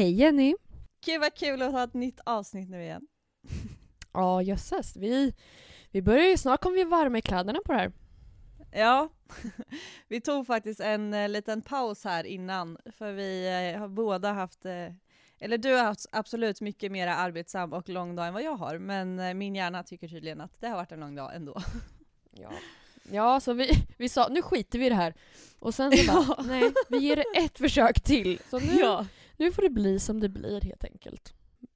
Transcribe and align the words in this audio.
Hej 0.00 0.12
Jenny! 0.12 0.54
Gud 1.04 1.20
vad 1.20 1.34
kul 1.34 1.62
att 1.62 1.72
ha 1.72 1.84
ett 1.84 1.94
nytt 1.94 2.20
avsnitt 2.24 2.70
nu 2.70 2.82
igen. 2.82 3.06
Ja 4.12 4.42
jösses, 4.42 4.96
vi, 4.96 5.34
vi 5.90 6.02
börjar 6.02 6.26
ju 6.26 6.36
snart 6.36 6.60
kommer 6.60 6.76
vi 6.76 6.84
varma 6.84 7.18
i 7.18 7.22
kläderna 7.22 7.58
på 7.64 7.72
det 7.72 7.78
här. 7.78 7.92
Ja, 8.72 9.08
vi 10.08 10.20
tog 10.20 10.46
faktiskt 10.46 10.80
en 10.80 11.14
eh, 11.14 11.28
liten 11.28 11.62
paus 11.62 12.04
här 12.04 12.24
innan 12.26 12.78
för 12.98 13.12
vi 13.12 13.46
eh, 13.74 13.80
har 13.80 13.88
båda 13.88 14.32
haft, 14.32 14.64
eh, 14.64 14.92
eller 15.38 15.58
du 15.58 15.74
har 15.74 15.84
haft 15.84 16.06
absolut 16.12 16.60
mycket 16.60 16.92
mer 16.92 17.06
arbetsam 17.06 17.72
och 17.72 17.88
lång 17.88 18.16
dag 18.16 18.26
än 18.26 18.34
vad 18.34 18.42
jag 18.42 18.56
har, 18.56 18.78
men 18.78 19.18
eh, 19.18 19.34
min 19.34 19.54
hjärna 19.54 19.82
tycker 19.82 20.08
tydligen 20.08 20.40
att 20.40 20.60
det 20.60 20.68
har 20.68 20.76
varit 20.76 20.92
en 20.92 21.00
lång 21.00 21.14
dag 21.14 21.34
ändå. 21.34 21.60
Ja, 22.30 22.50
ja 23.10 23.40
så 23.40 23.52
vi, 23.52 23.70
vi 23.96 24.08
sa 24.08 24.28
nu 24.28 24.42
skiter 24.42 24.78
vi 24.78 24.86
i 24.86 24.88
det 24.88 24.94
här. 24.94 25.14
Och 25.58 25.74
sen 25.74 25.96
så 25.96 26.12
bara, 26.12 26.42
nej 26.42 26.72
vi 26.88 26.98
ger 26.98 27.16
det 27.16 27.44
ett 27.44 27.58
försök 27.58 28.00
till. 28.00 28.40
Så 28.50 28.58
nu, 28.58 28.74
Ja. 28.74 29.06
Nu 29.40 29.52
får 29.52 29.62
det 29.62 29.70
bli 29.70 29.98
som 29.98 30.20
det 30.20 30.28
blir 30.28 30.60
helt 30.60 30.84
enkelt. 30.84 31.34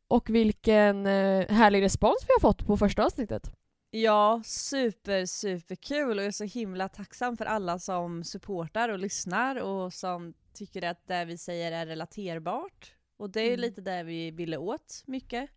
Och 0.09 0.30
vilken 0.30 1.06
eh, 1.06 1.48
härlig 1.48 1.83
respons 1.83 2.16
vi 2.28 2.33
har 2.33 2.41
fått 2.41 2.66
på 2.66 2.77
första 2.77 3.05
avsnittet. 3.05 3.50
Ja, 3.91 4.42
super, 4.44 5.27
super 5.27 5.74
kul 5.74 6.19
och 6.19 6.24
jag 6.24 6.27
är 6.27 6.30
så 6.30 6.44
himla 6.44 6.89
tacksam 6.89 7.36
för 7.36 7.44
alla 7.44 7.78
som 7.78 8.24
supportar 8.24 8.89
och 8.89 8.98
lyssnar 8.98 9.56
och 9.56 9.92
som 9.92 10.34
tycker 10.52 10.83
att 10.83 11.06
det 11.06 11.24
vi 11.24 11.39
säger 11.39 11.72
är 11.72 11.86
relaterbart. 11.86 12.94
Och 13.16 13.30
det 13.30 13.41
är 13.41 13.48
Mm. 13.48 13.61
lite 13.61 13.80
det 13.80 14.02
vi 14.02 14.30
ville 14.30 14.56
åt 14.56 15.02
mycket. 15.06 15.50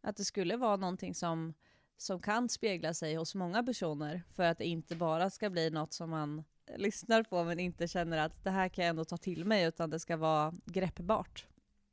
Att 0.00 0.16
det 0.16 0.24
skulle 0.24 0.56
vara 0.56 0.76
någonting 0.76 1.14
som, 1.14 1.54
som 1.96 2.20
kan 2.20 2.48
spegla 2.48 2.94
sig 2.94 3.14
hos 3.14 3.34
många 3.34 3.62
personer 3.62 4.22
för 4.34 4.42
att 4.42 4.58
det 4.58 4.64
inte 4.64 4.96
bara 4.96 5.30
ska 5.30 5.50
bli 5.50 5.70
något 5.70 5.92
som 5.92 6.10
man 6.10 6.44
lyssnar 6.76 7.22
på 7.22 7.44
men 7.44 7.60
inte 7.60 7.88
känner 7.88 8.18
att 8.18 8.44
det 8.44 8.50
här 8.50 8.68
kan 8.68 8.84
jag 8.84 8.90
ändå 8.90 9.04
ta 9.04 9.16
till 9.16 9.44
mig 9.44 9.64
utan 9.64 9.90
det 9.90 10.00
ska 10.00 10.16
vara 10.16 10.52
greppbart. 10.64 11.46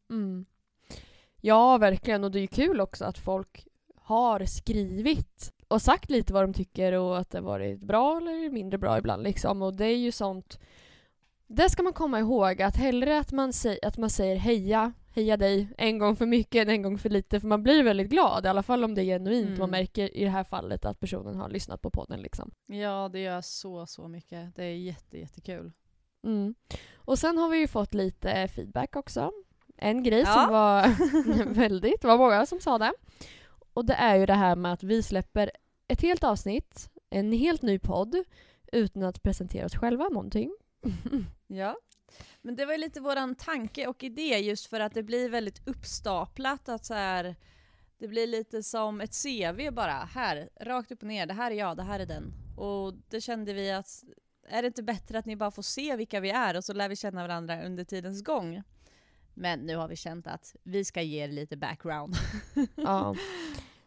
Mm. 0.09 0.45
Ja 1.41 1.77
verkligen 1.77 2.23
och 2.23 2.31
det 2.31 2.39
är 2.39 2.41
ju 2.41 2.47
kul 2.47 2.81
också 2.81 3.05
att 3.05 3.17
folk 3.17 3.67
har 3.95 4.45
skrivit 4.45 5.53
och 5.67 5.81
sagt 5.81 6.09
lite 6.09 6.33
vad 6.33 6.43
de 6.43 6.53
tycker 6.53 6.93
och 6.93 7.17
att 7.17 7.29
det 7.29 7.37
har 7.37 7.45
varit 7.45 7.79
bra 7.79 8.17
eller 8.17 8.49
mindre 8.49 8.77
bra 8.77 8.97
ibland 8.97 9.23
liksom 9.23 9.61
och 9.61 9.73
det 9.73 9.85
är 9.85 9.97
ju 9.97 10.11
sånt 10.11 10.59
det 11.51 11.69
ska 11.69 11.83
man 11.83 11.93
komma 11.93 12.19
ihåg 12.19 12.61
att 12.61 12.75
hellre 12.75 13.19
att 13.19 13.31
man, 13.31 13.53
säger, 13.53 13.85
att 13.87 13.97
man 13.97 14.09
säger 14.09 14.35
heja, 14.35 14.93
heja 15.15 15.37
dig 15.37 15.67
en 15.77 15.97
gång 15.99 16.15
för 16.15 16.25
mycket 16.25 16.61
än 16.61 16.69
en 16.69 16.81
gång 16.81 16.97
för 16.97 17.09
lite 17.09 17.39
för 17.39 17.47
man 17.47 17.63
blir 17.63 17.83
väldigt 17.83 18.09
glad 18.09 18.45
i 18.45 18.47
alla 18.47 18.63
fall 18.63 18.83
om 18.83 18.95
det 18.95 19.01
är 19.01 19.05
genuint 19.05 19.47
Mm. 19.47 19.59
man 19.59 19.69
märker 19.69 20.17
i 20.17 20.23
det 20.23 20.29
här 20.29 20.43
fallet 20.43 20.85
att 20.85 20.99
personen 20.99 21.35
har 21.35 21.49
lyssnat 21.49 21.81
på 21.81 21.89
podden 21.91 22.21
liksom. 22.21 22.51
Ja, 22.65 23.09
det 23.13 23.19
gör 23.19 23.41
så, 23.41 23.85
så 23.85 24.07
mycket. 24.07 24.55
Det 24.55 24.63
är 24.63 24.75
jätte, 24.75 25.17
jättekul. 25.19 25.71
Mm. 26.23 26.55
Och 26.95 27.19
sen 27.19 27.37
har 27.37 27.49
vi 27.49 27.57
ju 27.57 27.67
fått 27.67 27.93
lite 27.93 28.47
feedback 28.47 28.95
också. 28.95 29.31
En 29.77 30.03
grej 30.03 30.19
Ja. 30.19 30.25
som 30.33 30.53
var 30.53 30.83
väldigt, 31.53 32.01
det 32.01 32.07
var 32.07 32.17
många 32.17 32.45
som 32.45 32.59
sa 32.59 32.77
det. 32.77 32.93
Och 33.73 33.85
det 33.85 33.93
är 33.93 34.15
ju 34.15 34.25
det 34.25 34.33
här 34.33 34.55
med 34.55 34.73
att 34.73 34.83
vi 34.83 35.03
släpper 35.03 35.51
ett 35.87 36.01
helt 36.01 36.23
avsnitt, 36.23 36.89
en 37.09 37.31
helt 37.31 37.61
ny 37.61 37.79
podd, 37.79 38.23
utan 38.71 39.03
att 39.03 39.23
presentera 39.23 39.65
oss 39.65 39.75
själva 39.75 40.09
någonting. 40.09 40.55
Ja. 41.49 41.77
Men 42.41 42.55
det 42.55 42.65
var 42.65 42.73
ju 42.73 42.79
lite 42.79 43.01
våran 43.01 43.35
tanke 43.35 43.87
och 43.87 44.03
idé 44.03 44.39
just 44.39 44.65
för 44.65 44.79
att 44.79 44.93
det 44.93 45.03
blir 45.03 45.29
väldigt 45.29 45.67
uppstaplat 45.67 46.69
att 46.69 46.85
så 46.85 46.93
här, 46.93 47.35
det 47.97 48.07
blir 48.07 48.27
lite 48.27 48.63
som 48.63 49.01
ett 49.01 49.23
CV 49.23 49.71
bara, 49.71 49.93
här, 49.93 50.49
rakt 50.61 50.91
upp 50.91 51.01
och 51.01 51.07
ner, 51.07 51.25
det 51.25 51.33
här 51.33 51.51
är 51.51 51.55
jag, 51.55 51.77
det 51.77 51.83
här 51.83 51.99
är 51.99 52.05
den. 52.05 52.33
Och 52.57 52.93
det 53.09 53.21
kände 53.21 53.53
vi 53.53 53.71
att, 53.71 54.03
är 54.47 54.61
det 54.61 54.67
inte 54.67 54.83
bättre 54.83 55.19
att 55.19 55.25
ni 55.25 55.35
bara 55.35 55.51
får 55.51 55.61
se 55.61 55.95
vilka 55.95 56.19
vi 56.19 56.29
är 56.29 56.57
och 56.57 56.63
så 56.63 56.73
lär 56.73 56.89
vi 56.89 56.95
känna 56.95 57.21
varandra 57.21 57.65
under 57.65 57.83
tidens 57.83 58.23
gång? 58.23 58.63
Men 59.33 59.59
nu 59.59 59.75
har 59.75 59.87
vi 59.87 59.95
känt 59.95 60.27
att 60.27 60.55
vi 60.63 60.85
ska 60.85 61.01
ge 61.01 61.23
er 61.23 61.27
lite 61.27 61.57
background. 61.57 62.15
ja. 62.75 63.15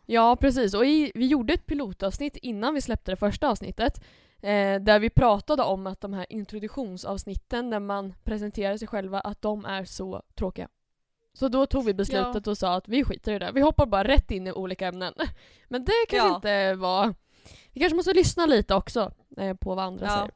ja, 0.07 0.37
precis. 0.37 0.75
Och 0.75 0.87
i, 0.87 1.13
vi 1.15 1.27
gjorde 1.27 1.55
ett 1.55 1.67
pilotavsnitt 1.67 2.37
innan 2.37 2.75
vi 2.75 2.81
släppte 2.81 3.13
det 3.13 3.17
första 3.17 3.49
avsnittet. 3.49 4.05
Eh, 4.43 4.81
där 4.81 5.01
vi 5.01 5.11
pratade 5.11 5.63
om 5.63 5.87
att 5.87 6.01
de 6.01 6.13
här 6.13 6.27
introduktionsavsnitten 6.33 7.71
där 7.71 7.81
man 7.81 8.15
presenterar 8.25 8.77
sig 8.77 8.89
själva, 8.89 9.21
att 9.21 9.43
de 9.43 9.65
är 9.65 9.85
så 9.85 10.23
tråkiga. 10.35 10.69
Så 11.35 11.49
då 11.49 11.67
tog 11.67 11.85
vi 11.85 11.95
beslutet 11.95 12.47
och 12.47 12.59
sa 12.59 12.75
att 12.75 12.89
vi 12.89 13.05
skiter 13.05 13.33
i 13.33 13.39
det. 13.39 13.51
Vi 13.55 13.61
hoppar 13.61 13.87
bara 13.87 14.05
rätt 14.05 14.31
in 14.31 14.47
i 14.47 14.53
olika 14.53 14.87
ämnen. 14.89 15.15
Men 15.69 15.85
det 15.85 15.93
kanske 16.09 16.29
Ja. 16.29 16.35
inte 16.37 16.75
var... 16.75 17.15
Vi 17.73 17.81
kanske 17.81 17.97
måste 17.97 18.13
lyssna 18.13 18.47
lite 18.47 18.75
också 18.75 19.13
eh, 19.37 19.57
på 19.57 19.75
vad 19.75 19.85
andra 19.85 20.07
Ja. 20.07 20.29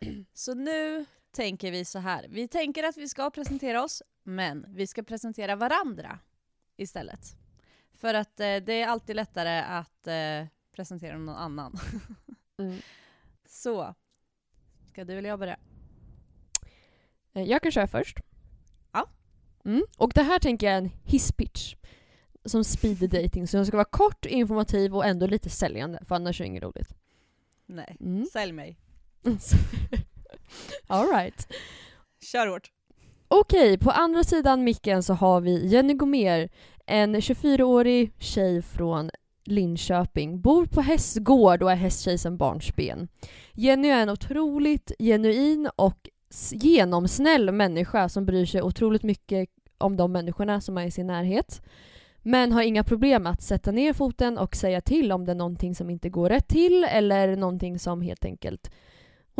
säger. 0.00 0.24
Så 0.34 0.54
nu 0.54 1.04
tänker 1.32 1.70
vi 1.70 1.84
så 1.84 1.98
här. 1.98 2.26
Vi 2.28 2.48
tänker 2.48 2.84
att 2.84 2.96
vi 2.96 3.08
ska 3.08 3.30
presentera 3.30 3.82
oss, 3.84 4.02
men 4.22 4.66
vi 4.68 4.86
ska 4.86 5.02
presentera 5.02 5.56
varandra 5.56 6.18
istället. 6.76 7.20
För 7.94 8.14
att 8.14 8.40
eh, 8.40 8.56
det 8.56 8.82
är 8.82 8.86
alltid 8.86 9.16
lättare 9.16 9.58
att 9.60 10.06
eh, 10.06 10.46
presentera 10.76 11.18
någon 11.18 11.36
annan. 11.36 11.78
Mm. 12.58 12.76
Så, 13.52 13.94
ska 14.88 15.04
du 15.04 15.18
eller 15.18 15.28
jag 15.28 15.38
börja? 15.38 15.56
Eh, 17.32 17.42
Jag 17.42 17.62
kan 17.62 17.72
köra 17.72 17.86
först. 17.86 18.18
Ja. 18.92 19.08
Mm. 19.64 19.82
Och 19.96 20.12
det 20.14 20.22
här 20.22 20.38
tänker 20.38 20.66
jag 20.66 20.74
är 20.74 20.78
en 20.78 20.90
hisspitch. 21.04 21.74
Som 22.44 22.64
speed 22.64 23.10
dating, 23.10 23.46
så 23.48 23.56
den 23.56 23.66
ska 23.66 23.76
vara 23.76 23.84
kort, 23.84 24.24
informativ 24.26 24.96
och 24.96 25.04
ändå 25.06 25.26
lite 25.26 25.50
säljande, 25.50 26.02
för 26.08 26.14
annars 26.14 26.40
är 26.40 26.44
det 26.44 26.48
inget 26.48 26.62
roligt. 26.62 26.88
Nej, 27.66 27.96
Mm. 28.00 28.26
sälj 28.32 28.52
mig. 28.52 28.76
All 30.86 31.06
right. 31.08 31.52
Kör 32.22 32.46
hårt. 32.46 32.70
Okej, 33.28 33.78
på 33.78 33.90
andra 33.90 34.24
sidan 34.24 34.64
micken 34.64 35.02
så 35.02 35.14
har 35.14 35.40
vi 35.40 35.66
Jenny 35.66 35.94
Gomer, 35.94 36.48
en 36.86 37.16
24-årig 37.16 38.12
tjej 38.18 38.62
från 38.62 39.10
Linköping, 39.50 40.40
bor 40.40 40.66
på 40.66 40.80
hästgård 40.80 41.62
och 41.62 41.72
är 41.72 41.76
hästtjej 41.76 42.18
sedan 42.18 42.36
barnsben. 42.36 43.08
Jenny 43.52 43.88
är 43.88 44.02
en 44.02 44.08
otroligt 44.08 44.92
genuin 44.98 45.70
och 45.76 46.08
genomsnäll 46.52 47.52
människa 47.52 48.08
som 48.08 48.26
bryr 48.26 48.46
sig 48.46 48.62
otroligt 48.62 49.02
mycket 49.02 49.48
om 49.78 49.96
de 49.96 50.12
människorna 50.12 50.60
som 50.60 50.78
är 50.78 50.86
i 50.86 50.90
sin 50.90 51.06
närhet. 51.06 51.62
Men 52.22 52.52
har 52.52 52.62
inga 52.62 52.84
problem 52.84 53.26
att 53.26 53.42
sätta 53.42 53.70
ner 53.70 53.92
foten 53.92 54.38
och 54.38 54.56
säga 54.56 54.80
till 54.80 55.12
om 55.12 55.24
det 55.24 55.32
är 55.32 55.36
någonting 55.36 55.74
som 55.74 55.90
inte 55.90 56.08
går 56.08 56.28
rätt 56.28 56.48
till 56.48 56.84
eller 56.84 57.36
någonting 57.36 57.78
som 57.78 58.00
helt 58.00 58.24
enkelt 58.24 58.70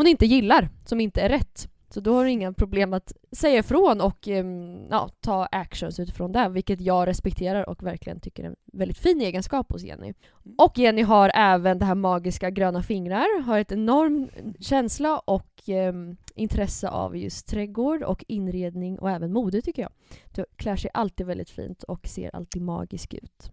hon 0.01 0.07
inte 0.07 0.27
gillar, 0.27 0.69
som 0.85 1.01
inte 1.01 1.21
är 1.21 1.29
rätt. 1.29 1.70
Så 1.91 2.01
då 2.01 2.15
har 2.15 2.25
du 2.25 2.31
inga 2.31 2.53
problem 2.53 2.93
att 2.93 3.13
säga 3.33 3.59
ifrån 3.59 4.01
och 4.01 4.29
ehm, 4.29 4.87
ja, 4.91 5.09
ta 5.21 5.45
actions 5.47 6.01
utifrån 6.01 6.33
det, 6.33 6.49
vilket 6.49 6.81
jag 6.81 7.09
respekterar 7.09 7.69
och 7.69 7.83
verkligen 7.83 8.21
tycker 8.21 8.45
är 8.45 8.49
en 8.49 8.57
väldigt 8.73 8.99
fin 8.99 9.21
egenskap 9.21 9.73
hos 9.73 9.83
Jenny. 9.83 10.15
Och 10.59 10.79
Jenny 10.79 11.03
har 11.03 11.31
även 11.35 11.79
det 11.79 11.85
här 11.85 11.95
magiska 11.95 12.51
gröna 12.51 12.83
fingrar, 12.83 13.43
har 13.43 13.59
ett 13.59 13.73
enorm 13.73 14.31
känsla 14.61 15.19
och 15.19 15.63
ehm, 15.67 16.17
intresse 16.35 16.89
av 16.89 17.17
just 17.17 17.49
trädgård 17.49 18.03
och 18.03 18.25
inredning 18.29 18.99
och 18.99 19.11
även 19.11 19.33
mode 19.33 19.63
tycker 19.63 19.83
jag. 19.83 19.93
Du 20.35 20.45
klär 20.57 20.77
sig 20.77 20.91
alltid 20.95 21.27
väldigt 21.27 21.51
fint 21.51 21.83
och 21.83 22.07
ser 22.07 22.37
alltid 22.37 22.63
magisk 22.63 23.15
ut. 23.15 23.53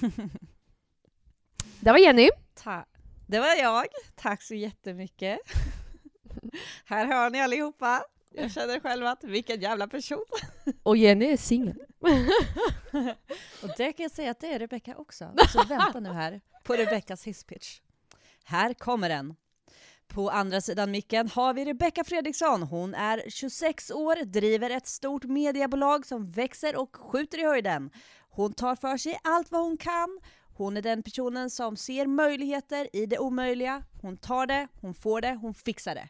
Det 1.80 1.90
var 1.90 1.98
Jenny. 1.98 2.28
Ta- 2.54 2.84
det 3.26 3.40
var 3.40 3.54
jag. 3.62 3.84
Tack 4.14 4.42
så 4.42 4.54
jättemycket. 4.54 5.38
Här 6.84 7.06
hör 7.06 7.30
ni 7.30 7.40
allihopa. 7.40 8.04
Jag 8.30 8.52
känner 8.52 8.80
själv 8.80 9.06
att 9.06 9.24
vilken 9.24 9.60
jävla 9.60 9.88
person. 9.88 10.24
Och 10.82 10.96
Jenny 10.96 11.32
är 11.32 11.36
singel. 11.36 11.78
Och 13.62 13.68
det 13.76 13.92
kan 13.92 14.02
jag 14.02 14.12
säga 14.12 14.30
att 14.30 14.40
det 14.40 14.52
är 14.52 14.58
Rebecca 14.58 14.94
också. 14.96 15.32
Så 15.52 15.62
vänta 15.64 16.00
nu 16.00 16.12
här 16.12 16.40
på 16.64 16.72
Rebeckas 16.72 17.26
hisspitch. 17.26 17.80
Här 18.44 18.74
kommer 18.74 19.08
den. 19.08 19.34
På 20.08 20.30
andra 20.30 20.60
sidan 20.60 20.90
micken 20.90 21.28
har 21.28 21.54
vi 21.54 21.64
Rebecca 21.64 22.04
Fredriksson. 22.04 22.62
Hon 22.62 22.94
är 22.94 23.22
26 23.28 23.90
år, 23.90 24.24
driver 24.24 24.70
ett 24.70 24.86
stort 24.86 25.24
mediebolag 25.24 26.06
som 26.06 26.30
växer 26.30 26.76
och 26.76 26.96
skjuter 26.96 27.38
i 27.38 27.44
höjden. 27.44 27.90
Hon 28.30 28.52
tar 28.52 28.76
för 28.76 28.96
sig 28.96 29.18
allt 29.24 29.50
vad 29.50 29.60
hon 29.60 29.76
kan. 29.76 30.20
Hon 30.56 30.76
är 30.76 30.82
den 30.82 31.02
personen 31.02 31.50
som 31.50 31.76
ser 31.76 32.06
möjligheter 32.06 32.96
i 32.96 33.06
det 33.06 33.18
omöjliga. 33.18 33.82
Hon 34.02 34.16
tar 34.16 34.46
det, 34.46 34.68
hon 34.80 34.94
får 34.94 35.20
det, 35.20 35.34
hon 35.34 35.54
fixar 35.54 35.94
det. 35.94 36.08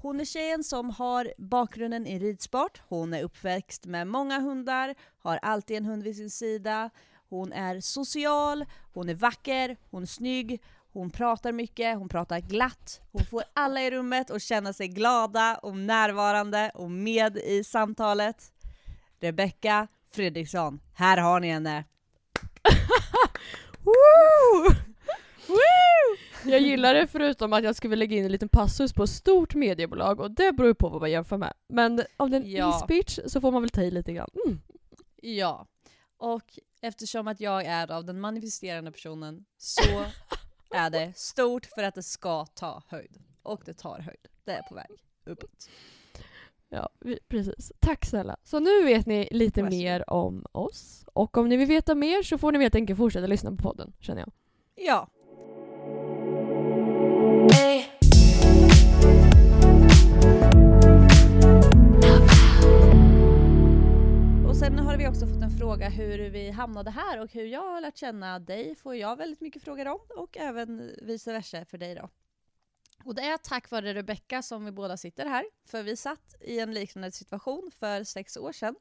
Hon 0.00 0.20
är 0.20 0.24
tjejen 0.24 0.64
som 0.64 0.90
har 0.90 1.32
bakgrunden 1.38 2.06
i 2.06 2.18
ridsport, 2.18 2.82
hon 2.88 3.14
är 3.14 3.22
uppväxt 3.22 3.86
med 3.86 4.06
många 4.06 4.40
hundar, 4.40 4.94
har 5.18 5.38
alltid 5.42 5.76
en 5.76 5.84
hund 5.84 6.02
vid 6.02 6.16
sin 6.16 6.30
sida, 6.30 6.90
hon 7.28 7.52
är 7.52 7.80
social, 7.80 8.64
hon 8.94 9.08
är 9.08 9.14
vacker, 9.14 9.76
hon 9.90 10.02
är 10.02 10.06
snygg, 10.06 10.62
hon 10.92 11.10
pratar 11.10 11.52
mycket, 11.52 11.98
hon 11.98 12.08
pratar 12.08 12.40
glatt, 12.40 13.00
hon 13.12 13.24
får 13.24 13.42
alla 13.54 13.82
i 13.82 13.90
rummet 13.90 14.30
att 14.30 14.42
känna 14.42 14.72
sig 14.72 14.88
glada 14.88 15.58
och 15.62 15.76
närvarande 15.76 16.70
och 16.74 16.90
med 16.90 17.36
i 17.36 17.64
samtalet. 17.64 18.52
Rebecca 19.20 19.88
Fredriksson, 20.10 20.80
här 20.94 21.16
har 21.16 21.40
ni 21.40 21.48
henne! 21.48 21.84
Jag 26.48 26.60
gillar 26.60 26.94
det 26.94 27.06
förutom 27.06 27.52
att 27.52 27.64
jag 27.64 27.76
skulle 27.76 27.96
lägga 27.96 28.16
in 28.16 28.24
en 28.24 28.32
liten 28.32 28.48
passus 28.48 28.92
på 28.92 29.06
stort 29.06 29.54
mediebolag 29.54 30.20
och 30.20 30.30
det 30.30 30.52
beror 30.52 30.68
ju 30.68 30.74
på 30.74 30.88
vad 30.88 31.00
man 31.00 31.10
jämför 31.10 31.36
med. 31.36 31.52
Men 31.68 32.02
om 32.16 32.30
det 32.30 32.36
är 32.36 32.40
en 32.40 32.50
Ja. 32.50 32.76
e-speech 32.76 33.18
så 33.26 33.40
får 33.40 33.52
man 33.52 33.62
väl 33.62 33.70
ta 33.70 33.82
i 33.82 33.90
lite 33.90 34.12
grann. 34.12 34.30
Mm. 34.46 34.60
Ja, 35.22 35.66
och 36.16 36.58
eftersom 36.80 37.28
att 37.28 37.40
jag 37.40 37.64
är 37.64 37.90
av 37.92 38.04
den 38.04 38.20
manifesterande 38.20 38.92
personen 38.92 39.44
så 39.58 40.04
är 40.74 40.90
det 40.90 41.12
stort 41.16 41.66
för 41.66 41.82
att 41.82 41.94
det 41.94 42.02
ska 42.02 42.46
ta 42.46 42.82
höjd. 42.88 43.18
Och 43.42 43.62
det 43.64 43.74
tar 43.74 43.98
höjd. 43.98 44.20
Det 44.44 44.52
är 44.52 44.62
på 44.62 44.74
väg 44.74 44.90
uppåt. 45.26 45.68
Ja, 46.70 46.88
vi, 47.00 47.18
precis. 47.28 47.72
Tack 47.80 48.04
snälla. 48.06 48.36
Så 48.44 48.60
nu 48.60 48.84
vet 48.84 49.06
ni 49.06 49.28
lite 49.30 49.62
Varsågod. 49.62 49.78
mer 49.78 50.10
om 50.10 50.46
oss. 50.52 51.04
Och 51.12 51.36
om 51.36 51.48
ni 51.48 51.56
vill 51.56 51.68
veta 51.68 51.94
mer 51.94 52.22
så 52.22 52.38
får 52.38 52.52
ni 52.52 52.58
helt 52.58 52.74
enkelt 52.74 52.96
fortsätta 52.96 53.26
lyssna 53.26 53.50
på 53.50 53.56
podden, 53.56 53.92
känner 54.00 54.20
jag. 54.20 54.30
Ja, 54.74 55.08
sen 64.68 64.78
har 64.78 64.96
vi 64.96 65.08
också 65.08 65.26
fått 65.26 65.42
en 65.42 65.50
fråga 65.50 65.88
hur 65.88 66.30
vi 66.30 66.50
hamnade 66.50 66.90
här 66.90 67.20
och 67.20 67.32
hur 67.32 67.44
jag 67.44 67.60
har 67.60 67.80
lärt 67.80 67.96
känna 67.96 68.38
dig 68.38 68.74
får 68.74 68.96
jag 68.96 69.16
väldigt 69.16 69.40
mycket 69.40 69.62
frågor 69.62 69.88
om 69.88 70.00
och 70.16 70.36
även 70.36 70.90
vice 71.02 71.32
versa 71.32 71.64
för 71.64 71.78
dig 71.78 71.94
då. 71.94 72.08
Och 73.04 73.14
det 73.14 73.22
är 73.22 73.36
tack 73.38 73.70
vare 73.70 73.94
Rebecka 73.94 74.42
som 74.42 74.64
vi 74.64 74.70
båda 74.70 74.96
sitter 74.96 75.26
här, 75.26 75.44
för 75.64 75.82
vi 75.82 75.96
satt 75.96 76.36
i 76.40 76.60
en 76.60 76.74
liknande 76.74 77.12
situation 77.12 77.70
för 77.78 78.04
sex 78.04 78.36
år 78.36 78.52
sedan. 78.52 78.74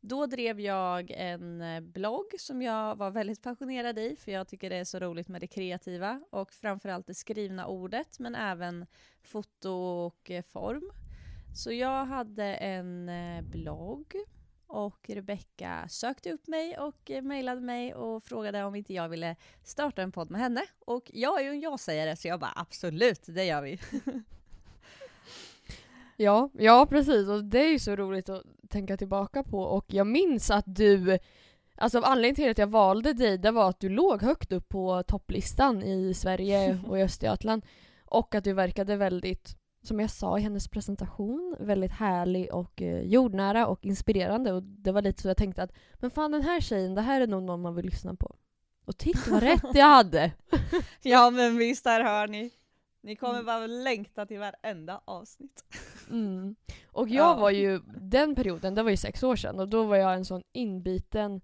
Då 0.00 0.26
drev 0.26 0.60
jag 0.60 1.10
en 1.10 1.62
eh, 1.62 1.80
blogg 1.80 2.26
som 2.38 2.62
jag 2.62 2.96
var 2.96 3.10
väldigt 3.10 3.42
passionerad 3.42 3.98
i, 3.98 4.16
för 4.16 4.32
jag 4.32 4.48
tycker 4.48 4.70
det 4.70 4.76
är 4.76 4.84
så 4.84 4.98
roligt 4.98 5.28
med 5.28 5.40
det 5.40 5.46
kreativa 5.46 6.20
och 6.30 6.52
framförallt 6.52 7.06
det 7.06 7.14
skrivna 7.14 7.66
ordet, 7.66 8.18
men 8.18 8.34
även 8.34 8.86
foto 9.22 9.70
och 10.06 10.30
eh, 10.30 10.42
form. 10.42 10.90
Så 11.56 11.72
jag 11.72 12.04
hade 12.04 12.44
en 12.54 13.08
eh, 13.08 13.42
blogg 13.42 14.14
och 14.72 15.10
Rebecca 15.10 15.88
sökte 15.88 16.32
upp 16.32 16.48
mig 16.48 16.78
och 16.78 17.10
eh, 17.10 17.22
mejlade 17.22 17.60
mig 17.60 17.94
och 17.94 18.24
frågade 18.24 18.64
om 18.64 18.74
inte 18.74 18.94
jag 18.94 19.08
ville 19.08 19.36
starta 19.62 20.02
en 20.02 20.12
podd 20.12 20.30
med 20.30 20.40
henne. 20.40 20.62
Och 20.78 21.10
jag 21.14 21.40
är 21.40 21.44
ju 21.44 21.50
en 21.50 21.60
ja-sägare 21.60 22.16
så 22.16 22.28
jag 22.28 22.40
bara 22.40 22.52
absolut, 22.56 23.20
det 23.26 23.44
gör 23.44 23.62
vi. 23.62 23.78
Ja, 26.16 26.50
ja 26.52 26.86
precis. 26.86 27.28
Och 27.28 27.44
det 27.44 27.58
är 27.58 27.70
ju 27.70 27.78
så 27.78 27.96
roligt 27.96 28.28
att 28.28 28.42
tänka 28.68 28.96
tillbaka 28.96 29.42
på. 29.42 29.62
Och 29.62 29.84
jag 29.88 30.06
minns 30.06 30.50
att 30.50 30.64
du, 30.66 31.18
alltså 31.76 32.00
anledningen 32.00 32.34
till 32.34 32.50
att 32.50 32.58
jag 32.58 32.66
valde 32.66 33.12
dig, 33.12 33.38
det 33.38 33.50
var 33.50 33.68
att 33.68 33.80
du 33.80 33.88
låg 33.88 34.22
högt 34.22 34.52
upp 34.52 34.68
på 34.68 35.02
topplistan 35.02 35.82
i 35.82 36.14
Sverige 36.14 36.78
och 36.86 36.98
i 36.98 37.02
Östergötland. 37.02 37.66
Och 38.04 38.34
att 38.34 38.44
du 38.44 38.52
verkade 38.52 38.96
väldigt, 38.96 39.56
som 39.82 40.00
jag 40.00 40.10
sa 40.10 40.38
i 40.38 40.42
hennes 40.42 40.68
presentation, 40.68 41.56
väldigt 41.60 41.92
härlig 41.92 42.54
och 42.54 42.82
eh, 42.82 43.00
jordnära 43.02 43.66
och 43.66 43.84
inspirerande. 43.84 44.52
Och 44.52 44.62
det 44.62 44.92
var 44.92 45.02
lite 45.02 45.22
så 45.22 45.28
jag 45.28 45.36
tänkte 45.36 45.62
att, 45.62 45.72
men 45.94 46.10
fan 46.10 46.30
den 46.32 46.42
här 46.42 46.60
tjejen, 46.60 46.94
det 46.94 47.00
här 47.02 47.20
är 47.20 47.26
nog 47.26 47.42
någon 47.42 47.62
man 47.62 47.74
vill 47.74 47.84
lyssna 47.84 48.14
på. 48.14 48.36
Och 48.84 48.98
titta 48.98 49.30
vad 49.30 49.42
rätt 49.42 49.64
jag 49.74 49.86
hade! 49.86 50.32
Ja 51.02 51.30
men 51.30 51.56
visst, 51.56 51.84
där 51.84 52.04
hör 52.04 52.28
ni. 52.28 52.50
Ni 53.00 53.16
kommer 53.16 53.34
Mm. 53.34 53.46
bara 53.46 53.66
längta 53.66 54.26
till 54.26 54.38
varenda 54.38 55.00
avsnitt. 55.04 55.64
Mm. 56.10 56.54
Och 56.92 57.08
jag 57.08 57.36
Ja. 57.36 57.40
var 57.40 57.50
ju, 57.50 57.80
den 58.00 58.34
perioden, 58.34 58.74
det 58.74 58.82
var 58.82 58.90
ju 58.90 58.96
sex 58.96 59.22
år 59.22 59.36
sedan 59.36 59.60
och 59.60 59.68
då 59.68 59.84
var 59.84 59.96
jag 59.96 60.14
en 60.14 60.24
sån 60.24 60.42
inbiten 60.52 61.40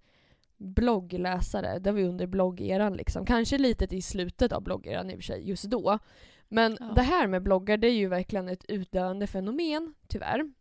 bloggläsare. 0.57 1.79
Det 1.79 1.93
var 1.93 1.99
ju 1.99 2.09
under 2.09 2.27
bloggeran 2.27 2.93
liksom. 2.95 3.27
Kanske 3.27 3.59
lite 3.59 3.97
i 3.97 4.03
slutet 4.03 4.53
av 4.53 4.63
bloggeran 4.63 5.11
i 5.11 5.15
och 5.15 5.19
för 5.19 5.23
sig, 5.23 5.49
just 5.49 5.65
då. 5.65 5.99
Men 6.49 6.77
Ja. 6.81 6.87
det 6.87 7.03
här 7.03 7.27
med 7.27 7.43
bloggar, 7.43 7.77
det 7.77 7.87
är 7.87 7.93
ju 7.95 8.09
verkligen 8.09 8.49
ett 8.49 8.65
utdöende 8.69 9.27
fenomen, 9.27 9.95
tyvärr. 10.07 10.53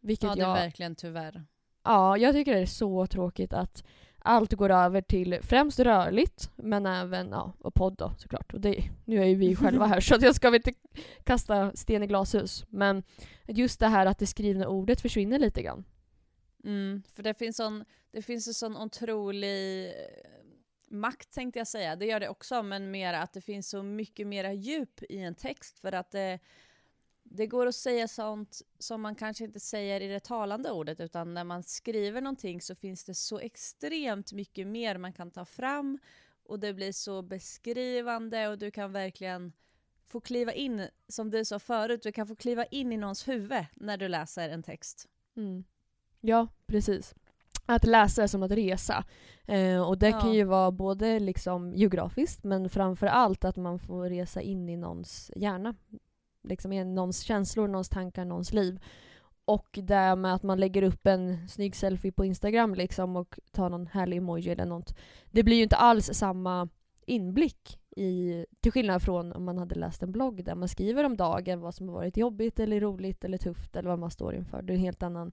Vilket 0.00 0.28
Ja 0.28 0.34
det 0.34 0.42
är 0.42 0.46
jag, 0.48 0.54
verkligen 0.54 0.94
tyvärr. 0.94 1.44
ja, 1.84 2.16
jag 2.18 2.34
tycker 2.34 2.54
det 2.54 2.60
är 2.60 2.66
så 2.66 3.06
tråkigt 3.06 3.52
att 3.52 3.84
allt 4.18 4.52
går 4.52 4.70
över 4.70 5.00
till 5.00 5.38
främst 5.42 5.78
rörligt, 5.80 6.50
men 6.56 6.86
även 6.86 7.28
ja, 7.30 7.52
och 7.58 7.74
podd 7.74 7.96
då 7.96 8.12
såklart. 8.18 8.54
Och 8.54 8.60
det, 8.60 8.84
nu 9.04 9.20
är 9.20 9.24
ju 9.26 9.34
vi 9.34 9.56
själva 9.56 9.86
här 9.86 10.00
så 10.00 10.14
att 10.14 10.22
jag 10.22 10.34
ska 10.34 10.50
väl 10.50 10.56
inte 10.66 10.74
kasta 11.24 11.72
sten 11.76 12.02
i 12.02 12.06
glashus. 12.06 12.64
Men 12.68 13.02
just 13.48 13.80
det 13.80 13.86
här 13.88 14.06
att 14.06 14.18
det 14.18 14.26
skrivna 14.26 14.68
ordet 14.68 15.00
försvinner 15.00 15.38
lite 15.38 15.62
grann. 15.62 15.84
Mm, 16.64 17.02
för 17.14 17.22
det 17.22 17.34
finns, 17.34 17.56
sån, 17.56 17.84
det 18.10 18.22
finns 18.22 18.48
en 18.48 18.54
sån 18.54 18.76
otrolig 18.76 19.92
makt 20.94 21.30
tänkte 21.30 21.58
jag 21.60 21.68
säga, 21.68 21.96
det 21.96 22.06
gör 22.06 22.20
det 22.20 22.28
också, 22.28 22.62
men 22.62 22.90
mer 22.90 23.14
att 23.14 23.32
det 23.32 23.40
finns 23.40 23.68
så 23.68 23.82
mycket 23.82 24.26
mera 24.26 24.52
djup 24.52 25.02
i 25.02 25.18
en 25.18 25.34
text 25.34 25.78
för 25.78 25.92
att 25.92 26.10
det, 26.10 26.38
det 27.22 27.46
går 27.46 27.66
att 27.66 27.74
säga 27.74 28.08
sånt 28.08 28.62
som 28.78 29.02
man 29.02 29.14
kanske 29.14 29.44
inte 29.44 29.60
säger 29.60 30.00
i 30.00 30.08
det 30.08 30.20
talande 30.20 30.70
ordet 30.70 31.00
utan 31.00 31.34
när 31.34 31.44
man 31.44 31.62
skriver 31.62 32.20
någonting 32.20 32.60
så 32.60 32.74
finns 32.74 33.04
det 33.04 33.14
så 33.14 33.38
extremt 33.38 34.32
mycket 34.32 34.66
mer 34.66 34.98
man 34.98 35.12
kan 35.12 35.30
ta 35.30 35.44
fram 35.44 35.98
och 36.44 36.60
det 36.60 36.74
blir 36.74 36.92
så 36.92 37.22
beskrivande 37.22 38.48
och 38.48 38.58
du 38.58 38.70
kan 38.70 38.92
verkligen 38.92 39.52
få 40.06 40.20
kliva 40.20 40.52
in, 40.52 40.88
som 41.08 41.30
du 41.30 41.44
sa 41.44 41.58
förut, 41.58 42.02
du 42.02 42.12
kan 42.12 42.26
få 42.26 42.36
kliva 42.36 42.64
in 42.64 42.92
i 42.92 42.96
någons 42.96 43.28
huvud 43.28 43.64
när 43.74 43.96
du 43.96 44.08
läser 44.08 44.48
en 44.48 44.62
text. 44.62 45.08
Mm. 45.36 45.64
Ja, 46.20 46.48
precis. 46.66 47.14
Att 47.66 47.84
läsa 47.84 48.22
är 48.22 48.26
som 48.26 48.42
att 48.42 48.50
resa. 48.50 49.04
Eh, 49.46 49.88
och 49.88 49.98
det 49.98 50.10
kan 50.12 50.28
Ja. 50.28 50.34
ju 50.34 50.44
vara 50.44 50.70
både 50.70 51.18
liksom 51.20 51.72
geografiskt 51.74 52.44
men 52.44 52.68
framför 52.68 53.06
allt 53.06 53.44
att 53.44 53.56
man 53.56 53.78
får 53.78 54.08
resa 54.08 54.40
in 54.40 54.68
i 54.68 54.76
någons 54.76 55.30
hjärna. 55.36 55.74
Liksom 56.42 56.72
i 56.72 56.84
någons 56.84 57.20
känslor, 57.20 57.68
någons 57.68 57.88
tankar, 57.88 58.24
någons 58.24 58.52
liv. 58.52 58.80
Och 59.44 59.78
det 59.82 60.16
med 60.16 60.34
att 60.34 60.42
man 60.42 60.60
lägger 60.60 60.82
upp 60.82 61.06
en 61.06 61.48
snygg 61.48 61.76
selfie 61.76 62.12
på 62.12 62.24
Instagram 62.24 62.74
liksom 62.74 63.16
och 63.16 63.38
tar 63.52 63.68
någon 63.70 63.86
härlig 63.86 64.16
emoji 64.16 64.50
eller 64.50 64.66
något. 64.66 64.94
Det 65.30 65.42
blir 65.42 65.56
ju 65.56 65.62
inte 65.62 65.76
alls 65.76 66.10
samma 66.12 66.68
inblick 67.06 67.80
i, 67.96 68.46
till 68.60 68.72
skillnad 68.72 69.02
från 69.02 69.32
om 69.32 69.44
man 69.44 69.58
hade 69.58 69.74
läst 69.74 70.02
en 70.02 70.12
blogg 70.12 70.44
där 70.44 70.54
man 70.54 70.68
skriver 70.68 71.04
om 71.04 71.16
dagen 71.16 71.60
vad 71.60 71.74
som 71.74 71.88
har 71.88 71.94
varit 71.94 72.16
jobbigt 72.16 72.60
eller 72.60 72.80
roligt 72.80 73.24
eller 73.24 73.38
tufft 73.38 73.76
eller 73.76 73.88
vad 73.90 73.98
man 73.98 74.10
står 74.10 74.34
inför. 74.34 74.62
Det 74.62 74.72
är 74.72 74.74
en 74.74 74.80
helt 74.80 75.02
annan 75.02 75.32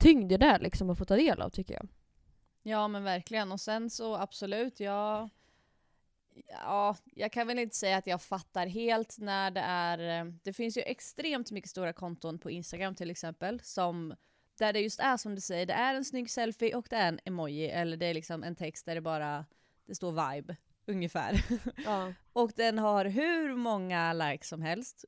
tyngd 0.00 0.32
i 0.32 0.36
det 0.36 0.58
liksom 0.58 0.90
att 0.90 0.98
få 0.98 1.04
ta 1.04 1.16
del 1.16 1.40
av 1.40 1.50
tycker 1.50 1.74
jag. 1.74 1.88
Ja 2.62 2.88
men 2.88 3.04
verkligen. 3.04 3.52
Och 3.52 3.60
sen 3.60 3.90
så 3.90 4.16
absolut, 4.16 4.80
jag... 4.80 5.28
Ja, 6.64 6.96
jag 7.04 7.32
kan 7.32 7.46
väl 7.46 7.58
inte 7.58 7.76
säga 7.76 7.96
att 7.96 8.06
jag 8.06 8.22
fattar 8.22 8.66
helt 8.66 9.18
när 9.18 9.50
det 9.50 9.60
är... 9.60 10.20
eh, 10.20 10.32
Det 10.42 10.52
finns 10.52 10.76
ju 10.78 10.82
extremt 10.82 11.50
mycket 11.50 11.70
stora 11.70 11.92
konton 11.92 12.38
på 12.38 12.50
Instagram 12.50 12.94
till 12.94 13.10
exempel 13.10 13.60
som 13.60 14.14
där 14.58 14.72
det 14.72 14.80
just 14.80 15.00
är 15.00 15.16
som 15.16 15.34
du 15.34 15.40
säger, 15.40 15.66
det 15.66 15.72
är 15.72 15.94
en 15.94 16.04
snygg 16.04 16.30
selfie 16.30 16.74
och 16.74 16.86
det 16.90 16.96
är 16.96 17.08
en 17.08 17.20
emoji 17.24 17.68
eller 17.70 17.96
det 17.96 18.06
är 18.06 18.14
liksom 18.14 18.42
en 18.44 18.56
text 18.56 18.86
där 18.86 18.94
det 18.94 19.00
bara 19.00 19.44
det 19.86 19.94
står 19.94 20.32
vibe 20.32 20.56
ungefär. 20.86 21.44
Ja. 21.84 22.12
Och 22.32 22.52
den 22.56 22.78
har 22.78 23.04
hur 23.04 23.54
många 23.56 24.12
likes 24.12 24.48
som 24.48 24.62
helst. 24.62 25.04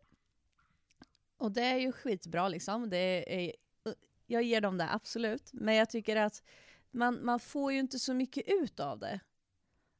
Och 1.36 1.52
det 1.52 1.62
är 1.64 1.76
ju 1.78 1.92
skitbra 1.92 2.48
liksom. 2.48 2.90
Det 2.90 3.34
är, 3.44 3.52
jag 4.32 4.42
ger 4.42 4.60
dem 4.60 4.78
det, 4.78 4.88
absolut. 4.90 5.50
Men 5.52 5.74
jag 5.74 5.90
tycker 5.90 6.16
att 6.16 6.42
man, 6.90 7.24
man 7.24 7.40
får 7.40 7.72
ju 7.72 7.78
inte 7.78 7.98
så 7.98 8.14
mycket 8.14 8.44
ut 8.46 8.80
av 8.80 8.98
det. 8.98 9.20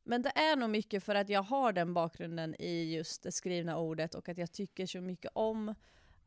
Men 0.04 0.22
det 0.22 0.30
är 0.34 0.56
nog 0.56 0.70
mycket 0.70 1.04
för 1.04 1.14
att 1.14 1.28
jag 1.28 1.42
har 1.42 1.72
den 1.72 1.94
bakgrunden 1.94 2.54
i 2.58 2.94
just 2.94 3.22
det 3.22 3.32
skrivna 3.32 3.78
ordet 3.78 4.14
och 4.14 4.28
att 4.28 4.38
jag 4.38 4.52
tycker 4.52 4.86
så 4.86 5.00
mycket 5.00 5.30
om 5.34 5.74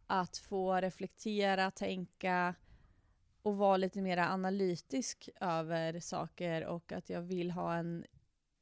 att 0.07 0.37
få 0.37 0.75
reflektera, 0.75 1.71
tänka 1.71 2.55
och 3.41 3.57
vara 3.57 3.77
lite 3.77 4.01
mer 4.01 4.17
analytisk 4.17 5.29
över 5.41 5.99
saker 5.99 6.65
och 6.65 6.91
att 6.91 7.09
jag 7.09 7.21
vill 7.21 7.51
ha 7.51 7.75
en 7.75 8.05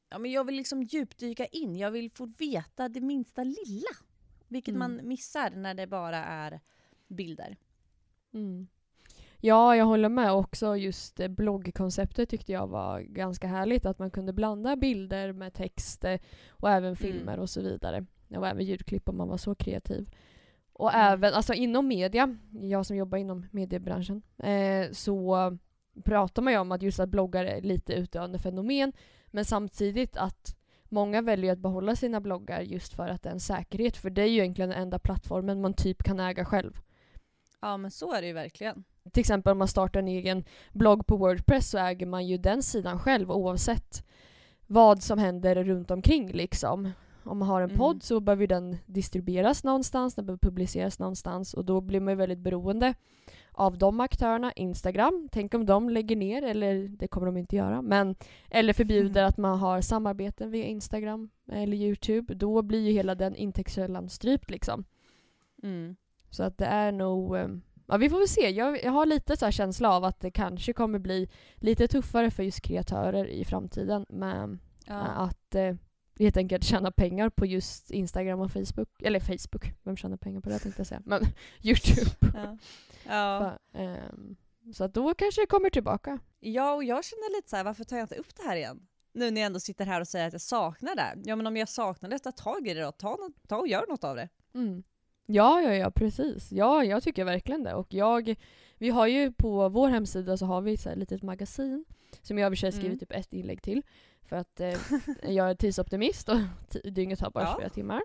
Ja, 0.10 0.20
men 0.20 0.32
jag 0.32 0.44
vill 0.44 0.56
liksom 0.56 0.84
djupdyka 0.84 1.46
in, 1.46 1.78
jag 1.78 1.92
vill 1.92 2.12
få 2.12 2.26
veta 2.26 2.90
det 2.90 3.02
minsta 3.02 3.44
lilla. 3.44 3.90
Vilket 4.48 4.76
Mm. 4.76 4.80
man 4.80 5.08
missar 5.08 5.50
när 5.50 5.74
det 5.74 5.88
bara 5.88 6.18
är 6.26 6.60
bilder. 7.08 7.58
Mm. 8.34 8.68
Ja, 9.46 9.76
jag 9.76 9.86
håller 9.86 10.10
med. 10.10 10.32
Också 10.34 10.76
just 10.76 11.20
eh, 11.20 11.28
bloggkonceptet 11.28 12.30
tyckte 12.30 12.52
jag 12.52 12.68
var 12.68 13.00
ganska 13.00 13.48
härligt. 13.48 13.86
Att 13.86 14.00
man 14.00 14.12
kunde 14.12 14.34
blanda 14.34 14.76
bilder 14.76 15.32
med 15.34 15.54
text 15.54 16.04
eh, 16.04 16.20
och 16.50 16.70
även 16.70 16.96
filmer 16.96 17.40
och 17.40 17.50
så 17.50 17.62
vidare. 17.62 18.06
Och 18.38 18.48
även 18.48 18.66
ljudklipp 18.66 19.10
om 19.10 19.18
man 19.18 19.28
var 19.28 19.38
så 19.38 19.56
kreativ. 19.56 20.10
Och 20.74 20.94
Mm. 20.94 21.14
även, 21.14 21.34
alltså 21.34 21.54
inom 21.54 21.88
media, 21.88 22.38
jag 22.52 22.86
som 22.86 22.98
jobbar 22.98 23.18
inom 23.18 23.46
mediebranschen, 23.52 24.22
eh, 24.38 24.92
så 24.92 25.58
pratar 26.04 26.42
man 26.42 26.54
ju 26.54 26.60
om 26.60 26.72
att 26.72 26.82
just 26.82 27.00
att 27.00 27.10
bloggar 27.10 27.46
är 27.46 27.62
lite 27.62 27.94
utdöende 27.94 28.40
fenomen, 28.40 28.94
men 29.28 29.46
samtidigt 29.46 30.18
att 30.18 30.56
många 30.84 31.22
väljer 31.22 31.54
att 31.54 31.60
behålla 31.60 31.96
sina 31.96 32.22
bloggar 32.22 32.62
just 32.62 32.94
för 32.94 33.08
att 33.08 33.24
det 33.24 33.30
är 33.30 33.34
en 33.34 33.40
säkerhet, 33.40 33.98
för 33.98 34.10
det 34.10 34.22
är 34.22 34.28
ju 34.28 34.40
egentligen 34.40 34.70
den 34.70 34.82
enda 34.82 35.00
plattformen 35.00 35.62
man 35.62 35.74
typ 35.74 36.04
kan 36.04 36.20
äga 36.20 36.46
själv. 36.46 36.80
Ja 37.62 37.78
men 37.78 37.92
så 37.92 38.14
är 38.14 38.22
det 38.22 38.28
ju 38.28 38.34
verkligen. 38.34 38.84
Till 39.12 39.22
exempel 39.22 39.52
om 39.52 39.58
man 39.58 39.68
startar 39.68 40.00
en 40.00 40.08
egen 40.08 40.44
blogg 40.72 41.08
på 41.08 41.18
Wordpress 41.18 41.70
så 41.70 41.78
äger 41.78 42.06
man 42.06 42.28
ju 42.28 42.38
den 42.38 42.64
sidan 42.64 43.00
själv 43.00 43.32
oavsett 43.32 44.06
vad 44.68 45.04
som 45.04 45.20
händer 45.20 45.64
runt 45.64 45.92
omkring 45.92 46.32
liksom. 46.32 46.92
Om 47.26 47.38
man 47.38 47.48
har 47.48 47.62
en 47.62 47.70
Mm. 47.70 47.78
podd 47.78 48.04
så 48.04 48.20
behöver 48.20 48.48
den 48.48 48.78
distribueras 48.86 49.64
någonstans, 49.64 50.16
den 50.16 50.26
behöver 50.26 50.40
publiceras 50.40 51.00
någonstans 51.00 51.54
och 51.54 51.66
då 51.66 51.82
blir 51.82 52.00
man 52.00 52.12
ju 52.12 52.16
väldigt 52.18 52.40
beroende 52.40 52.94
av 53.52 53.78
de 53.78 54.00
aktörerna. 54.00 54.52
Instagram, 54.54 55.30
tänk 55.32 55.54
om 55.54 55.66
de 55.66 55.90
lägger 55.90 56.16
ner, 56.16 56.44
eller 56.44 56.88
det 56.88 57.08
kommer 57.08 57.26
de 57.26 57.38
inte 57.38 57.56
göra, 57.56 57.82
men 57.82 58.16
eller 58.50 58.74
förbjuder 58.74 59.22
Mm. 59.22 59.30
att 59.30 59.38
man 59.38 59.60
har 59.60 59.82
samarbeten 59.82 60.52
via 60.52 60.66
Instagram 60.66 61.30
eller 61.52 61.78
Youtube. 61.78 62.34
Då 62.34 62.62
blir 62.62 62.80
ju 62.80 62.92
hela 62.92 63.16
den 63.16 63.36
intäktskällan 63.36 64.10
strypt 64.10 64.50
liksom. 64.50 64.84
Mm. 65.64 65.96
Så 66.30 66.44
att 66.44 66.58
det 66.58 66.66
är 66.66 66.92
nog, 66.92 67.36
eh, 67.36 67.48
ja 67.88 67.98
vi 67.98 68.10
får 68.10 68.18
väl 68.20 68.28
se. 68.28 68.50
Jag, 68.50 68.84
jag 68.84 68.92
har 68.92 69.06
lite 69.06 69.38
så 69.38 69.52
känsla 69.52 69.92
av 69.92 70.04
att 70.04 70.20
det 70.20 70.32
kanske 70.32 70.74
kommer 70.74 71.00
bli 71.00 71.30
lite 71.56 71.88
tuffare 71.88 72.32
för 72.32 72.44
just 72.44 72.62
kreatörer 72.62 73.26
i 73.26 73.46
framtiden 73.46 74.06
med 74.10 74.58
Ja. 74.86 74.96
att 74.96 75.56
eh, 75.56 75.76
helt 76.20 76.38
enkelt 76.38 76.64
tjäna 76.64 76.92
pengar 76.92 77.30
på 77.30 77.46
just 77.46 77.92
Instagram 77.92 78.40
och 78.40 78.52
Facebook. 78.52 79.02
Eller 79.02 79.20
Facebook, 79.20 79.72
vem 79.84 79.98
tjänar 79.98 80.18
pengar 80.18 80.42
på 80.42 80.50
det 80.50 80.60
tänkte 80.60 80.80
jag 80.80 80.88
säga. 80.88 81.02
Men 81.06 81.22
Youtube. 81.62 82.12
Ja. 82.34 82.58
Ja. 83.08 83.58
För, 83.72 83.80
ehm, 83.82 84.36
så 84.74 84.84
att 84.84 84.94
då 84.94 85.14
kanske 85.14 85.42
det 85.42 85.46
kommer 85.48 85.70
tillbaka. 85.70 86.20
ja 86.40 86.74
och 86.74 86.84
jag 86.84 87.04
känner 87.06 87.36
lite 87.38 87.50
så 87.50 87.56
här, 87.56 87.64
varför 87.64 87.84
tar 87.84 87.98
jag 87.98 88.04
inte 88.04 88.16
upp 88.16 88.36
det 88.36 88.44
här 88.44 88.56
igen? 88.56 88.88
Nu 89.14 89.32
när 89.32 89.42
jag 89.42 89.46
ändå 89.46 89.60
sitter 89.60 89.86
här 89.86 90.02
och 90.02 90.08
säger 90.08 90.28
att 90.28 90.34
jag 90.34 90.42
saknar 90.42 90.96
det. 90.96 91.14
Ja 91.24 91.36
men 91.36 91.48
om 91.48 91.58
jag 91.58 91.70
saknar 91.70 92.10
det, 92.10 92.20
ta 92.20 92.32
tag 92.32 92.68
i 92.68 92.74
det 92.74 92.82
då. 92.82 92.92
Ta, 92.92 93.18
ta 93.48 93.58
och 93.58 93.68
gör 93.68 93.86
något 93.90 94.04
av 94.04 94.16
det. 94.16 94.30
Mm. 94.56 94.84
Ja, 95.26 95.62
ja, 95.62 95.74
ja, 95.76 95.92
precis. 95.92 96.52
Ja, 96.52 96.84
jag 96.84 97.04
tycker 97.04 97.24
verkligen 97.26 97.64
det. 97.64 97.74
Och 97.74 97.94
jag, 97.94 98.36
vi 98.78 98.90
har 98.90 99.08
ju 99.08 99.32
på 99.32 99.70
vår 99.70 99.90
hemsida 99.90 100.38
så 100.38 100.46
har 100.46 100.62
vi 100.62 100.74
ett 100.74 100.98
litet 100.98 101.24
magasin 101.24 101.86
som 102.22 102.38
jag 102.38 102.48
i 102.48 102.50
och 102.50 102.52
för 102.52 102.58
sig 102.58 102.72
skrivit 102.72 102.88
Mm. 102.88 103.00
typ 103.00 103.12
ett 103.12 103.34
inlägg 103.34 103.62
till. 103.62 103.82
För 104.24 104.36
att 104.36 104.60
eh, 104.60 104.74
jag 105.34 105.50
är 105.50 105.56
tidsoptimist 105.56 106.30
och 106.30 106.38
dygnet 106.92 107.22
har 107.22 107.30
bara 107.32 107.44
Ja. 107.44 107.54
24 107.56 107.70
timmar. 107.70 108.02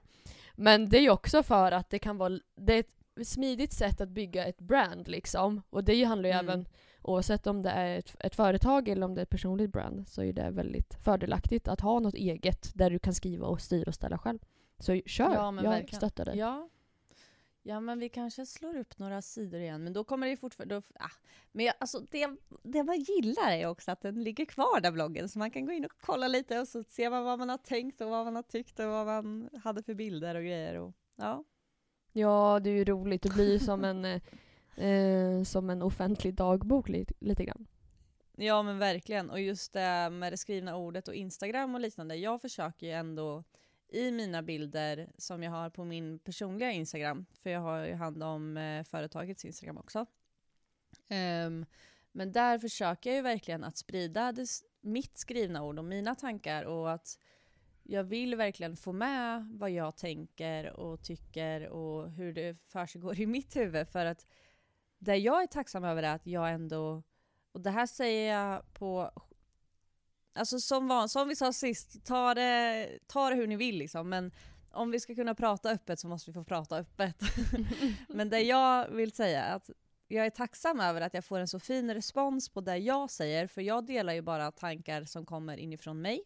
Men 0.55 0.89
det 0.89 0.99
är 0.99 1.03
ju 1.03 1.11
också 1.11 1.43
för 1.43 1.73
att 1.73 1.91
det 1.91 1.99
kan 1.99 2.19
vara 2.19 2.39
det 2.55 2.75
är 2.75 2.79
ett 2.81 3.29
smidigt 3.29 3.73
sätt 3.73 4.01
att 4.01 4.09
bygga 4.09 4.45
ett 4.47 4.59
brand 4.61 5.09
liksom. 5.09 5.63
Och 5.71 5.85
det 5.85 6.05
handlar 6.05 6.29
ju 6.29 6.33
Mm. 6.35 6.49
även, 6.49 6.69
oavsett 7.03 7.47
om 7.47 7.63
det 7.63 7.71
är 7.71 7.99
ett, 7.99 8.17
ett 8.21 8.35
företag 8.35 8.89
eller 8.89 9.07
om 9.07 9.15
det 9.15 9.21
är 9.21 9.23
ett 9.23 9.31
personligt 9.31 9.73
brand, 9.73 10.09
så 10.09 10.23
är 10.23 10.33
det 10.33 10.51
väldigt 10.51 10.95
fördelaktigt 11.05 11.69
att 11.69 11.81
ha 11.81 11.99
något 12.01 12.15
eget 12.15 12.71
där 12.75 12.91
du 12.91 12.99
kan 12.99 13.15
skriva 13.15 13.47
och 13.47 13.61
styra 13.61 13.89
och 13.89 13.95
ställa 13.95 14.19
själv. 14.19 14.39
Så 14.79 15.01
kör, 15.07 15.35
Ja, 15.35 15.55
jag 15.57 15.63
verkligen. 15.71 15.97
stöttar 15.97 16.25
dig. 16.25 16.39
Ja. 16.39 16.69
Ja 17.63 17.81
men 17.81 17.99
vi 17.99 18.09
kanske 18.09 18.47
slår 18.47 18.77
upp 18.77 18.99
några 18.99 19.23
sidor 19.23 19.61
igen, 19.61 19.85
men 19.85 19.93
då 19.93 20.05
kommer 20.05 20.27
det 20.27 20.31
ju 20.31 20.37
fortfarande... 20.37 20.75
Då, 20.75 20.83
ah. 21.01 21.11
Men 21.53 21.67
jag, 21.67 21.75
alltså, 21.81 22.01
det, 22.11 22.31
det 22.63 22.83
man 22.83 23.01
gillar 23.01 23.51
är 23.51 23.67
också 23.67 23.91
att 23.91 24.01
den 24.01 24.25
ligger 24.25 24.45
kvar 24.45 24.81
där 24.81 24.93
bloggen, 24.93 25.29
så 25.29 25.39
man 25.39 25.51
kan 25.51 25.67
gå 25.67 25.73
in 25.73 25.85
och 25.85 25.93
kolla 26.01 26.29
lite 26.29 26.61
och 26.61 26.69
så 26.69 26.83
ser 26.83 27.11
man 27.11 27.25
vad 27.25 27.39
man 27.39 27.49
har 27.49 27.59
tänkt 27.59 28.01
och 28.01 28.11
vad 28.11 28.25
man 28.25 28.37
har 28.37 28.43
tyckt 28.43 28.79
och 28.81 28.87
vad 28.87 29.07
man 29.07 29.51
hade 29.65 29.83
för 29.83 29.95
bilder 29.95 30.35
och 30.35 30.43
grejer. 30.43 30.75
Och, 30.75 30.95
ja. 31.17 31.45
Ja, 32.13 32.61
det 32.63 32.71
är 32.71 32.75
ju 32.75 32.85
roligt. 32.85 33.23
Det 33.23 33.35
blir 33.35 33.59
som 33.59 33.85
en, 33.85 34.05
eh, 34.05 34.21
eh, 34.89 35.43
som 35.43 35.71
en 35.71 35.83
offentlig 35.83 36.35
dagbok 36.35 36.89
lite, 36.89 37.15
lite 37.19 37.45
grann. 37.45 37.67
ja 38.37 38.63
men 38.63 38.79
verkligen, 38.79 39.31
och 39.31 39.41
just 39.41 39.73
det 39.73 40.11
med 40.11 40.33
det 40.33 40.37
skrivna 40.37 40.77
ordet 40.77 41.09
och 41.09 41.15
Instagram 41.15 41.75
och 41.75 41.81
liknande. 41.81 42.17
Jag 42.17 42.41
försöker 42.41 42.87
ju 42.87 42.93
ändå 42.93 43.45
i 43.89 44.11
mina 44.11 44.43
bilder 44.43 45.13
som 45.19 45.43
jag 45.43 45.51
har 45.51 45.71
på 45.71 45.85
min 45.85 46.19
personliga 46.19 46.73
Instagram, 46.73 47.27
för 47.43 47.51
jag 47.51 47.61
har 47.61 47.85
ju 47.85 47.95
hand 47.95 48.23
om 48.23 48.57
eh, 48.57 48.85
företagets 48.85 49.45
Instagram 49.45 49.79
också. 49.79 50.07
Um, 51.11 51.67
men 52.13 52.33
där 52.33 52.59
försöker 52.59 53.11
jag 53.11 53.17
ju 53.17 53.23
verkligen 53.23 53.65
att 53.65 53.77
sprida 53.77 54.33
det, 54.33 54.47
mitt 54.81 55.19
skrivna 55.19 55.63
ord 55.63 55.79
och 55.79 55.85
mina 55.85 56.15
tankar 56.15 56.63
och 56.65 56.93
att 56.93 57.19
jag 57.83 58.05
vill 58.05 58.37
verkligen 58.37 58.77
få 58.77 58.93
med 58.93 59.49
vad 59.53 59.71
jag 59.71 59.97
tänker 59.97 60.73
och 60.73 61.03
tycker 61.03 61.69
och 61.69 62.11
hur 62.11 62.33
det 62.33 62.57
försiggår 62.67 63.21
i 63.21 63.27
mitt 63.27 63.57
huvud. 63.57 63.89
För 63.89 64.07
att 64.07 64.27
det 64.99 65.17
jag 65.17 65.43
är 65.43 65.47
tacksam 65.47 65.85
över 65.85 66.03
är 66.03 66.15
att 66.15 66.27
jag 66.27 66.53
ändå, 66.53 67.03
och 67.53 67.61
det 67.61 67.71
här 67.71 67.87
säger 67.87 68.35
jag 68.35 68.75
på 68.75 69.11
Alltså 70.35 70.61
som, 70.61 71.07
som 71.09 71.29
vi 71.29 71.37
sa 71.37 71.53
sist, 71.53 72.05
ta 72.05 72.35
det, 72.35 72.89
ta 73.07 73.31
det 73.31 73.37
hur 73.37 73.47
ni 73.47 73.57
vill 73.57 73.79
liksom. 73.79 74.09
Men 74.09 74.33
om 74.71 74.91
vi 74.91 75.01
ska 75.01 75.15
kunna 75.15 75.35
prata 75.35 75.71
öppet 75.71 76.01
så 76.01 76.09
måste 76.09 76.31
vi 76.31 76.35
få 76.35 76.45
prata 76.45 76.77
öppet. 76.77 77.17
men 78.09 78.29
det 78.29 78.41
jag 78.41 78.89
vill 78.89 79.13
säga 79.13 79.45
är 79.45 79.57
att 79.57 79.71
jag 80.09 80.27
är 80.27 80.31
tacksam 80.31 80.81
över 80.81 81.01
att 81.01 81.15
jag 81.15 81.25
får 81.25 81.39
en 81.39 81.49
så 81.49 81.61
fin 81.61 81.95
respons 81.95 82.49
på 82.49 82.61
det 82.61 82.77
jag 82.77 83.11
säger, 83.11 83.47
för 83.47 83.63
jag 83.63 83.87
delar 83.87 84.13
ju 84.13 84.23
bara 84.23 84.53
tankar 84.53 85.05
som 85.05 85.27
kommer 85.27 85.57
inifrån 85.57 86.01
mig. 86.01 86.23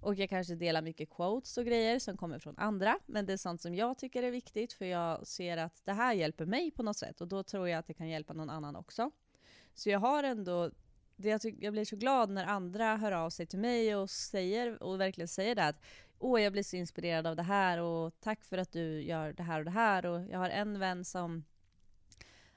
Och 0.00 0.14
jag 0.14 0.30
kanske 0.30 0.54
delar 0.54 0.82
mycket 0.82 1.10
quotes 1.10 1.58
och 1.58 1.64
grejer 1.64 1.98
som 1.98 2.16
kommer 2.16 2.38
från 2.38 2.58
andra, 2.58 2.98
men 3.06 3.26
det 3.26 3.32
är 3.32 3.36
sånt 3.36 3.62
som 3.62 3.74
jag 3.74 3.98
tycker 3.98 4.22
är 4.22 4.30
viktigt 4.30 4.72
för 4.72 4.84
jag 4.84 5.26
ser 5.26 5.56
att 5.56 5.82
det 5.84 5.92
här 5.92 6.12
hjälper 6.12 6.46
mig 6.46 6.70
på 6.70 6.82
något 6.82 6.96
sätt 6.96 7.20
och 7.20 7.28
då 7.28 7.42
tror 7.42 7.68
jag 7.68 7.78
att 7.78 7.86
det 7.86 7.94
kan 7.94 8.08
hjälpa 8.08 8.32
någon 8.32 8.50
annan 8.50 8.76
också. 8.76 9.10
Så 9.74 9.90
jag 9.90 10.00
har 10.00 10.22
ändå 10.22 10.70
det 11.22 11.28
jag, 11.28 11.40
tyck- 11.40 11.58
jag 11.60 11.72
blir 11.72 11.84
så 11.84 11.96
glad 11.96 12.30
när 12.30 12.44
andra 12.44 12.96
hör 12.96 13.12
av 13.12 13.30
sig 13.30 13.46
till 13.46 13.58
mig 13.58 13.96
och 13.96 14.10
säger 14.10 14.82
och 14.82 15.00
verkligen 15.00 15.28
säger 15.28 15.54
det 15.54 15.64
att 15.64 15.80
åh 16.18 16.42
jag 16.42 16.52
blir 16.52 16.62
så 16.62 16.76
inspirerad 16.76 17.26
av 17.26 17.36
det 17.36 17.42
här 17.42 17.78
och 17.78 18.20
tack 18.20 18.44
för 18.44 18.58
att 18.58 18.72
du 18.72 19.02
gör 19.02 19.32
det 19.32 19.42
här 19.42 19.58
och 19.58 19.64
det 19.64 19.70
här 19.70 20.06
och 20.06 20.22
jag 20.30 20.38
har 20.38 20.50
en 20.50 20.78
vän 20.78 21.04
som 21.04 21.44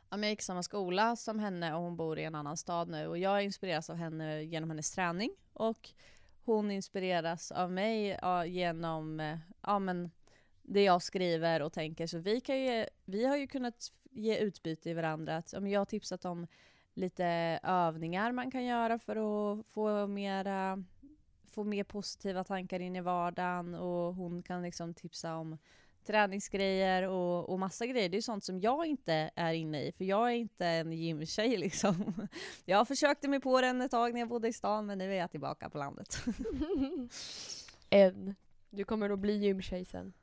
ja, 0.10 0.17
jag 0.17 0.29
gick 0.29 0.39
i 0.39 0.43
samma 0.43 0.63
skola 0.63 1.15
som 1.15 1.39
henne 1.39 1.74
och 1.74 1.81
hon 1.81 1.98
bor 1.98 2.19
i 2.19 2.24
en 2.24 2.36
annan 2.36 2.57
stad 2.57 2.89
nu 2.89 3.07
och 3.07 3.17
jag 3.17 3.43
inspireras 3.43 3.89
av 3.89 3.95
henne 3.95 4.43
genom 4.43 4.69
hennes 4.69 4.91
träning 4.91 5.36
och 5.53 5.89
hon 6.45 6.72
inspireras 6.72 7.51
av 7.51 7.72
mig 7.72 8.19
ja, 8.22 8.45
genom 8.45 9.19
eh, 9.19 9.38
ja, 9.62 9.79
men 9.79 10.12
det 10.62 10.84
jag 10.84 11.01
skriver 11.01 11.62
och 11.62 11.74
tänker 11.74 12.07
så 12.07 12.17
vi, 12.17 12.41
kan 12.41 12.62
ju, 12.62 12.86
vi 13.05 13.25
har 13.25 13.38
ju 13.38 13.48
kunnat 13.48 13.91
ge 14.12 14.38
utbyte 14.38 14.89
i 14.89 14.93
varandra. 14.93 15.38
Att, 15.38 15.53
ja, 15.53 15.60
men 15.60 15.72
jag 15.72 15.79
har 15.79 15.86
tipsat 15.86 16.25
om 16.25 16.48
lite 16.98 17.25
övningar 17.64 18.32
man 18.32 18.52
kan 18.52 18.66
göra 18.66 19.00
för 19.00 19.16
att 19.16 19.66
få 19.66 20.08
mera 20.08 20.84
få 21.56 21.64
mer 21.64 21.84
positiva 21.84 22.44
tankar 22.44 22.80
in 22.80 22.96
i 22.96 23.02
vardagen 23.02 23.75
och 23.75 24.16
hon 24.16 24.44
kan 24.44 24.62
liksom 24.62 24.94
tipsa 24.94 25.36
om 25.36 25.58
träningsgrejer 26.06 27.04
och, 27.04 27.50
och 27.50 27.60
massa 27.60 27.86
grejer. 27.86 28.10
Det 28.10 28.18
är 28.18 28.22
sånt 28.22 28.44
som 28.44 28.60
jag 28.60 28.86
inte 28.86 29.32
är 29.36 29.54
inne 29.54 29.82
i, 29.82 29.92
för 29.92 30.06
jag 30.06 30.28
är 30.32 30.36
inte 30.36 30.66
en 30.66 30.92
gymtjej 30.92 31.58
liksom. 31.58 32.28
Jag 32.66 32.88
försökte 32.88 33.28
mig 33.28 33.40
på 33.40 33.62
den 33.62 33.82
ett 33.82 33.92
tag 33.92 34.14
när 34.14 34.20
jag 34.20 34.30
bodde 34.30 34.48
i 34.48 34.54
stan, 34.54 34.86
men 34.86 34.98
nu 34.98 35.14
är 35.14 35.18
jag 35.18 35.32
tillbaka 35.32 35.70
på 35.70 35.78
landet. 35.78 36.25
en. 37.90 38.36
Du 38.70 38.84
kommer 38.84 39.10
att 39.10 39.20
bli 39.20 39.38
gymtjej 39.38 39.86
sen. 39.86 40.14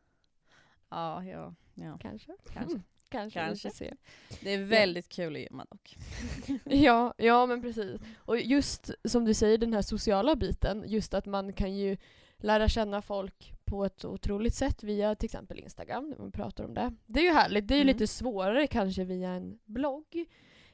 Ja, 0.89 1.25
ja, 1.25 1.55
ja. 1.75 1.99
Kanske. 2.01 2.33
Kanske. 2.53 2.81
Kanske. 3.13 3.41
Kanske. 3.41 3.69
Vi 3.69 3.71
får 3.73 3.77
se. 3.77 3.95
Det 4.41 4.51
är 4.55 4.65
väldigt 4.65 5.09
kul 5.09 5.35
att 5.37 5.43
gymma 5.43 5.67
dock. 5.71 5.97
Ja, 6.65 7.15
ja 7.19 7.47
men 7.47 7.63
precis. 7.63 8.01
Och 8.17 8.41
just 8.41 8.91
som 9.05 9.25
du 9.25 9.35
säger 9.35 9.59
den 9.59 9.73
här 9.73 9.83
sociala 9.83 10.37
biten, 10.37 10.85
just 10.87 11.15
att 11.15 11.27
man 11.27 11.53
kan 11.53 11.77
ju 11.77 11.97
lära 12.39 12.69
känna 12.69 13.03
folk 13.03 13.53
på 13.65 13.85
ett 13.85 14.05
otroligt 14.05 14.55
sätt 14.55 14.83
via 14.83 15.15
till 15.15 15.27
exempel 15.27 15.59
Instagram, 15.59 16.09
när 16.11 16.19
man 16.19 16.33
pratar 16.33 16.65
om 16.65 16.75
det. 16.75 16.95
Det 17.07 17.21
är 17.21 17.25
ju 17.25 17.31
härligt, 17.33 17.69
det 17.69 17.75
är 17.75 17.77
ju 17.77 17.83
Mm. 17.83 17.95
lite 17.95 18.07
svårare 18.07 18.67
kanske 18.67 19.05
via 19.05 19.31
en 19.31 19.59
blogg. 19.65 20.27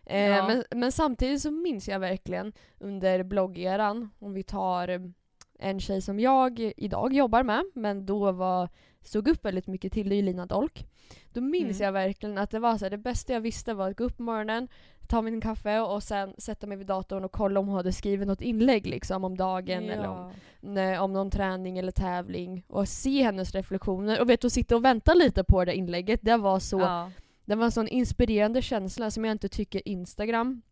Eh, 0.07 0.21
Ja. 0.27 0.47
men, 0.49 0.65
men 0.81 0.93
samtidigt 0.93 1.43
så 1.43 1.51
minns 1.51 1.89
jag 1.89 2.01
verkligen 2.01 2.53
under 2.79 3.23
bloggeran, 3.23 4.11
om 4.19 4.33
vi 4.33 4.43
tar 4.43 5.13
en 5.59 5.81
tjej 5.81 6.01
som 6.03 6.21
jag 6.21 6.73
idag 6.77 7.13
jobbar 7.13 7.43
med, 7.43 7.65
men 7.75 8.07
då 8.07 8.33
var, 8.33 8.69
stod 9.03 9.29
upp 9.29 9.45
väldigt 9.45 9.67
mycket 9.67 9.93
till, 9.93 10.09
det 10.09 10.15
är 10.15 10.17
ju 10.17 10.23
Lina 10.23 10.47
Dolk. 10.47 10.87
Då 11.33 11.41
minns 11.41 11.81
Mm. 11.81 11.85
jag 11.85 11.93
verkligen 11.93 12.39
att 12.39 12.51
det 12.51 12.59
var 12.59 12.79
så 12.79 12.85
här, 12.85 12.91
det 12.91 12.99
bästa 12.99 13.33
jag 13.33 13.41
visste 13.41 13.75
var 13.75 13.91
att 13.91 13.97
gå 13.97 14.05
upp 14.05 14.17
på 14.17 14.23
morgonen, 14.23 14.69
ta 15.09 15.23
min 15.23 15.41
kaffe 15.41 15.81
och 15.81 16.03
sen 16.03 16.35
sätta 16.39 16.67
mig 16.67 16.77
vid 16.79 16.87
datorn 16.87 17.25
och 17.25 17.33
kolla 17.33 17.61
om 17.61 17.67
hon 17.67 17.77
hade 17.77 17.93
skrivit 17.93 18.29
något 18.29 18.41
inlägg 18.41 18.87
liksom 18.87 19.25
om 19.25 19.37
dagen 19.37 19.91
eller 19.91 20.09
om, 20.09 20.33
nej, 20.61 20.99
om 20.99 21.13
någon 21.13 21.31
träning 21.31 21.79
eller 21.79 21.93
tävling 21.93 22.65
och 22.69 22.89
se 22.89 23.23
hennes 23.23 23.55
reflektioner 23.55 24.21
och 24.21 24.31
vet 24.31 24.45
att 24.45 24.53
sitta 24.53 24.77
och 24.77 24.85
vänta 24.85 25.15
lite 25.15 25.45
på 25.45 25.65
det 25.65 25.75
inlägget, 25.75 26.21
det 26.23 26.37
var 26.37 26.59
så, 26.61 26.81
Ja. 26.81 27.11
det 27.45 27.55
var 27.55 27.65
en 27.65 27.73
sån 27.73 27.89
inspirerande 27.89 28.63
känsla 28.63 29.11
som 29.11 29.25
jag 29.25 29.33
inte 29.33 29.49
tycker 29.49 29.89
Instagram 29.89 30.63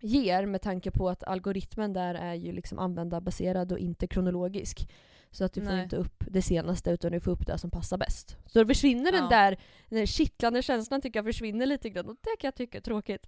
ger 0.00 0.46
med 0.46 0.62
tanke 0.62 0.90
på 0.90 1.08
att 1.08 1.24
algoritmen 1.24 1.92
där 1.92 2.14
är 2.14 2.34
ju 2.34 2.52
liksom 2.52 2.78
användarbaserad 2.78 3.72
och 3.72 3.78
inte 3.78 4.06
kronologisk. 4.06 4.88
Så 5.30 5.44
att 5.44 5.52
du 5.52 5.60
får 5.60 5.70
Nej. 5.72 5.82
inte 5.82 5.96
upp 5.96 6.24
det 6.30 6.42
senaste 6.42 6.90
utan 6.90 7.12
du 7.12 7.20
får 7.20 7.30
upp 7.30 7.46
det 7.46 7.58
som 7.58 7.70
passar 7.70 7.98
bäst. 7.98 8.36
Så 8.46 8.58
då 8.58 8.66
försvinner 8.66 9.12
den 9.12 9.22
Ja. 9.22 9.28
där, 9.28 9.58
den 9.88 9.98
där 9.98 10.06
kittlande 10.06 10.62
känslan 10.62 11.00
tycker 11.00 11.18
jag 11.18 11.26
försvinner 11.26 11.66
lite 11.66 11.90
grann 11.90 12.08
och 12.08 12.16
det 12.20 12.36
kan 12.40 12.48
jag 12.48 12.54
tycka 12.54 12.78
är 12.78 12.82
tråkigt. 12.82 13.26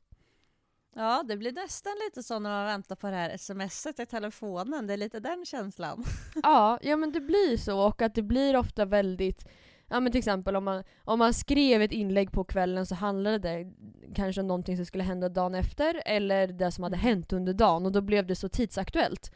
Ja, 0.94 1.22
det 1.28 1.36
blir 1.36 1.52
nästan 1.52 1.92
lite 2.06 2.22
så 2.22 2.38
när 2.38 2.50
man 2.50 2.66
väntar 2.66 2.96
på 2.96 3.06
det 3.10 3.16
här 3.16 3.36
smset 3.36 4.00
i 4.00 4.06
telefonen. 4.06 4.86
Det 4.86 4.92
är 4.92 4.96
lite 4.96 5.20
den 5.20 5.44
känslan. 5.44 6.04
Ja, 6.42 6.78
ja 6.82 6.96
men 6.96 7.12
det 7.12 7.20
blir 7.20 7.56
så 7.56 7.80
och 7.86 8.02
att 8.02 8.14
det 8.14 8.22
blir 8.22 8.56
ofta 8.56 8.84
väldigt 8.84 9.48
Ja 9.90 10.00
men 10.00 10.12
till 10.12 10.18
exempel 10.18 10.56
om 10.56 10.64
man, 10.64 10.82
om 11.04 11.18
man 11.18 11.34
skrev 11.34 11.82
ett 11.82 11.92
inlägg 11.92 12.32
på 12.32 12.44
kvällen 12.44 12.86
så 12.86 12.94
handlade 12.94 13.38
det 13.38 13.72
kanske 14.14 14.40
om 14.40 14.46
någonting 14.46 14.76
som 14.76 14.86
skulle 14.86 15.04
hända 15.04 15.28
dagen 15.28 15.54
efter 15.54 16.02
eller 16.06 16.46
det 16.46 16.70
som 16.72 16.84
hade 16.84 16.96
Mm. 16.96 17.04
hänt 17.06 17.32
under 17.32 17.52
dagen 17.52 17.86
och 17.86 17.92
då 17.92 18.00
blev 18.00 18.26
det 18.26 18.34
så 18.36 18.48
tidsaktuellt. 18.48 19.32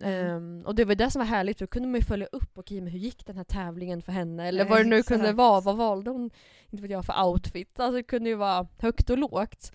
Mm. 0.00 0.26
Ehm, 0.36 0.62
och 0.66 0.74
det 0.74 0.84
var 0.84 0.94
det 0.94 1.10
som 1.10 1.20
var 1.20 1.26
härligt 1.26 1.58
för 1.58 1.66
då 1.66 1.70
kunde 1.70 1.88
man 1.88 2.00
ju 2.00 2.04
följa 2.06 2.26
upp, 2.32 2.58
okej 2.58 2.80
men 2.80 2.92
hur 2.92 2.98
gick 2.98 3.26
den 3.26 3.36
här 3.36 3.44
tävlingen 3.44 4.02
för 4.02 4.12
henne? 4.12 4.48
Eller 4.48 4.64
Ja, 4.64 4.70
vad 4.70 4.78
det 4.80 4.84
nu 4.84 5.02
kunde 5.02 5.32
vara, 5.32 5.60
vad 5.60 5.76
valde 5.76 6.10
hon 6.10 6.30
inte 6.70 6.82
vet 6.82 6.90
jag, 6.90 7.04
för 7.04 7.24
outfit? 7.24 7.80
Alltså 7.80 7.96
det 7.96 8.02
kunde 8.02 8.28
ju 8.30 8.34
vara 8.36 8.66
högt 8.78 9.10
och 9.10 9.18
lågt. 9.18 9.72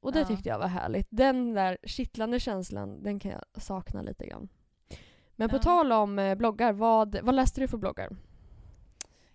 Och 0.00 0.12
det 0.12 0.18
Ja. 0.20 0.26
tyckte 0.26 0.48
jag 0.48 0.58
var 0.58 0.66
härligt. 0.66 1.06
Den 1.10 1.54
där 1.54 1.78
kittlande 1.84 2.40
känslan, 2.40 3.02
den 3.02 3.20
kan 3.20 3.30
jag 3.30 3.62
sakna 3.62 4.02
lite 4.02 4.26
grann. 4.26 4.48
Men 5.36 5.48
på 5.48 5.56
Ja. 5.56 5.62
tal 5.62 5.92
om 5.92 6.18
eh, 6.18 6.34
bloggar, 6.34 6.72
vad, 6.72 7.18
vad 7.22 7.34
läste 7.34 7.60
du 7.60 7.68
för 7.68 7.76
bloggar? 7.78 8.08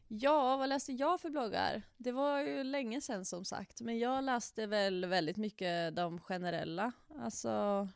Ja, 0.07 0.57
vad 0.57 0.69
läste 0.69 0.91
jag 0.93 1.21
för 1.21 1.29
bloggar? 1.29 1.81
Det 1.97 2.11
var 2.11 2.39
ju 2.39 2.63
länge 2.63 3.01
sedan 3.01 3.25
som 3.25 3.45
sagt, 3.45 3.81
men 3.81 3.99
jag 3.99 4.23
läste 4.23 4.67
väl 4.67 5.05
väldigt 5.05 5.37
mycket 5.37 5.95
de 5.95 6.19
generella. 6.19 6.91
Alltså 7.19 7.87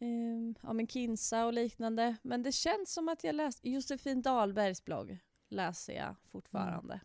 um, 0.00 0.54
ja, 0.62 0.72
men 0.72 0.86
Kinsa 0.86 1.46
och 1.46 1.52
liknande. 1.52 2.16
Men 2.22 2.42
det 2.42 2.52
känns 2.52 2.92
som 2.94 3.08
att 3.08 3.24
jag 3.24 3.34
läste 3.34 3.70
Josefin 3.70 4.22
Dahlbergs 4.22 4.84
blogg 4.84 5.18
läser 5.48 5.92
jag 5.92 6.16
fortfarande. 6.30 7.00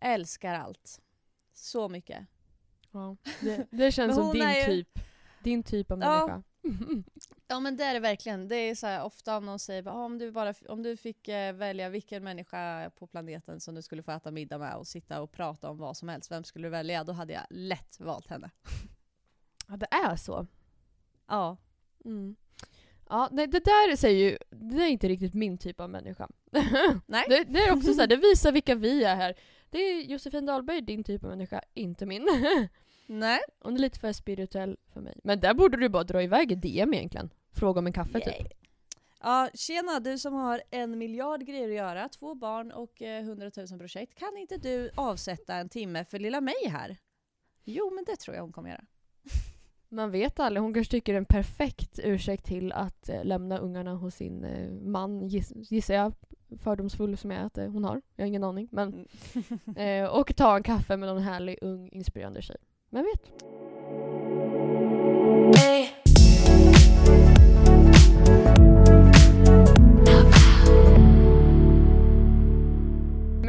Älskar 0.00 0.54
allt. 0.54 1.00
Så 1.52 1.88
mycket. 1.88 2.26
Ja, 2.90 3.16
det, 3.40 3.66
det 3.70 3.92
känns 3.92 4.14
som 4.16 4.32
din 4.32 4.50
ju- 4.50 4.66
typ. 4.66 4.98
Din 5.42 5.62
typ 5.62 5.90
av 5.90 5.98
människa. 5.98 6.42
Ja 6.62 6.70
men 7.60 7.76
det 7.76 7.84
är 7.84 7.94
det 7.94 8.00
verkligen. 8.00 8.48
Det 8.48 8.56
är 8.56 8.74
så 8.74 8.86
här, 8.86 9.04
ofta 9.04 9.36
om 9.36 9.46
någon 9.46 9.58
säger 9.58 9.88
ah, 9.88 10.04
om, 10.04 10.18
du 10.18 10.30
bara, 10.30 10.54
om 10.68 10.82
du 10.82 10.96
fick 10.96 11.28
eh, 11.28 11.52
välja 11.52 11.88
vilken 11.88 12.24
människa 12.24 12.90
på 12.90 13.06
planeten 13.06 13.60
som 13.60 13.74
du 13.74 13.82
skulle 13.82 14.02
få 14.02 14.10
äta 14.10 14.30
middag 14.30 14.58
med 14.58 14.76
och 14.76 14.86
sitta 14.86 15.22
och 15.22 15.32
prata 15.32 15.70
om 15.70 15.78
vad 15.78 15.96
som 15.96 16.08
helst, 16.08 16.30
vem 16.30 16.44
skulle 16.44 16.66
du 16.66 16.70
välja? 16.70 17.04
Då 17.04 17.12
hade 17.12 17.32
jag 17.32 17.42
lätt 17.50 18.00
valt 18.00 18.26
henne. 18.26 18.50
Ja, 19.68 19.76
det 19.76 19.86
är 19.90 20.16
så. 20.16 20.46
Ja. 21.26 21.56
Mm. 22.04 22.36
Ja, 23.08 23.28
nej, 23.32 23.46
det 23.46 23.64
där 23.64 23.96
säger 23.96 24.30
ju, 24.30 24.38
det 24.50 24.82
är 24.82 24.88
inte 24.88 25.08
riktigt 25.08 25.34
min 25.34 25.58
typ 25.58 25.80
av 25.80 25.90
människa. 25.90 26.28
Nej. 27.06 27.24
Det, 27.28 27.44
det 27.44 27.58
är 27.58 27.72
också 27.72 27.94
så 27.94 28.00
här, 28.00 28.06
det 28.06 28.16
visar 28.16 28.52
vilka 28.62 28.74
vi 28.74 29.04
är 29.04 29.16
här. 29.16 29.34
Det 29.70 29.78
är 29.78 30.02
Josefin 30.02 30.46
Dahlberg, 30.46 30.80
din 30.80 31.04
typ 31.04 31.24
av 31.24 31.30
människa, 31.30 31.60
inte 31.74 32.06
min. 32.06 32.28
Nej. 33.06 33.40
Hon 33.60 33.74
är 33.74 33.78
lite 33.78 33.98
för 33.98 34.12
spirituell 34.12 34.76
för 34.92 35.00
mig. 35.00 35.20
Men 35.24 35.40
där 35.40 35.54
borde 35.54 35.76
du 35.76 35.88
bara 35.88 36.04
dra 36.04 36.22
iväg 36.22 36.52
i 36.52 36.54
DM 36.54 36.94
egentligen. 36.94 37.30
Fråga 37.52 37.78
om 37.78 37.86
en 37.86 37.92
kaffe 37.92 38.18
Yay. 38.18 38.38
typ. 38.38 38.52
Ja, 39.20 39.48
tjena 39.54 40.00
du 40.00 40.18
som 40.18 40.34
har 40.34 40.62
en 40.70 40.98
miljard 40.98 41.46
grejer 41.46 41.68
att 41.68 41.74
göra, 41.74 42.08
två 42.08 42.34
barn 42.34 42.72
och 42.72 43.02
eh, 43.02 43.22
100 43.22 43.50
000 43.56 43.78
projekt. 43.78 44.14
Kan 44.14 44.36
inte 44.36 44.56
du 44.56 44.90
avsätta 44.94 45.54
en 45.54 45.68
timme 45.68 46.04
för 46.04 46.18
lilla 46.18 46.40
mig 46.40 46.68
här? 46.68 46.96
Jo, 47.64 47.90
men 47.94 48.04
det 48.04 48.16
tror 48.16 48.36
jag 48.36 48.42
hon 48.42 48.52
kommer 48.52 48.70
göra. 48.70 48.84
Man 49.88 50.10
vet 50.10 50.40
aldrig, 50.40 50.62
hon 50.62 50.74
kanske 50.74 50.90
tycker 50.90 51.12
det 51.12 51.16
är 51.16 51.20
en 51.20 51.24
perfekt 51.24 52.00
ursäkt 52.04 52.44
till 52.44 52.72
att 52.72 53.08
eh, 53.08 53.24
lämna 53.24 53.58
ungarna 53.58 53.94
hos 53.94 54.14
sin 54.14 54.44
eh, 54.44 54.70
man, 54.70 55.28
giss, 55.28 55.52
gissar 55.54 55.94
jag. 55.94 56.12
Fördomsfull 56.62 57.16
som 57.16 57.30
jag 57.30 57.40
är 57.40 57.44
att 57.44 57.58
eh, 57.58 57.70
hon 57.70 57.84
har. 57.84 58.02
Jag 58.16 58.24
har 58.24 58.28
ingen 58.28 58.44
aning. 58.44 58.68
Men, 58.72 59.08
eh, 59.76 60.04
och 60.04 60.36
ta 60.36 60.56
en 60.56 60.62
kaffe 60.62 60.96
med 60.96 61.08
någon 61.08 61.22
härlig, 61.22 61.58
ung, 61.62 61.88
inspirerande 61.88 62.42
tjej. 62.42 62.56
Vem 62.90 63.04
vet? 63.04 63.42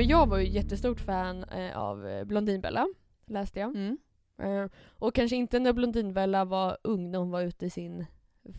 Men 0.03 0.09
jag 0.09 0.29
var 0.29 0.37
ju 0.37 0.47
jättestort 0.47 0.99
fan 0.99 1.43
eh, 1.43 1.77
av 1.77 2.07
eh, 2.07 2.23
Blondinbella, 2.23 2.87
läste 3.25 3.59
jag. 3.59 3.75
Mm. 3.75 3.97
Eh, 4.37 4.71
och 4.85 5.15
kanske 5.15 5.35
inte 5.35 5.59
när 5.59 5.73
Blondinbella 5.73 6.45
var 6.45 6.77
ung, 6.83 7.11
när 7.11 7.19
hon 7.19 7.31
var 7.31 7.41
ute 7.41 7.65
i 7.65 7.69
sin 7.69 8.05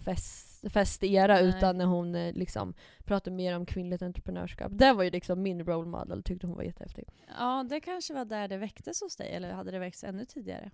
fest, 0.04 0.72
festera, 0.72 1.34
Nej. 1.34 1.44
utan 1.48 1.78
när 1.78 1.84
hon 1.84 2.14
eh, 2.14 2.32
liksom 2.32 2.74
pratade 3.04 3.36
mer 3.36 3.56
om 3.56 3.66
kvinnligt 3.66 4.02
entreprenörskap. 4.02 4.72
Det 4.74 4.92
var 4.92 5.04
ju 5.04 5.10
liksom 5.10 5.42
min 5.42 5.64
role 5.64 5.88
model, 5.88 6.22
tyckte 6.22 6.46
hon 6.46 6.56
var 6.56 6.62
jättehäftig. 6.62 7.08
Ja, 7.38 7.66
det 7.68 7.80
kanske 7.80 8.14
var 8.14 8.24
där 8.24 8.48
det 8.48 8.56
väcktes 8.56 9.00
hos 9.00 9.16
dig, 9.16 9.32
eller 9.34 9.52
hade 9.52 9.70
det 9.70 9.78
väckts 9.78 10.04
ännu 10.04 10.24
tidigare? 10.24 10.70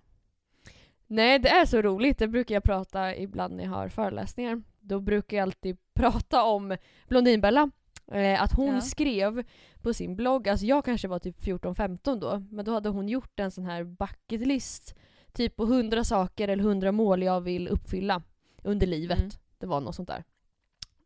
Nej, 1.07 1.39
det 1.39 1.49
är 1.49 1.65
så 1.65 1.81
roligt. 1.81 2.19
Det 2.19 2.27
brukar 2.27 2.55
jag 2.55 2.63
prata 2.63 3.15
ibland 3.15 3.55
när 3.55 3.63
jag 3.63 3.71
har 3.71 3.89
föreläsningar. 3.89 4.63
Då 4.79 4.99
brukar 4.99 5.37
jag 5.37 5.43
alltid 5.43 5.77
prata 5.93 6.43
om 6.43 6.77
Blondinbella. 7.07 7.71
Eh, 8.11 8.41
att 8.43 8.51
hon 8.53 8.75
Ja. 8.75 8.81
skrev 8.81 9.43
på 9.81 9.93
sin 9.93 10.15
blogg, 10.15 10.49
alltså 10.49 10.65
jag 10.65 10.85
kanske 10.85 11.07
var 11.07 11.19
typ 11.19 11.39
14-15 11.43 12.19
då, 12.19 12.43
men 12.51 12.65
då 12.65 12.71
hade 12.73 12.89
hon 12.89 13.09
gjort 13.09 13.39
en 13.39 13.51
sån 13.51 13.65
här 13.65 13.83
bucket 13.83 14.47
list. 14.47 14.95
Typ 15.33 15.55
på 15.55 15.63
100 15.63 16.03
saker 16.03 16.47
eller 16.47 16.63
100 16.63 16.91
mål 16.91 17.23
jag 17.23 17.41
vill 17.41 17.67
uppfylla 17.67 18.21
under 18.63 18.87
livet. 18.87 19.19
Mm. 19.19 19.31
Det 19.57 19.65
var 19.65 19.81
något 19.81 19.95
sånt 19.95 20.07
där. 20.07 20.23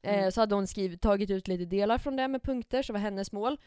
Eh, 0.02 0.20
Mm. 0.20 0.32
så 0.32 0.42
hade 0.42 0.56
hon 0.56 0.68
skrivit, 0.68 1.02
tagit 1.02 1.30
ut 1.30 1.48
lite 1.48 1.66
delar 1.66 1.98
från 1.98 2.16
det 2.16 2.28
med 2.28 2.44
punkter, 2.44 2.84
så 2.84 2.94
var 2.94 3.00
hennes 3.00 3.32
mål. 3.32 3.58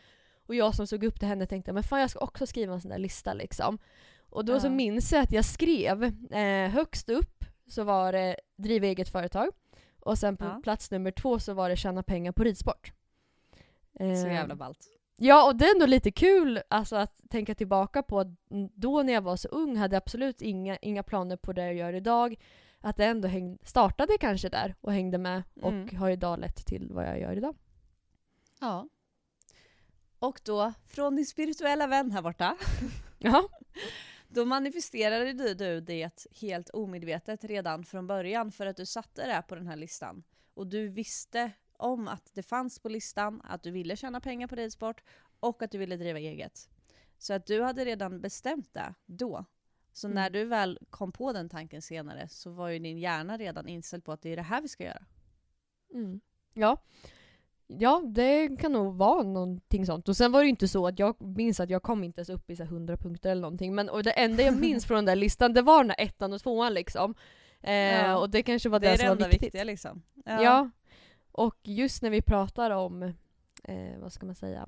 Och 0.47 0.55
jag 0.55 0.75
som 0.75 0.87
såg 0.87 1.05
upp 1.05 1.19
till 1.19 1.29
henne 1.29 1.47
tänkte 1.47 1.73
men 1.73 1.83
fan 1.83 2.01
jag 2.01 2.11
ska 2.11 2.21
också 2.21 2.47
skriva 2.47 2.75
en 2.75 2.81
sån 2.81 2.91
där 2.91 2.99
lista 2.99 3.35
liksom. 3.35 3.79
Och 4.31 4.45
då 4.45 4.61
så 4.61 4.67
Ja. 4.67 4.71
minns 4.71 5.13
jag 5.13 5.23
att 5.23 5.33
jag 5.33 5.45
skrev, 5.45 6.05
eh, 6.33 6.71
högst 6.71 7.09
upp 7.09 7.45
så 7.67 7.85
var 7.85 8.13
det 8.13 8.37
driva 8.57 8.87
eget 8.87 9.09
företag. 9.09 9.49
Och 10.01 10.19
sen 10.19 10.37
på 10.37 10.45
Ja. 10.45 10.61
plats 10.63 10.91
nummer 10.91 11.11
två 11.11 11.39
så 11.39 11.55
var 11.55 11.69
det 11.69 11.77
tjäna 11.77 12.03
pengar 12.03 12.33
på 12.33 12.45
ridsport. 12.45 12.93
Så 13.99 14.29
jävla 14.29 14.55
ballt. 14.57 14.89
Ja, 15.17 15.47
och 15.47 15.57
det 15.57 15.65
är 15.65 15.75
ändå 15.75 15.87
lite 15.87 16.11
kul 16.11 16.61
alltså, 16.69 16.97
att 16.97 17.21
tänka 17.31 17.55
tillbaka 17.55 18.03
på 18.03 18.21
att 18.21 18.27
då 18.75 19.03
när 19.03 19.13
jag 19.13 19.23
var 19.23 19.37
så 19.37 19.49
ung 19.49 19.77
hade 19.77 19.95
jag 19.97 20.01
absolut 20.03 20.43
inga, 20.43 20.77
inga 20.77 21.03
planer 21.03 21.37
på 21.37 21.53
det 21.53 21.65
jag 21.65 21.75
gör 21.75 21.93
idag. 21.93 22.37
Att 22.81 22.97
det 22.97 23.05
ändå 23.05 23.29
häng, 23.29 23.59
startade 23.63 24.19
kanske 24.21 24.49
där 24.49 24.75
och 24.81 24.93
hängde 24.93 25.19
med 25.19 25.43
och 25.63 25.73
Mm. 25.73 25.97
har 25.97 26.11
idag 26.11 26.39
lett 26.41 26.67
till 26.67 26.89
vad 26.93 27.07
jag 27.07 27.21
gör 27.21 27.37
idag. 27.37 27.57
Ja. 28.61 28.89
Och 30.19 30.41
då, 30.45 30.73
från 30.87 31.17
din 31.17 31.27
spirituella 31.27 31.87
vän 31.87 32.11
här 32.11 32.23
borta, 32.23 32.57
Ja. 33.19 33.49
då 34.29 34.45
manifesterade 34.45 35.33
du, 35.33 35.55
du 35.55 35.81
det 35.81 36.27
helt 36.41 36.71
omedvetet 36.71 37.45
redan 37.45 37.85
från 37.85 38.07
början 38.07 38.53
för 38.53 38.67
att 38.67 38.77
du 38.77 38.87
satte 38.87 39.27
det 39.27 39.43
på 39.49 39.55
den 39.55 39.67
här 39.67 39.77
listan. 39.77 40.23
Och 40.55 40.67
du 40.67 40.89
visste 40.89 41.51
om 41.79 42.09
att 42.09 42.31
det 42.35 42.43
fanns 42.43 42.79
på 42.79 42.89
listan, 42.89 43.41
att 43.45 43.63
du 43.63 43.71
ville 43.71 43.97
tjäna 43.97 44.21
pengar 44.21 44.47
på 44.49 44.55
ridsport 44.57 45.03
och 45.41 45.63
att 45.63 45.71
du 45.71 45.79
ville 45.79 45.97
driva 45.97 46.19
eget. 46.19 46.69
Så 47.19 47.33
att 47.35 47.47
du 47.47 47.63
hade 47.63 47.85
redan 47.85 48.21
bestämt 48.21 48.75
det 48.75 48.95
då. 49.07 49.45
Så 49.93 50.07
Mm. 50.07 50.15
när 50.15 50.31
du 50.31 50.45
väl 50.45 50.79
kom 50.91 51.13
på 51.13 51.33
den 51.33 51.49
tanken 51.49 51.83
senare 51.83 52.29
så 52.29 52.51
var 52.51 52.69
ju 52.69 52.79
din 52.79 52.99
hjärna 52.99 53.37
redan 53.37 53.69
inställd 53.69 54.05
på 54.05 54.13
att 54.13 54.23
det 54.23 54.31
är 54.33 54.37
det 54.37 54.43
här 54.43 54.63
vi 54.63 54.69
ska 54.69 54.85
göra. 54.85 55.05
Mm. 55.95 56.21
Ja. 56.55 56.83
Ja, 57.67 58.03
det 58.07 58.57
kan 58.61 58.73
nog 58.73 58.95
vara 58.95 59.23
någonting 59.23 59.87
sånt. 59.87 60.09
Och 60.09 60.17
sen 60.17 60.33
var 60.33 60.41
det 60.41 60.45
ju 60.45 60.51
inte 60.51 60.69
så 60.69 60.87
att 60.87 60.99
jag 60.99 61.21
minns 61.23 61.61
att 61.61 61.71
jag 61.71 61.83
kom 61.83 62.05
inte 62.05 62.19
ens 62.21 62.29
upp 62.31 62.51
i 62.51 62.57
så 62.57 62.63
här 62.63 62.71
100 62.71 62.97
punkter 62.97 63.31
eller 63.31 63.43
någonting. 63.43 63.75
Men 63.75 63.89
och 63.89 64.03
det 64.03 64.11
enda 64.13 64.43
jag 64.43 64.57
minns 64.61 64.87
från 64.87 64.97
den 64.97 65.05
där 65.05 65.17
listan, 65.17 65.53
det 65.53 65.63
var 65.63 65.79
den 65.79 65.89
där 65.89 65.97
ettan 65.99 66.33
och 66.33 66.41
tvåan 66.43 66.75
liksom. 66.75 67.15
Eh, 67.61 67.73
Ja. 67.73 68.17
Och 68.19 68.31
det 68.31 68.43
kanske 68.43 68.69
var 68.69 68.81
Det 68.81 68.87
det, 68.87 68.91
är 68.91 68.93
det 68.93 68.99
som 68.99 69.07
var 69.07 69.13
enda 69.13 69.27
viktigt. 69.29 69.43
viktiga 69.47 69.65
liksom. 69.65 70.03
Ja. 70.25 70.71
Och 71.39 71.57
just 71.63 72.03
när 72.03 72.11
vi 72.11 72.23
pratar 72.23 72.71
om, 72.71 73.03
eh, 73.65 73.99
vad 73.99 74.13
ska 74.13 74.27
man 74.27 74.35
säga, 74.35 74.67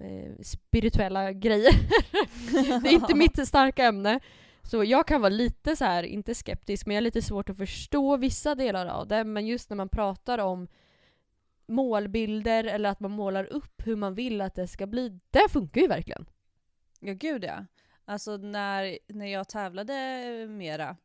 eh, 0.00 0.42
spirituella 0.42 1.32
grejer. 1.32 1.72
det 2.82 2.88
är 2.88 2.92
inte 2.92 3.14
mitt 3.14 3.48
starka 3.48 3.84
ämne. 3.84 4.20
Så 4.62 4.84
jag 4.84 5.06
kan 5.06 5.20
vara 5.20 5.30
lite 5.30 5.76
så 5.76 5.84
här, 5.84 6.02
inte 6.02 6.34
skeptisk, 6.34 6.86
men 6.86 6.94
jag 6.94 7.00
har 7.00 7.04
lite 7.04 7.22
svårt 7.22 7.50
att 7.50 7.56
förstå 7.56 8.16
vissa 8.16 8.54
delar 8.54 8.86
av 8.86 9.08
det. 9.08 9.24
Men 9.24 9.46
just 9.46 9.70
när 9.70 9.76
man 9.76 9.88
pratar 9.88 10.38
om 10.38 10.68
målbilder 11.66 12.64
eller 12.64 12.90
att 12.90 13.00
man 13.00 13.10
målar 13.10 13.44
upp 13.44 13.86
hur 13.86 13.96
man 13.96 14.14
vill 14.14 14.40
att 14.40 14.54
det 14.54 14.68
ska 14.68 14.86
bli, 14.86 15.20
det 15.30 15.48
funkar 15.50 15.80
ju 15.80 15.86
verkligen. 15.86 16.26
Ja 17.00 17.12
gud 17.12 17.44
ja. 17.44 17.66
Alltså 18.04 18.36
när, 18.36 18.98
när 19.08 19.26
jag 19.26 19.48
tävlade 19.48 19.94
mera, 20.48 20.96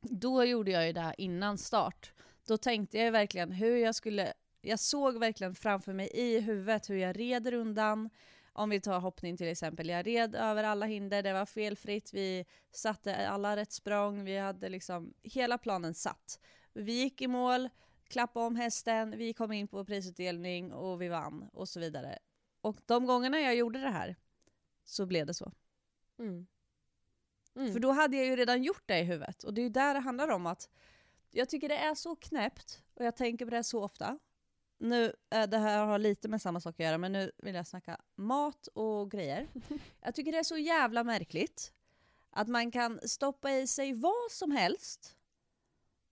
då 0.00 0.44
gjorde 0.44 0.70
jag 0.70 0.86
ju 0.86 0.92
det 0.92 1.00
här 1.00 1.14
innan 1.18 1.58
start. 1.58 2.12
Då 2.50 2.56
tänkte 2.56 2.98
jag 2.98 3.12
verkligen 3.12 3.52
hur 3.52 3.76
jag 3.76 3.94
skulle, 3.94 4.32
jag 4.60 4.80
såg 4.80 5.18
verkligen 5.18 5.54
framför 5.54 5.92
mig 5.92 6.10
i 6.14 6.40
huvudet 6.40 6.90
hur 6.90 6.96
jag 6.96 7.18
red 7.18 7.46
rundan, 7.46 8.10
Om 8.52 8.70
vi 8.70 8.80
tar 8.80 9.00
hoppning 9.00 9.36
till 9.36 9.48
exempel. 9.48 9.88
Jag 9.88 10.06
red 10.06 10.34
över 10.34 10.64
alla 10.64 10.86
hinder, 10.86 11.22
det 11.22 11.32
var 11.32 11.46
felfritt, 11.46 12.14
vi 12.14 12.44
satte 12.70 13.28
alla 13.28 13.56
rätt 13.56 13.72
språng, 13.72 14.24
vi 14.24 14.38
hade 14.38 14.68
liksom 14.68 15.14
hela 15.22 15.58
planen 15.58 15.94
satt. 15.94 16.40
Vi 16.72 16.92
gick 16.92 17.22
i 17.22 17.26
mål, 17.26 17.68
klappade 18.08 18.46
om 18.46 18.56
hästen, 18.56 19.18
vi 19.18 19.32
kom 19.32 19.52
in 19.52 19.68
på 19.68 19.84
prisutdelning 19.84 20.72
och 20.72 21.02
vi 21.02 21.08
vann 21.08 21.48
och 21.52 21.68
så 21.68 21.80
vidare. 21.80 22.18
Och 22.60 22.80
de 22.86 23.06
gångerna 23.06 23.40
jag 23.40 23.54
gjorde 23.54 23.80
det 23.80 23.90
här 23.90 24.16
så 24.84 25.06
blev 25.06 25.26
det 25.26 25.34
så. 25.34 25.52
Mm. 26.18 26.46
Mm. 27.56 27.72
För 27.72 27.80
då 27.80 27.92
hade 27.92 28.16
jag 28.16 28.26
ju 28.26 28.36
redan 28.36 28.62
gjort 28.62 28.82
det 28.86 28.98
i 28.98 29.04
huvudet. 29.04 29.44
Och 29.44 29.54
det 29.54 29.60
är 29.60 29.62
ju 29.62 29.68
där 29.68 29.94
det 29.94 30.00
handlar 30.00 30.28
om 30.28 30.46
att 30.46 30.68
jag 31.30 31.48
tycker 31.48 31.68
det 31.68 31.76
är 31.76 31.94
så 31.94 32.16
knäppt, 32.16 32.82
och 32.94 33.04
jag 33.04 33.16
tänker 33.16 33.44
på 33.44 33.50
det 33.50 33.64
så 33.64 33.82
ofta. 33.82 34.18
Nu, 34.78 35.12
äh, 35.30 35.46
det 35.46 35.58
här 35.58 35.86
har 35.86 35.98
lite 35.98 36.28
med 36.28 36.42
samma 36.42 36.60
sak 36.60 36.74
att 36.74 36.84
göra, 36.84 36.98
men 36.98 37.12
nu 37.12 37.32
vill 37.38 37.54
jag 37.54 37.66
snacka 37.66 38.00
mat 38.14 38.66
och 38.66 39.10
grejer. 39.10 39.48
Jag 40.00 40.14
tycker 40.14 40.32
det 40.32 40.38
är 40.38 40.42
så 40.42 40.56
jävla 40.56 41.04
märkligt 41.04 41.72
att 42.30 42.48
man 42.48 42.70
kan 42.70 43.00
stoppa 43.08 43.52
i 43.52 43.66
sig 43.66 43.92
vad 43.92 44.30
som 44.30 44.50
helst 44.50 45.16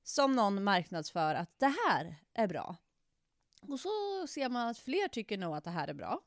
som 0.02 0.32
någon 0.32 0.64
marknadsför 0.64 1.34
att 1.34 1.58
det 1.58 1.74
här 1.86 2.16
är 2.34 2.46
bra. 2.46 2.76
Och 3.60 3.80
så 3.80 3.88
ser 4.28 4.48
man 4.48 4.68
att 4.68 4.78
fler 4.78 5.08
tycker 5.08 5.38
nog 5.38 5.56
att 5.56 5.64
det 5.64 5.70
här 5.70 5.88
är 5.88 5.94
bra. 5.94 6.20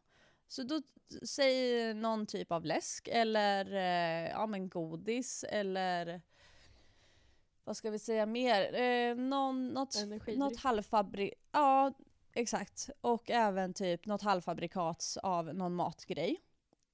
Så 0.48 0.64
då 0.64 0.82
säger 1.24 1.94
någon 1.94 2.26
typ 2.26 2.52
av 2.52 2.66
läsk 2.66 3.08
eller 3.12 3.74
eh, 3.74 4.30
ja, 4.30 4.46
men 4.46 4.70
godis 4.70 5.46
eller 5.50 6.22
vad 7.64 7.78
ska 7.78 7.90
vi 7.92 8.00
säga 8.00 8.26
mer? 8.26 8.74
Eh, 8.74 9.16
någon, 9.16 9.68
något, 9.68 9.96
något 10.38 10.58
halvfabrikat. 10.58 11.40
Ja, 11.52 11.94
exakt. 12.34 12.90
Och 13.02 13.30
även 13.30 13.74
typ 13.74 14.06
något 14.06 14.22
halvfabrikat 14.22 15.18
av 15.24 15.56
någon 15.56 15.76
matgrej. 15.76 16.42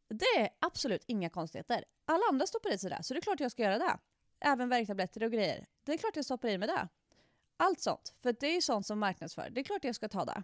Det 0.10 0.42
är 0.42 0.50
absolut 0.60 1.04
inga 1.08 1.30
konstigheter. 1.30 1.86
Alla 2.06 2.24
andra 2.30 2.48
stoppar 2.48 2.74
i 2.74 2.78
sig 2.78 2.90
det, 2.90 3.04
så 3.04 3.14
det 3.14 3.20
är 3.20 3.22
klart 3.22 3.40
jag 3.40 3.52
ska 3.52 3.64
göra 3.64 3.78
det. 3.78 4.00
Även 4.40 4.70
värktabletter 4.70 5.24
och 5.24 5.32
grejer. 5.32 5.68
Det 5.84 5.94
är 5.94 5.98
klart 5.98 6.16
jag 6.16 6.26
stoppar 6.26 6.50
i 6.50 6.58
mig 6.58 6.68
det. 6.68 6.88
Allt 7.58 7.80
sånt. 7.80 8.16
För 8.22 8.36
det 8.40 8.48
är 8.48 8.56
ju 8.56 8.62
sånt 8.62 8.86
som 8.86 9.00
marknadsför. 9.00 9.50
Det 9.50 9.62
är 9.62 9.64
klart 9.64 9.84
jag 9.84 9.96
ska 9.96 10.10
ta 10.10 10.26
det. 10.26 10.44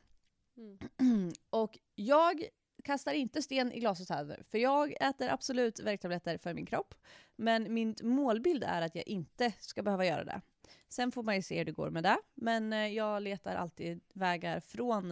Mm. 0.57 1.31
och 1.49 1.79
jag 1.95 2.43
kastar 2.84 3.13
inte 3.13 3.41
sten 3.41 3.72
i 3.72 3.80
glashus 3.80 4.10
heller, 4.10 4.43
för 4.50 4.58
jag 4.58 4.93
äter 5.00 5.30
absolut 5.30 5.80
värktabletter 5.80 6.38
för 6.38 6.54
min 6.54 6.65
kropp. 6.65 6.96
Men 7.36 7.74
min 7.74 7.96
målbild 8.02 8.63
är 8.63 8.82
att 8.82 8.96
jag 8.96 9.08
inte 9.08 9.54
ska 9.60 9.84
behöva 9.84 10.06
göra 10.06 10.24
det. 10.24 10.41
Sen 10.89 11.12
får 11.12 11.24
man 11.24 11.36
ju 11.36 11.41
se 11.41 11.58
hur 11.58 11.65
det 11.65 11.72
går 11.72 11.89
med 11.89 12.04
det, 12.04 12.17
men 12.34 12.74
eh, 12.74 12.88
jag 12.88 13.22
letar 13.22 13.56
alltid 13.56 14.02
vägar 14.13 14.60
från 14.60 15.12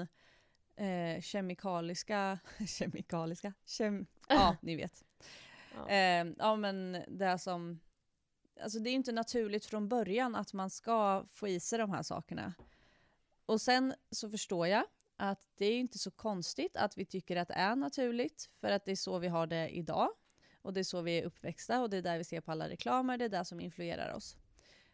eh, 0.76 1.22
kemikaliska... 1.22 2.40
kemikaliska? 2.68 3.54
Kem, 3.66 4.06
ja, 4.28 4.56
ni 4.62 4.76
vet. 4.76 5.04
Ja. 5.76 5.90
Eh, 5.90 6.28
ja, 6.38 6.56
men 6.56 7.04
det 7.08 7.38
som... 7.38 7.80
Alltså 8.64 8.80
det 8.80 8.90
är 8.90 8.92
ju 8.92 8.98
inte 8.98 9.12
naturligt 9.12 9.66
från 9.66 9.90
början 9.90 10.36
att 10.36 10.54
man 10.54 10.70
ska 10.70 11.26
få 11.30 11.48
i 11.48 11.60
sig 11.60 11.80
de 11.80 11.92
här 11.92 12.04
sakerna. 12.04 12.54
Och 13.46 13.62
sen 13.62 13.94
så 14.12 14.30
förstår 14.30 14.68
jag 14.68 14.84
att 15.22 15.50
det 15.58 15.66
är 15.66 15.80
inte 15.80 15.98
så 15.98 16.12
konstigt 16.12 16.78
att 16.78 16.98
vi 16.98 17.06
tycker 17.06 17.36
att 17.36 17.48
det 17.48 17.54
är 17.54 17.76
naturligt, 17.76 18.50
för 18.62 18.72
att 18.72 18.86
det 18.86 18.92
är 18.92 18.96
så 18.96 19.20
vi 19.20 19.28
har 19.28 19.48
det 19.48 19.70
idag. 19.70 20.10
Och 20.62 20.74
det 20.74 20.80
är 20.80 20.84
så 20.84 21.02
vi 21.02 21.18
är 21.18 21.24
uppväxta 21.24 21.82
och 21.82 21.90
det 21.90 21.98
är 21.98 22.02
där 22.02 22.18
vi 22.18 22.24
ser 22.24 22.42
på 22.42 22.52
alla 22.52 22.70
reklamer, 22.70 23.18
det 23.18 23.26
är 23.26 23.30
det 23.30 23.46
som 23.46 23.60
influerar 23.60 24.14
oss. 24.14 24.38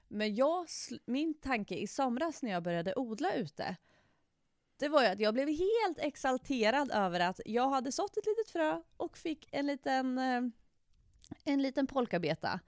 Men 0.08 0.36
jag, 0.36 0.68
min 1.06 1.34
tanke 1.34 1.76
i 1.76 1.88
somras 1.88 2.44
när 2.44 2.52
jag 2.52 2.64
började 2.64 2.96
odla 2.96 3.34
ute, 3.34 3.76
det 4.78 4.90
var 4.90 5.02
ju 5.02 5.08
att 5.08 5.20
jag 5.20 5.34
blev 5.34 5.48
helt 5.48 6.00
exalterad 6.00 6.92
över 6.92 7.20
att 7.20 7.42
jag 7.46 7.70
hade 7.70 7.92
sått 7.92 8.18
ett 8.18 8.26
litet 8.26 8.50
frö 8.50 8.82
och 8.98 9.18
fick 9.18 9.50
en 9.52 9.68
liten, 9.68 10.18
eh, 10.18 10.42
en 11.46 11.62
liten 11.62 11.88
polkabeta. 11.88 12.60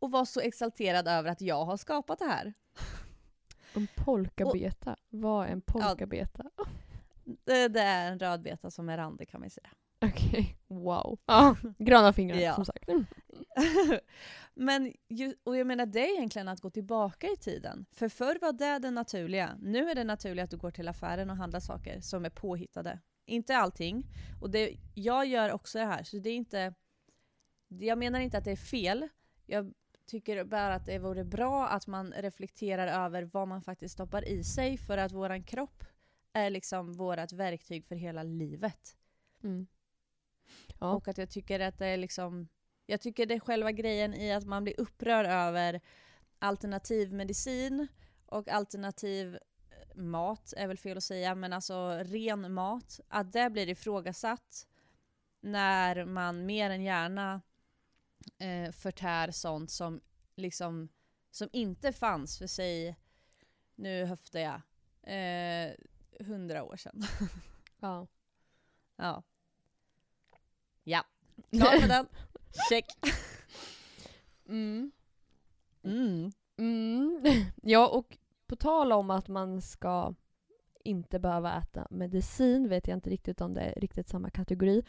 Och 0.00 0.10
var 0.10 0.24
så 0.24 0.40
exalterad 0.40 1.08
över 1.08 1.30
att 1.30 1.40
jag 1.40 1.64
har 1.64 1.76
skapat 1.76 2.18
det 2.18 2.24
här. 2.24 2.54
En 3.74 3.88
polkabeta. 3.96 4.96
Vad 5.08 5.46
är 5.46 5.52
en 5.52 5.60
polkabeta? 5.60 6.50
Det, 7.44 7.68
det 7.68 7.80
är 7.80 8.12
en 8.12 8.18
rödbeta 8.18 8.70
som 8.70 8.88
är 8.88 8.96
randig 8.96 9.28
kan 9.28 9.40
man 9.40 9.50
säga. 9.50 9.68
Okej, 10.00 10.56
wow. 10.68 11.18
Ja, 11.26 11.56
gröna 11.78 12.12
fingrar 12.12 12.36
Ja. 12.38 12.54
som 12.54 12.64
sagt. 12.64 12.88
Mm. 12.88 13.04
Men, 14.54 14.92
ju, 15.08 15.34
och 15.44 15.56
jag 15.56 15.66
menar 15.66 15.86
det 15.86 16.00
är 16.00 16.16
egentligen 16.16 16.48
att 16.48 16.60
gå 16.60 16.70
tillbaka 16.70 17.26
i 17.26 17.36
tiden. 17.36 17.86
För 17.92 18.08
förr 18.08 18.38
var 18.40 18.52
det 18.52 18.78
det 18.78 18.90
naturliga. 18.90 19.56
Nu 19.60 19.90
är 19.90 19.94
det 19.94 20.04
naturligt 20.04 20.44
att 20.44 20.50
du 20.50 20.56
går 20.56 20.70
till 20.70 20.88
affären 20.88 21.30
och 21.30 21.36
handlar 21.36 21.60
saker 21.60 22.00
som 22.00 22.24
är 22.24 22.30
påhittade. 22.30 23.00
Inte 23.26 23.56
allting. 23.56 24.06
Och 24.40 24.50
det, 24.50 24.76
jag 24.94 25.26
gör 25.26 25.52
också 25.52 25.78
det 25.78 25.84
här, 25.84 26.02
så 26.02 26.16
det 26.16 26.30
är 26.30 26.36
inte... 26.36 26.74
Jag 27.68 27.98
menar 27.98 28.20
inte 28.20 28.38
att 28.38 28.44
det 28.44 28.52
är 28.52 28.56
fel. 28.56 29.08
Jag 29.46 29.72
tycker 30.06 30.44
bara 30.44 30.74
att 30.74 30.86
det 30.86 30.98
vore 30.98 31.24
bra 31.24 31.68
att 31.68 31.86
man 31.86 32.12
reflekterar 32.16 33.04
över 33.06 33.22
vad 33.22 33.48
man 33.48 33.62
faktiskt 33.62 33.94
stoppar 33.94 34.28
i 34.28 34.44
sig 34.44 34.76
för 34.76 34.98
att 34.98 35.12
våran 35.12 35.42
kropp 35.42 35.84
är 36.32 36.50
liksom 36.50 36.92
vårt 36.92 37.32
verktyg 37.32 37.84
för 37.84 37.94
hela 37.94 38.22
livet. 38.22 38.96
Mm. 39.42 39.66
Ja. 40.78 40.92
Och 40.92 41.08
att 41.08 41.18
jag 41.18 41.30
tycker 41.30 41.60
att 41.60 41.78
det 41.78 41.86
är 41.86 41.96
liksom... 41.96 42.48
Jag 42.86 43.00
tycker 43.00 43.26
det 43.26 43.34
är 43.34 43.40
själva 43.40 43.72
grejen 43.72 44.14
i 44.14 44.32
att 44.32 44.46
man 44.46 44.64
blir 44.64 44.80
upprörd 44.80 45.26
över 45.26 45.80
alternativ 46.38 47.12
medicin 47.12 47.88
och 48.26 48.48
alternativ 48.48 49.34
eh, 49.34 49.96
mat, 49.96 50.52
är 50.56 50.66
väl 50.66 50.78
fel 50.78 50.96
att 50.96 51.04
säga, 51.04 51.34
men 51.34 51.52
alltså 51.52 51.90
ren 51.90 52.52
mat. 52.52 53.00
Att 53.08 53.32
det 53.32 53.50
blir 53.50 53.68
ifrågasatt 53.68 54.66
när 55.40 56.04
man 56.04 56.46
mer 56.46 56.70
än 56.70 56.82
gärna 56.82 57.42
eh, 58.38 58.72
förtär 58.72 59.30
sånt 59.30 59.70
som 59.70 60.00
liksom 60.36 60.88
som 61.30 61.48
inte 61.52 61.92
fanns 61.92 62.38
för 62.38 62.46
sig, 62.46 62.96
nu 63.74 64.04
höftar 64.04 64.40
jag, 64.40 64.60
eh, 65.02 65.74
hundra 66.20 66.64
år 66.64 66.76
sedan. 66.76 67.02
Ja. 67.80 68.06
Ja. 68.96 69.22
Ja. 70.84 71.04
Klar 71.50 71.80
med 71.80 71.88
den. 71.88 72.06
Check. 72.70 72.86
Mm. 74.48 74.92
Mm. 75.82 76.32
Mm. 76.56 77.22
Ja, 77.62 77.88
och 77.88 78.18
på 78.46 78.56
tal 78.56 78.92
om 78.92 79.10
att 79.10 79.28
man 79.28 79.62
ska 79.62 80.14
inte 80.84 81.18
behöva 81.18 81.58
äta 81.58 81.86
medicin 81.90 82.68
vet 82.68 82.88
jag 82.88 82.96
inte 82.96 83.10
riktigt 83.10 83.40
om 83.40 83.54
det 83.54 83.60
är 83.60 83.80
riktigt 83.80 84.08
samma 84.08 84.30
kategori. 84.30 84.82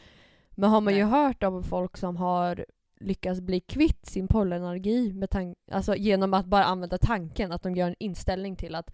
Men 0.50 0.70
har 0.70 0.80
man 0.80 0.94
ju 0.94 1.04
Nej. 1.04 1.10
hört 1.10 1.42
om 1.42 1.62
folk 1.62 1.96
som 1.96 2.16
har 2.16 2.66
lyckats 3.00 3.40
bli 3.40 3.60
kvitt 3.60 4.06
sin 4.06 4.28
pollenallergi 4.28 5.12
med 5.12 5.54
alltså 5.70 5.96
genom 5.96 6.34
att 6.34 6.46
bara 6.46 6.64
använda 6.64 6.98
tanken, 6.98 7.52
att 7.52 7.62
de 7.62 7.76
gör 7.76 7.88
en 7.88 7.96
inställning 7.98 8.56
till 8.56 8.74
att 8.74 8.90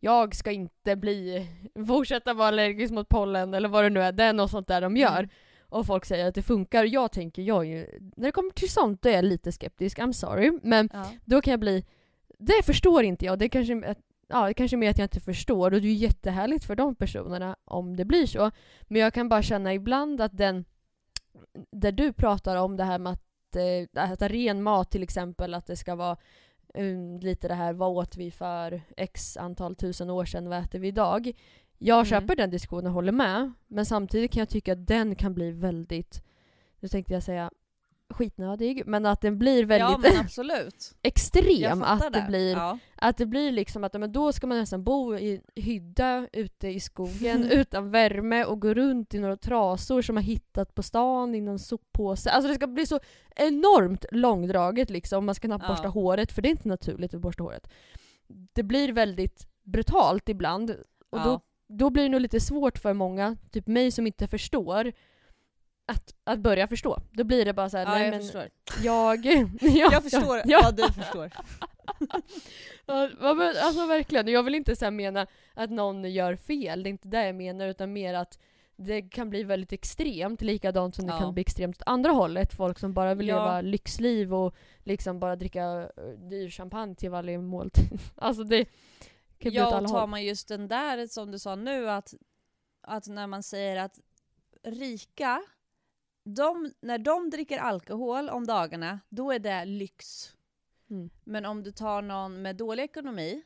jag 0.00 0.34
ska 0.34 0.52
inte 0.52 0.96
bli, 0.96 1.46
fortsätta 1.86 2.34
vara 2.34 2.48
allergisk 2.48 2.92
mot 2.92 3.08
pollen 3.08 3.54
eller 3.54 3.68
vad 3.68 3.84
det 3.84 3.90
nu 3.90 4.02
är, 4.02 4.12
det 4.12 4.24
är 4.24 4.32
något 4.32 4.50
sånt 4.50 4.68
där 4.68 4.80
de 4.80 4.96
gör. 4.96 5.18
Mm. 5.18 5.30
Och 5.68 5.86
folk 5.86 6.04
säger 6.04 6.28
att 6.28 6.34
det 6.34 6.42
funkar. 6.42 6.84
Jag 6.84 7.12
tänker, 7.12 7.42
jag 7.42 7.66
ju, 7.66 7.86
när 8.16 8.28
det 8.28 8.32
kommer 8.32 8.50
till 8.50 8.70
sånt 8.70 9.02
då 9.02 9.08
är 9.08 9.12
jag 9.12 9.24
lite 9.24 9.52
skeptisk, 9.52 9.98
I'm 9.98 10.12
sorry. 10.12 10.58
Men 10.62 10.88
Ja. 10.92 11.04
då 11.24 11.40
kan 11.40 11.50
jag 11.50 11.60
bli, 11.60 11.84
det 12.38 12.62
förstår 12.66 13.04
inte 13.04 13.24
jag. 13.24 13.38
Det 13.38 13.44
är 13.44 13.48
kanske, 13.48 13.94
ja, 14.28 14.46
det 14.46 14.54
kanske 14.54 14.74
är 14.76 14.78
mer 14.78 14.90
att 14.90 14.98
jag 14.98 15.04
inte 15.04 15.20
förstår 15.20 15.64
och 15.74 15.80
det 15.80 15.86
är 15.88 15.90
ju 15.90 15.92
jättehärligt 15.92 16.64
för 16.64 16.76
de 16.76 16.94
personerna 16.94 17.56
om 17.64 17.96
det 17.96 18.04
blir 18.04 18.26
så. 18.26 18.50
Men 18.82 19.00
jag 19.00 19.14
kan 19.14 19.28
bara 19.28 19.42
känna 19.42 19.74
ibland 19.74 20.20
att 20.20 20.36
den, 20.36 20.64
där 21.72 21.92
du 21.92 22.12
pratar 22.12 22.56
om 22.56 22.76
det 22.76 22.84
här 22.84 22.98
med 22.98 23.12
att 23.12 23.56
eh, 23.56 24.10
äta 24.12 24.28
ren 24.28 24.62
mat 24.62 24.90
till 24.90 25.02
exempel, 25.02 25.54
att 25.54 25.66
det 25.66 25.76
ska 25.76 25.94
vara 25.94 26.16
um, 26.74 27.18
lite 27.18 27.48
det 27.48 27.54
här, 27.54 27.72
vad 27.72 27.90
åt 27.90 28.16
vi 28.16 28.30
för 28.30 28.82
x 28.96 29.36
antal 29.36 29.74
tusen 29.74 30.10
år 30.10 30.24
sedan, 30.24 30.48
vad 30.48 30.58
äter 30.58 30.78
vi 30.78 30.88
idag? 30.88 31.32
Jag 31.78 31.96
Mm. 31.96 32.04
köper 32.06 32.36
den 32.36 32.50
diskussionen 32.50 32.86
och 32.86 32.92
håller 32.92 33.12
med, 33.12 33.52
men 33.66 33.86
samtidigt 33.86 34.32
kan 34.32 34.40
jag 34.40 34.48
tycka 34.48 34.72
att 34.72 34.86
den 34.86 35.14
kan 35.14 35.34
bli 35.34 35.50
väldigt, 35.52 36.22
nu 36.80 36.88
tänkte 36.88 37.14
jag 37.14 37.22
säga 37.22 37.50
skitnödig, 38.10 38.82
men 38.86 39.06
att 39.06 39.20
den 39.20 39.38
blir 39.38 39.60
ja 39.60 39.66
väldigt. 39.66 40.04
Jag 40.14 40.30
extrem. 41.02 41.82
Att 41.82 42.12
det, 42.12 42.24
blir, 42.28 42.52
Ja. 42.52 42.78
att 42.96 43.16
det 43.16 43.26
blir 43.26 43.52
liksom 43.52 43.84
att 43.84 43.94
ja, 43.94 44.00
men 44.00 44.12
då 44.12 44.32
ska 44.32 44.46
man 44.46 44.58
nästan 44.58 44.84
bo 44.84 45.16
i 45.16 45.40
hydda 45.54 46.26
ute 46.32 46.68
i 46.68 46.80
skogen 46.80 47.44
utan 47.50 47.90
värme 47.90 48.44
och 48.44 48.60
gå 48.60 48.74
runt 48.74 49.14
i 49.14 49.18
några 49.18 49.36
trasor 49.36 50.02
som 50.02 50.14
man 50.14 50.24
hittat 50.24 50.74
på 50.74 50.82
stan 50.82 51.34
i 51.34 51.40
någon 51.40 51.58
soppåse. 51.58 52.30
Alltså 52.30 52.48
det 52.48 52.54
ska 52.54 52.66
bli 52.66 52.86
så 52.86 53.00
enormt 53.36 54.04
långdraget 54.12 54.90
liksom. 54.90 55.26
Man 55.26 55.34
ska 55.34 55.48
knappt 55.48 55.64
Ja. 55.68 55.72
borsta 55.72 55.88
håret 55.88 56.32
för 56.32 56.42
det 56.42 56.48
är 56.48 56.50
inte 56.50 56.68
naturligt 56.68 57.14
att 57.14 57.20
borsta 57.20 57.42
håret. 57.42 57.68
Det 58.52 58.62
blir 58.62 58.92
väldigt 58.92 59.46
brutalt 59.62 60.28
ibland 60.28 60.70
och 61.10 61.18
ja. 61.18 61.24
då, 61.24 61.40
då 61.68 61.90
blir 61.90 62.02
det 62.02 62.08
nog 62.08 62.20
lite 62.20 62.40
svårt 62.40 62.78
för 62.78 62.92
många, 62.92 63.36
typ 63.50 63.66
mig 63.66 63.90
som 63.90 64.06
inte 64.06 64.26
förstår, 64.26 64.92
att, 65.90 66.14
att 66.24 66.38
börja 66.38 66.66
förstå. 66.68 67.00
Då 67.12 67.24
blir 67.24 67.44
det 67.44 67.52
bara 67.52 67.70
så 67.70 67.76
här, 67.76 67.84
ja, 67.84 67.90
nej 67.90 68.02
jag 68.04 68.10
men 68.10 68.20
förstår. 68.20 68.48
jag... 68.82 69.24
ja, 69.60 69.92
jag 69.92 70.02
förstår 70.02 70.42
ja, 70.44 70.60
vad 70.64 70.76
du 70.76 70.92
förstår. 70.92 71.30
Ja, 72.86 73.08
ja, 73.20 73.52
alltså 73.62 73.86
verkligen. 73.86 74.28
Jag 74.28 74.42
vill 74.42 74.54
inte 74.54 74.76
så 74.76 74.90
mena 74.90 75.26
att 75.54 75.70
någon 75.70 76.12
gör 76.12 76.36
fel, 76.36 76.82
det 76.82 76.88
är 76.88 76.90
inte 76.90 77.08
det 77.08 77.26
jag 77.26 77.34
menar, 77.34 77.66
utan 77.66 77.92
mer 77.92 78.14
att 78.14 78.38
det 78.76 79.02
kan 79.02 79.30
bli 79.30 79.42
väldigt 79.44 79.72
extremt, 79.72 80.40
likadant 80.42 80.94
som 80.94 81.06
det 81.06 81.12
Ja. 81.12 81.18
kan 81.18 81.34
bli 81.34 81.40
extremt 81.40 81.76
åt 81.76 81.82
andra 81.86 82.10
hållet. 82.10 82.52
Folk 82.56 82.78
som 82.78 82.92
bara 82.92 83.14
vill 83.14 83.28
Ja. 83.28 83.34
leva 83.36 83.60
lyxliv 83.60 84.34
och 84.34 84.54
liksom 84.84 85.20
bara 85.20 85.36
dricka 85.36 85.62
eh, 85.96 86.02
dyr 86.28 86.50
champagne 86.50 86.94
till 86.94 87.10
varje 87.10 87.38
måltid. 87.38 88.00
alltså 88.16 88.44
det 88.44 88.64
kan 88.64 88.70
bli 89.38 89.50
åt 89.50 89.54
Ja, 89.54 89.66
alla 89.66 89.80
och 89.80 89.88
tar 89.88 90.00
håll. 90.00 90.08
man 90.10 90.24
just 90.24 90.48
den 90.48 90.68
där 90.68 91.06
som 91.06 91.30
du 91.30 91.38
sa 91.38 91.54
nu, 91.56 91.90
att, 91.90 92.14
att 92.82 93.06
när 93.06 93.26
man 93.26 93.42
säger 93.42 93.76
att 93.76 93.98
rika, 94.64 95.42
de, 96.22 96.72
när 96.80 96.98
de 96.98 97.30
dricker 97.30 97.58
alkohol 97.58 98.28
om 98.28 98.46
dagarna, 98.46 99.00
då 99.08 99.32
är 99.32 99.38
det 99.38 99.64
lyx. 99.64 100.30
Mm. 100.90 101.10
Men 101.24 101.46
om 101.46 101.62
du 101.62 101.72
tar 101.72 102.02
någon 102.02 102.42
med 102.42 102.56
dålig 102.56 102.82
ekonomi, 102.82 103.42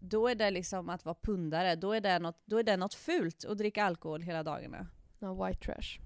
då 0.00 0.28
är 0.28 0.34
det 0.34 0.50
liksom 0.50 0.88
att 0.88 1.04
vara 1.04 1.16
pundare, 1.22 1.76
då 1.76 1.92
är 1.92 2.00
det 2.00 2.18
något, 2.18 2.42
då 2.44 2.58
är 2.58 2.62
det 2.62 2.76
något 2.76 2.94
fult 2.94 3.44
att 3.44 3.58
dricka 3.58 3.84
alkohol 3.84 4.22
hela 4.22 4.42
dagarna. 4.42 4.86
Ja, 5.18 5.46
white 5.46 5.60
trash. 5.60 6.00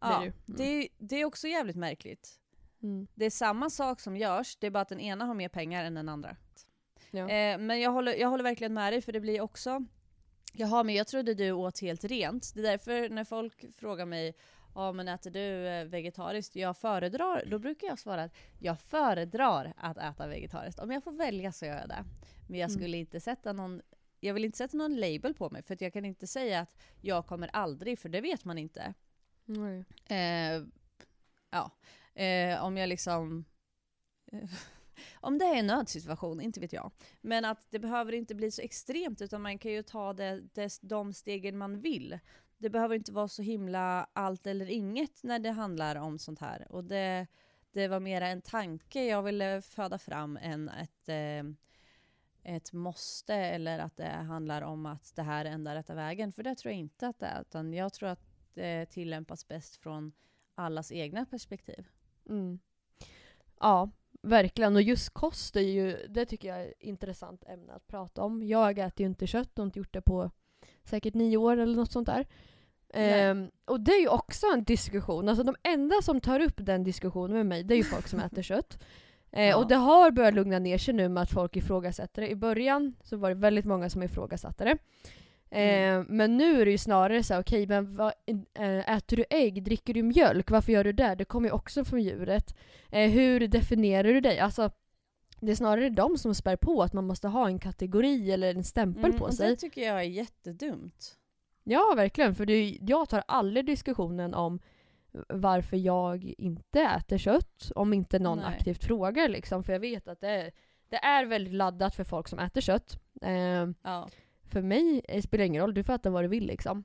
Ja, 0.00 0.08
det 0.20 0.26
är 0.26 0.32
det. 0.46 0.52
det, 0.56 0.64
är- 0.64 0.88
det 0.98 1.16
är 1.16 1.24
också 1.24 1.48
jävligt 1.48 1.76
märkligt. 1.76 2.38
Mm. 2.82 3.06
Det 3.14 3.24
är 3.24 3.30
samma 3.30 3.70
sak 3.70 4.00
som 4.00 4.16
görs, 4.16 4.56
det 4.56 4.66
är 4.66 4.70
bara 4.70 4.80
att 4.80 4.88
den 4.88 5.00
ena 5.00 5.24
har 5.24 5.34
mer 5.34 5.48
pengar 5.48 5.84
än 5.84 5.94
den 5.94 6.08
andra. 6.08 6.36
Ja. 7.10 7.28
Eh, 7.28 7.58
men 7.58 7.80
jag 7.80 7.90
håller, 7.90 8.14
jag 8.14 8.28
håller 8.28 8.44
verkligen 8.44 8.74
med 8.74 8.92
dig 8.92 9.00
för 9.02 9.12
det 9.12 9.20
blir 9.20 9.40
också, 9.40 9.84
jaha 10.52 10.82
men 10.82 10.94
jag 10.94 11.06
trodde 11.06 11.34
du 11.34 11.52
åt 11.52 11.80
helt 11.80 12.04
rent. 12.04 12.52
Det 12.54 12.60
är 12.60 12.64
därför 12.64 13.08
när 13.08 13.24
folk 13.24 13.64
frågar 13.76 14.06
mig, 14.06 14.34
ja 14.74 14.92
men 14.92 15.08
äter 15.08 15.30
du 15.30 15.68
eh, 15.68 15.84
vegetariskt? 15.84 16.56
Jag 16.56 16.76
föredrar, 16.76 17.44
då 17.46 17.58
brukar 17.58 17.86
jag 17.86 17.98
svara 17.98 18.22
att 18.22 18.34
jag 18.58 18.80
föredrar 18.80 19.72
att 19.76 19.98
äta 19.98 20.26
vegetariskt. 20.26 20.80
Om 20.80 20.90
jag 20.90 21.04
får 21.04 21.12
välja 21.12 21.52
så 21.52 21.66
gör 21.66 21.76
jag 21.78 21.88
det. 21.88 22.04
Men 22.48 22.58
jag 22.60 22.70
Mm. 22.70 22.80
skulle 22.80 22.96
inte 22.96 23.20
sätta 23.20 23.52
någon 23.52 23.82
jag 24.24 24.34
vill 24.34 24.44
inte 24.44 24.58
sätta 24.58 24.76
någon 24.76 24.96
label 24.96 25.34
på 25.34 25.50
mig 25.50 25.62
för 25.62 25.76
jag 25.80 25.92
kan 25.92 26.04
inte 26.04 26.26
säga 26.26 26.60
att 26.60 26.76
jag 27.00 27.26
kommer 27.26 27.48
aldrig, 27.52 27.98
för 27.98 28.08
det 28.08 28.20
vet 28.20 28.44
man 28.44 28.58
inte. 28.58 28.94
Nej. 29.44 29.84
Eh, 30.08 30.62
ja, 31.50 31.70
eh, 32.22 32.64
om 32.64 32.76
jag 32.76 32.88
liksom... 32.88 33.44
om 35.14 35.38
det 35.38 35.44
är 35.44 35.56
en 35.56 35.66
nödsituation, 35.66 36.40
inte 36.40 36.60
vet 36.60 36.72
jag. 36.72 36.90
Men 37.20 37.44
att 37.44 37.70
det 37.70 37.78
behöver 37.78 38.12
inte 38.12 38.34
bli 38.34 38.50
så 38.50 38.62
extremt 38.62 39.22
utan 39.22 39.42
man 39.42 39.58
kan 39.58 39.72
ju 39.72 39.82
ta 39.82 40.12
det, 40.12 40.40
det, 40.52 40.78
de 40.82 41.12
stegen 41.12 41.58
man 41.58 41.80
vill. 41.80 42.18
Det 42.62 42.70
behöver 42.70 42.94
inte 42.94 43.12
vara 43.12 43.28
så 43.28 43.42
himla 43.42 44.06
allt 44.12 44.46
eller 44.46 44.70
inget 44.70 45.22
när 45.22 45.38
det 45.38 45.50
handlar 45.50 45.96
om 45.96 46.18
sånt 46.18 46.38
här. 46.38 46.66
Och 46.72 46.84
det, 46.84 47.26
det 47.72 47.88
var 47.88 48.00
mera 48.00 48.28
en 48.28 48.42
tanke 48.42 49.04
jag 49.04 49.22
ville 49.22 49.62
föda 49.62 49.98
fram 49.98 50.38
än 50.42 50.68
ett, 50.68 51.08
eh, 51.08 52.54
ett 52.54 52.72
måste 52.72 53.34
eller 53.34 53.78
att 53.78 53.96
det 53.96 54.08
handlar 54.08 54.62
om 54.62 54.86
att 54.86 55.12
det 55.16 55.22
här 55.22 55.44
är 55.44 55.50
enda 55.50 55.74
rätta 55.74 55.94
vägen. 55.94 56.32
För 56.32 56.42
det 56.42 56.54
tror 56.54 56.72
jag 56.72 56.78
inte 56.78 57.08
att 57.08 57.18
det 57.18 57.26
är. 57.26 57.40
Utan 57.40 57.74
jag 57.74 57.92
tror 57.92 58.08
att 58.08 58.26
det 58.54 58.86
tillämpas 58.86 59.48
bäst 59.48 59.76
från 59.76 60.12
allas 60.54 60.92
egna 60.92 61.26
perspektiv. 61.26 61.88
Mm. 62.28 62.58
Ja, 63.60 63.90
verkligen. 64.22 64.76
Och 64.76 64.82
just 64.82 65.10
kost 65.10 65.56
är 65.56 65.60
ju, 65.60 66.06
det 66.08 66.26
tycker 66.26 66.48
jag 66.48 66.60
är 66.60 66.68
ett 66.68 66.80
intressant 66.80 67.44
ämne 67.44 67.72
att 67.72 67.86
prata 67.86 68.22
om. 68.22 68.42
Jag 68.42 68.78
äter 68.78 69.00
ju 69.04 69.06
inte 69.06 69.26
kött 69.26 69.58
och 69.58 69.62
har 69.62 69.66
inte 69.66 69.78
gjort 69.78 69.92
det 69.92 70.02
på 70.02 70.30
säkert 70.84 71.14
nio 71.14 71.36
år 71.36 71.56
eller 71.56 71.76
något 71.76 71.92
sånt 71.92 72.06
där. 72.06 72.26
Ehm, 72.92 73.50
och 73.64 73.80
det 73.80 73.92
är 73.92 74.00
ju 74.00 74.08
också 74.08 74.46
en 74.46 74.64
diskussion. 74.64 75.28
Alltså 75.28 75.44
de 75.44 75.54
enda 75.62 76.02
som 76.02 76.20
tar 76.20 76.40
upp 76.40 76.54
den 76.56 76.84
diskussionen 76.84 77.36
med 77.36 77.46
mig, 77.46 77.64
det 77.64 77.74
är 77.74 77.76
ju 77.76 77.84
folk 77.84 78.08
som 78.08 78.20
äter 78.26 78.42
kött. 78.42 78.78
Eh, 79.32 79.44
Ja. 79.44 79.56
Och 79.56 79.68
det 79.68 79.74
har 79.76 80.10
börjat 80.10 80.34
lugna 80.34 80.58
ner 80.58 80.78
sig 80.78 80.94
nu 80.94 81.08
med 81.08 81.22
att 81.22 81.30
folk 81.30 81.56
ifrågasätter 81.56 82.22
det. 82.22 82.28
I 82.28 82.36
början 82.36 82.94
så 83.02 83.16
var 83.16 83.28
det 83.28 83.34
väldigt 83.34 83.64
många 83.64 83.90
som 83.90 84.02
ifrågasatte 84.02 84.64
det. 84.64 84.78
Mm. 85.50 86.00
Eh, 86.00 86.06
men 86.08 86.36
nu 86.36 86.60
är 86.60 86.64
det 86.64 86.70
ju 86.70 86.78
snarare 86.78 87.22
så 87.22 87.34
här, 87.34 87.40
okej 87.40 87.66
men 87.66 87.96
vad, 87.96 88.12
eh, 88.54 88.96
äter 88.96 89.16
du 89.16 89.24
ägg, 89.30 89.62
dricker 89.64 89.94
du 89.94 90.02
mjölk, 90.02 90.50
varför 90.50 90.72
gör 90.72 90.84
du 90.84 90.92
det? 90.92 91.14
Det 91.14 91.24
kommer 91.24 91.48
ju 91.48 91.52
också 91.54 91.84
från 91.84 92.02
djuret. 92.02 92.54
Eh, 92.90 93.10
hur 93.10 93.48
definierar 93.48 94.08
du 94.12 94.20
dig? 94.20 94.38
Alltså, 94.38 94.70
det 95.40 95.50
är 95.50 95.54
snarare 95.56 95.90
de 95.90 96.18
som 96.18 96.34
spär 96.34 96.56
på 96.56 96.82
att 96.82 96.92
man 96.92 97.06
måste 97.06 97.28
ha 97.28 97.46
en 97.46 97.58
kategori 97.58 98.32
eller 98.32 98.54
en 98.54 98.64
stämpel 98.64 99.04
Mm, 99.04 99.18
på 99.18 99.24
och 99.24 99.34
sig. 99.34 99.50
Det 99.50 99.56
tycker 99.56 99.82
jag 99.86 99.98
är 99.98 100.02
jättedumt. 100.02 101.18
Ja, 101.64 101.92
verkligen. 101.96 102.34
För 102.34 102.46
det, 102.46 102.78
jag 102.80 103.08
tar 103.08 103.22
aldrig 103.28 103.66
diskussionen 103.66 104.34
om 104.34 104.60
varför 105.28 105.76
jag 105.76 106.34
inte 106.38 106.80
äter 106.80 107.18
kött 107.18 107.72
om 107.74 107.92
inte 107.92 108.18
någon 108.18 108.38
Nej. 108.38 108.46
aktivt 108.46 108.84
frågar. 108.84 109.28
Liksom. 109.28 109.64
För 109.64 109.72
jag 109.72 109.80
vet 109.80 110.08
att 110.08 110.20
det 110.20 110.28
är, 110.28 110.52
det 110.88 110.96
är 110.96 111.24
väldigt 111.26 111.54
laddat 111.54 111.94
för 111.94 112.04
folk 112.04 112.28
som 112.28 112.38
äter 112.38 112.60
kött. 112.60 112.96
Eh, 113.22 113.68
Ja. 113.82 114.08
för 114.50 114.62
mig 114.62 115.02
eh, 115.08 115.22
spelar 115.22 115.42
det 115.42 115.46
ingen 115.46 115.62
roll, 115.62 115.74
du 115.74 115.84
får 115.84 115.92
äta 115.92 116.10
vad 116.10 116.24
du 116.24 116.28
vill 116.28 116.46
liksom. 116.46 116.84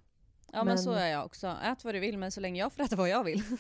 Ja 0.52 0.58
men, 0.58 0.66
Men- 0.66 0.78
så 0.78 0.92
är 0.92 1.08
jag 1.08 1.26
också. 1.26 1.48
Ät 1.64 1.84
vad 1.86 1.94
du 1.96 2.00
vill 2.00 2.18
men 2.18 2.32
så 2.32 2.42
länge 2.42 2.60
jag 2.60 2.74
får 2.74 2.84
äta 2.84 2.96
vad 2.96 3.10
jag 3.10 3.24
vill. 3.24 3.42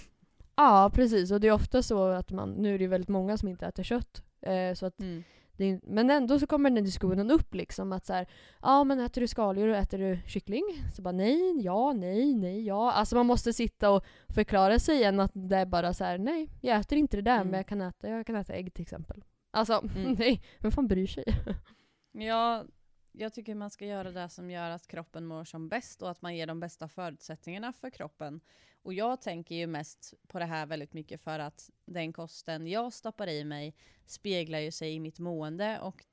Ja, 0.59 0.91
precis. 0.93 1.31
Och 1.31 1.39
det 1.39 1.47
är 1.47 1.51
ofta 1.51 1.83
så 1.83 2.03
att 2.07 2.31
man, 2.31 2.49
nu 2.51 2.75
är 2.75 2.79
det 2.79 2.87
väldigt 2.87 3.09
många 3.09 3.37
som 3.37 3.47
inte 3.47 3.65
äter 3.65 3.83
kött. 3.83 4.23
Eh, 4.41 4.73
så 4.73 4.85
att 4.85 4.99
Mm. 4.99 5.23
Är, 5.65 5.79
men 5.83 6.09
ändå 6.09 6.39
så 6.39 6.47
kommer 6.47 6.69
den 6.69 6.83
diskussionen 6.83 7.31
upp 7.31 7.53
liksom 7.55 7.91
att 7.91 8.05
så 8.05 8.13
här, 8.13 8.27
ja 8.61 8.83
men 8.83 8.99
äter 8.99 9.21
du 9.21 9.27
skaldjur 9.27 9.67
och 9.67 9.75
äter 9.75 9.97
du 9.97 10.19
kyckling? 10.27 10.63
Så 10.95 11.01
bara 11.01 11.11
nej, 11.11 11.61
ja, 11.61 11.93
nej, 11.93 12.35
nej, 12.35 12.65
ja. 12.65 12.91
Alltså 12.91 13.15
man 13.15 13.25
måste 13.25 13.53
sitta 13.53 13.89
och 13.91 14.05
förklara 14.29 14.79
sig 14.79 14.95
igen 14.95 15.19
att 15.19 15.31
det 15.33 15.55
är 15.57 15.65
bara 15.65 15.93
så 15.93 16.03
här, 16.03 16.17
nej, 16.17 16.49
jag 16.61 16.79
äter 16.79 16.97
inte 16.97 17.17
det 17.17 17.21
där 17.23 17.35
Mm. 17.35 17.47
men 17.47 17.57
jag 17.57 17.67
kan 17.67 17.81
äta, 17.81 18.09
jag 18.09 18.25
kan 18.25 18.35
äta 18.35 18.53
ägg 18.53 18.73
till 18.73 18.81
exempel. 18.81 19.23
Alltså, 19.51 19.83
Mm. 19.95 20.15
nej, 20.19 20.41
vem 20.59 20.71
fan 20.71 20.87
bryr 20.87 21.07
sig? 21.07 21.23
Ja, 22.11 22.65
jag 23.11 23.33
tycker 23.33 23.55
man 23.55 23.69
ska 23.69 23.85
göra 23.85 24.11
det 24.11 24.29
som 24.29 24.51
gör 24.51 24.69
att 24.69 24.87
kroppen 24.87 25.25
mår 25.25 25.43
som 25.43 25.69
bäst 25.69 26.01
och 26.01 26.09
att 26.11 26.21
man 26.21 26.35
ger 26.35 26.47
de 26.47 26.59
bästa 26.59 26.87
förutsättningarna 26.87 27.73
för 27.73 27.89
kroppen. 27.89 28.41
Och 28.87 28.93
jag 28.93 29.21
tänker 29.21 29.55
ju 29.55 29.67
mest 29.67 30.13
på 30.27 30.39
det 30.39 30.45
här 30.45 30.65
väldigt 30.65 30.93
mycket 30.93 31.21
för 31.21 31.39
att 31.39 31.69
den 31.85 32.13
kosten 32.13 32.67
jag 32.67 32.93
stoppar 32.93 33.27
i 33.27 33.43
mig 33.43 33.75
speglar 34.05 34.59
ju 34.59 34.71
sig 34.71 34.93
i 34.93 34.99
mitt 34.99 35.19
mående 35.19 35.79
och 35.79 36.05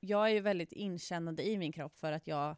jag 0.00 0.26
är 0.26 0.32
ju 0.32 0.40
väldigt 0.40 0.72
inkännande 0.72 1.48
i 1.48 1.58
min 1.58 1.72
kropp 1.72 1.96
för 1.96 2.12
att 2.12 2.26
jag 2.26 2.56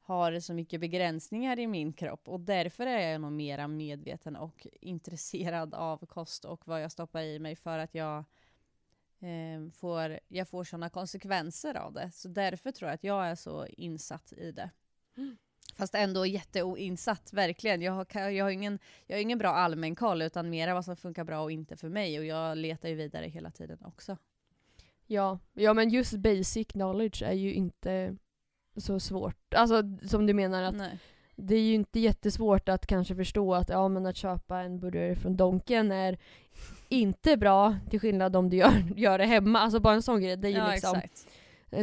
har 0.00 0.40
så 0.40 0.54
mycket 0.54 0.80
begränsningar 0.80 1.58
i 1.58 1.66
min 1.66 1.92
kropp 1.92 2.28
och 2.28 2.40
därför 2.40 2.86
är 2.86 3.12
jag 3.12 3.20
nog 3.20 3.32
mera 3.32 3.68
medveten 3.68 4.36
och 4.36 4.66
intresserad 4.80 5.74
av 5.74 6.06
kost 6.06 6.44
och 6.44 6.68
vad 6.68 6.82
jag 6.82 6.92
stoppar 6.92 7.22
i 7.22 7.38
mig 7.38 7.56
för 7.56 7.78
att 7.78 7.94
jag 7.94 8.24
eh, 9.18 9.70
får, 9.72 10.18
jag 10.28 10.48
får 10.48 10.64
sådana 10.64 10.90
konsekvenser 10.90 11.74
av 11.74 11.92
det. 11.92 12.10
Så 12.12 12.28
därför 12.28 12.72
tror 12.72 12.88
jag 12.88 12.94
att 12.94 13.04
jag 13.04 13.26
är 13.26 13.34
så 13.34 13.66
insatt 13.66 14.32
i 14.32 14.52
det. 14.52 14.70
Mm. 15.16 15.36
Fast 15.78 15.94
ändå 15.94 16.26
jätteoinsatt, 16.26 17.32
verkligen. 17.32 17.82
Jag 17.82 17.92
har, 17.92 18.28
jag, 18.30 18.44
har 18.44 18.50
ingen, 18.50 18.78
jag 19.06 19.16
har 19.16 19.20
ingen 19.20 19.38
bra 19.38 19.48
allmänkoll 19.48 20.22
utan 20.22 20.50
mera 20.50 20.74
vad 20.74 20.84
som 20.84 20.96
funkar 20.96 21.24
bra 21.24 21.40
och 21.40 21.52
inte 21.52 21.76
för 21.76 21.88
mig. 21.88 22.18
Och 22.18 22.24
jag 22.24 22.58
letar 22.58 22.88
ju 22.88 22.94
vidare 22.94 23.26
hela 23.26 23.50
tiden 23.50 23.78
också. 23.84 24.16
Ja, 25.06 25.38
ja 25.52 25.74
men 25.74 25.88
just 25.88 26.14
basic 26.14 26.66
knowledge 26.66 27.22
är 27.22 27.32
ju 27.32 27.54
inte 27.54 28.16
så 28.76 29.00
svårt. 29.00 29.54
Alltså 29.54 29.82
som 30.02 30.26
du 30.26 30.34
menar 30.34 30.62
att 30.62 30.74
Nej. 30.74 30.98
det 31.36 31.54
är 31.54 31.62
ju 31.62 31.74
inte 31.74 32.00
jättesvårt 32.00 32.68
att 32.68 32.86
kanske 32.86 33.16
förstå 33.16 33.54
att 33.54 33.68
ja 33.68 33.88
men 33.88 34.06
att 34.06 34.16
köpa 34.16 34.60
en 34.60 34.80
burgare 34.80 35.16
från 35.16 35.36
Donken 35.36 35.92
är 35.92 36.18
inte 36.88 37.36
bra 37.36 37.76
till 37.90 38.00
skillnad 38.00 38.36
om 38.36 38.50
du 38.50 38.56
gör, 38.56 38.84
gör 38.96 39.18
det 39.18 39.24
hemma. 39.24 39.58
Alltså 39.60 39.80
bara 39.80 39.94
en 39.94 40.02
sån 40.02 40.20
grej. 40.20 40.36
Det 40.36 40.48
är 40.48 40.52
ju 40.52 40.58
Ja, 40.58 40.70
liksom, 40.70 40.96
exakt. 40.96 41.28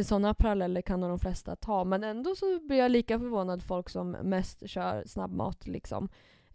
Sådana 0.04 0.34
paralleller 0.34 0.82
kan 0.82 1.00
nog 1.00 1.10
de 1.10 1.18
flesta 1.18 1.56
ta. 1.56 1.84
Men 1.84 2.04
ändå 2.04 2.34
så 2.34 2.60
blir 2.60 2.76
jag 2.78 2.90
lika 2.90 3.18
förvånad 3.18 3.62
folk 3.62 3.88
som 3.88 4.10
mest 4.10 4.68
kör 4.70 5.04
snabbmat 5.06 5.66
liksom. 5.66 6.08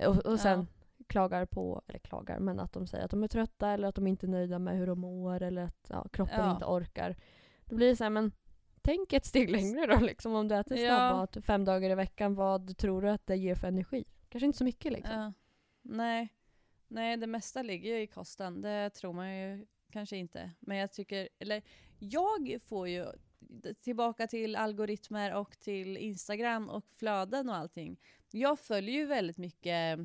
Och, 0.07 0.17
och 0.17 0.39
sen 0.39 0.59
Ja. 0.59 1.03
klagar 1.07 1.45
på, 1.45 1.81
eller 1.87 1.99
klagar, 1.99 2.39
men 2.39 2.59
att 2.59 2.73
de 2.73 2.87
säger 2.87 3.05
att 3.05 3.11
de 3.11 3.23
är 3.23 3.27
trötta 3.27 3.69
eller 3.69 3.87
att 3.87 3.95
de 3.95 4.07
inte 4.07 4.25
är 4.25 4.29
nöjda 4.29 4.59
med 4.59 4.77
hur 4.77 4.87
de 4.87 4.99
mår 4.99 5.41
eller 5.41 5.61
att 5.63 5.87
ja, 5.89 6.07
kroppen 6.13 6.39
Ja. 6.45 6.51
inte 6.51 6.65
orkar. 6.65 7.15
Då 7.65 7.75
blir 7.75 7.87
det 7.87 7.95
så 7.95 8.03
här, 8.03 8.11
men 8.11 8.31
tänk 8.81 9.13
ett 9.13 9.25
steg 9.25 9.49
längre 9.49 9.85
då 9.85 9.99
liksom. 9.99 10.35
Om 10.35 10.47
du 10.47 10.55
äter 10.55 10.77
snabbmat 10.77 11.37
fem 11.45 11.65
dagar 11.65 11.89
i 11.89 11.95
veckan, 11.95 12.35
vad 12.35 12.77
tror 12.77 13.01
du 13.01 13.09
att 13.09 13.27
det 13.27 13.35
ger 13.35 13.55
för 13.55 13.67
energi? 13.67 14.03
Kanske 14.29 14.45
inte 14.45 14.57
så 14.57 14.63
mycket 14.63 14.91
liksom. 14.93 15.33
Nej. 15.81 16.29
Nej, 16.87 17.17
det 17.17 17.27
mesta 17.27 17.61
ligger 17.61 17.95
ju 17.95 18.01
i 18.01 18.07
kosten. 18.07 18.61
Det 18.61 18.89
tror 18.89 19.13
man 19.13 19.37
ju 19.37 19.65
kanske 19.91 20.17
inte. 20.17 20.51
Men 20.59 20.77
jag 20.77 20.91
tycker, 20.91 21.29
eller 21.39 21.61
jag 22.03 22.57
får 22.65 22.87
ju 22.87 23.05
tillbaka 23.81 24.27
till 24.27 24.55
algoritmer 24.55 25.33
och 25.33 25.59
till 25.59 25.97
Instagram 25.97 26.69
och 26.69 26.85
flöden 26.95 27.49
och 27.49 27.55
allting. 27.55 27.99
Jag 28.31 28.59
följer 28.59 28.95
ju 28.95 29.05
väldigt 29.05 29.37
mycket 29.37 29.99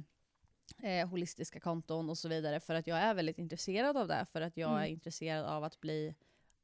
eh, 0.82 1.08
holistiska 1.08 1.60
konton 1.60 2.10
och 2.10 2.18
så 2.18 2.28
vidare 2.28 2.60
för 2.60 2.74
att 2.74 2.86
jag 2.86 2.98
är 2.98 3.14
väldigt 3.14 3.38
intresserad 3.38 3.96
av 3.96 4.08
det. 4.08 4.26
För 4.32 4.40
att 4.40 4.56
jag 4.56 4.70
Mm. 4.70 4.82
är 4.82 4.86
intresserad 4.86 5.44
av 5.44 5.64
att 5.64 5.80
bli 5.80 6.14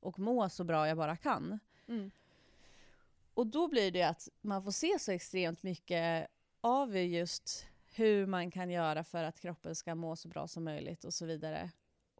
och 0.00 0.18
må 0.18 0.48
så 0.48 0.64
bra 0.64 0.88
jag 0.88 0.96
bara 0.96 1.16
kan. 1.16 1.58
Mm. 1.88 2.10
Och 3.34 3.46
då 3.46 3.68
blir 3.68 3.90
det 3.90 4.02
att 4.02 4.28
man 4.40 4.62
får 4.62 4.70
se 4.70 4.98
så 4.98 5.12
extremt 5.12 5.62
mycket 5.62 6.28
av 6.60 6.96
just 6.96 7.66
hur 7.94 8.26
man 8.26 8.50
kan 8.50 8.70
göra 8.70 9.04
för 9.04 9.24
att 9.24 9.40
kroppen 9.40 9.74
ska 9.76 9.94
må 9.94 10.16
så 10.16 10.28
bra 10.28 10.48
som 10.48 10.64
möjligt 10.64 11.04
och 11.04 11.14
så 11.14 11.26
vidare. 11.26 11.70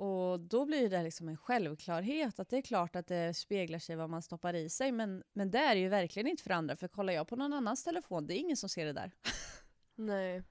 Och 0.03 0.41
då 0.41 0.67
blir 0.67 0.91
det 0.91 1.03
liksom 1.03 1.29
en 1.29 1.37
självklarhet 1.37 2.41
att 2.41 2.49
det 2.49 2.57
är 2.57 2.62
klart 2.62 2.97
att 2.97 3.07
det 3.07 3.35
speglar 3.35 3.79
sig 3.79 3.97
vad 3.97 4.11
man 4.11 4.23
stoppar 4.23 4.55
i 4.55 4.69
sig 4.69 4.93
men, 4.93 5.23
men 5.33 5.51
det 5.51 5.59
är 5.59 5.77
ju 5.77 5.88
verkligen 5.88 6.29
inte 6.29 6.43
för 6.43 6.51
andra 6.51 6.77
för 6.77 6.88
kollar 6.88 7.12
jag 7.12 7.29
på 7.29 7.37
någon 7.37 7.53
annans 7.53 7.85
telefon, 7.85 8.27
det 8.27 8.35
är 8.35 8.38
ingen 8.38 8.57
som 8.57 8.69
ser 8.69 8.87
det 8.87 8.93
där. 8.93 9.12
Nej. 9.95 10.43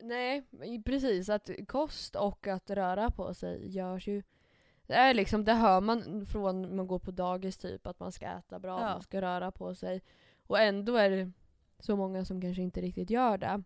Nej, 0.00 0.46
precis. 0.84 1.28
Att 1.28 1.50
kost 1.68 2.16
och 2.16 2.46
att 2.46 2.70
röra 2.70 3.10
på 3.10 3.34
sig 3.34 3.74
görs 3.74 4.08
ju... 4.08 4.22
Det 4.86 4.94
är 4.94 5.14
liksom, 5.14 5.44
det 5.44 5.52
hör 5.54 5.80
man 5.80 6.26
från 6.26 6.76
man 6.76 6.86
går 6.86 6.98
på 6.98 7.10
dagis 7.10 7.56
typ, 7.56 7.86
att 7.86 8.00
man 8.00 8.12
ska 8.12 8.26
äta 8.26 8.58
bra, 8.58 8.80
Ja. 8.80 8.92
man 8.92 9.02
ska 9.02 9.22
röra 9.22 9.52
på 9.52 9.74
sig. 9.74 10.02
Och 10.46 10.60
ändå 10.60 10.96
är 10.96 11.10
det 11.10 11.32
så 11.78 11.96
många 11.96 12.24
som 12.24 12.40
kanske 12.40 12.62
inte 12.62 12.80
riktigt 12.80 13.10
gör 13.10 13.38
det. 13.38 13.62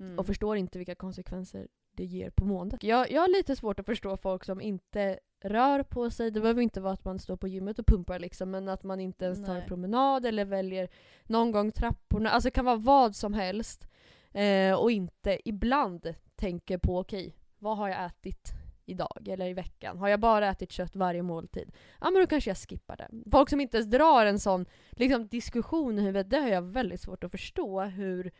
Mm. 0.00 0.18
och 0.18 0.26
förstår 0.26 0.56
inte 0.56 0.78
vilka 0.78 0.94
konsekvenser 0.94 1.68
det 1.96 2.04
ger 2.04 2.30
på 2.30 2.44
måendet. 2.44 2.82
Jag, 2.82 3.10
jag 3.10 3.20
har 3.20 3.28
lite 3.28 3.56
svårt 3.56 3.80
att 3.80 3.86
förstå 3.86 4.16
folk 4.16 4.44
som 4.44 4.60
inte 4.60 5.18
rör 5.44 5.82
på 5.82 6.10
sig. 6.10 6.30
Det 6.30 6.40
behöver 6.40 6.62
inte 6.62 6.80
vara 6.80 6.92
att 6.92 7.04
man 7.04 7.18
står 7.18 7.36
på 7.36 7.48
gymmet 7.48 7.78
och 7.78 7.86
pumpar 7.86 8.18
liksom, 8.18 8.50
men 8.50 8.68
att 8.68 8.82
man 8.82 9.00
inte 9.00 9.24
ens 9.24 9.44
tar 9.44 9.56
en 9.56 9.68
promenad 9.68 10.26
eller 10.26 10.44
väljer 10.44 10.88
någon 11.24 11.52
gång 11.52 11.72
trapporna. 11.72 12.30
Alltså 12.30 12.46
det 12.46 12.50
kan 12.50 12.64
vara 12.64 12.76
vad 12.76 13.16
som 13.16 13.34
helst. 13.34 13.88
Eh, 14.32 14.74
och 14.74 14.90
inte 14.90 15.48
ibland 15.48 16.14
tänker 16.36 16.78
på 16.78 16.98
okej, 16.98 17.36
vad 17.58 17.76
har 17.76 17.88
jag 17.88 18.04
ätit 18.06 18.52
idag 18.86 19.28
eller 19.28 19.46
i 19.46 19.54
veckan? 19.54 19.98
Har 19.98 20.08
jag 20.08 20.20
bara 20.20 20.48
ätit 20.48 20.72
kött 20.72 20.96
varje 20.96 21.22
måltid? 21.22 21.72
Ja 22.00 22.10
men 22.10 22.22
då 22.22 22.26
kanske 22.26 22.50
jag 22.50 22.56
skippar 22.56 22.96
det. 22.96 23.30
Folk 23.30 23.50
som 23.50 23.60
inte 23.60 23.76
ens 23.76 23.90
drar 23.90 24.26
en 24.26 24.38
sån 24.38 24.66
liksom, 24.90 25.26
diskussion 25.26 25.98
i 25.98 26.02
huvudet, 26.02 26.30
det 26.30 26.38
har 26.38 26.48
jag 26.48 26.62
väldigt 26.62 27.00
svårt 27.00 27.24
att 27.24 27.30
förstå 27.30 27.82
hur 27.82 28.32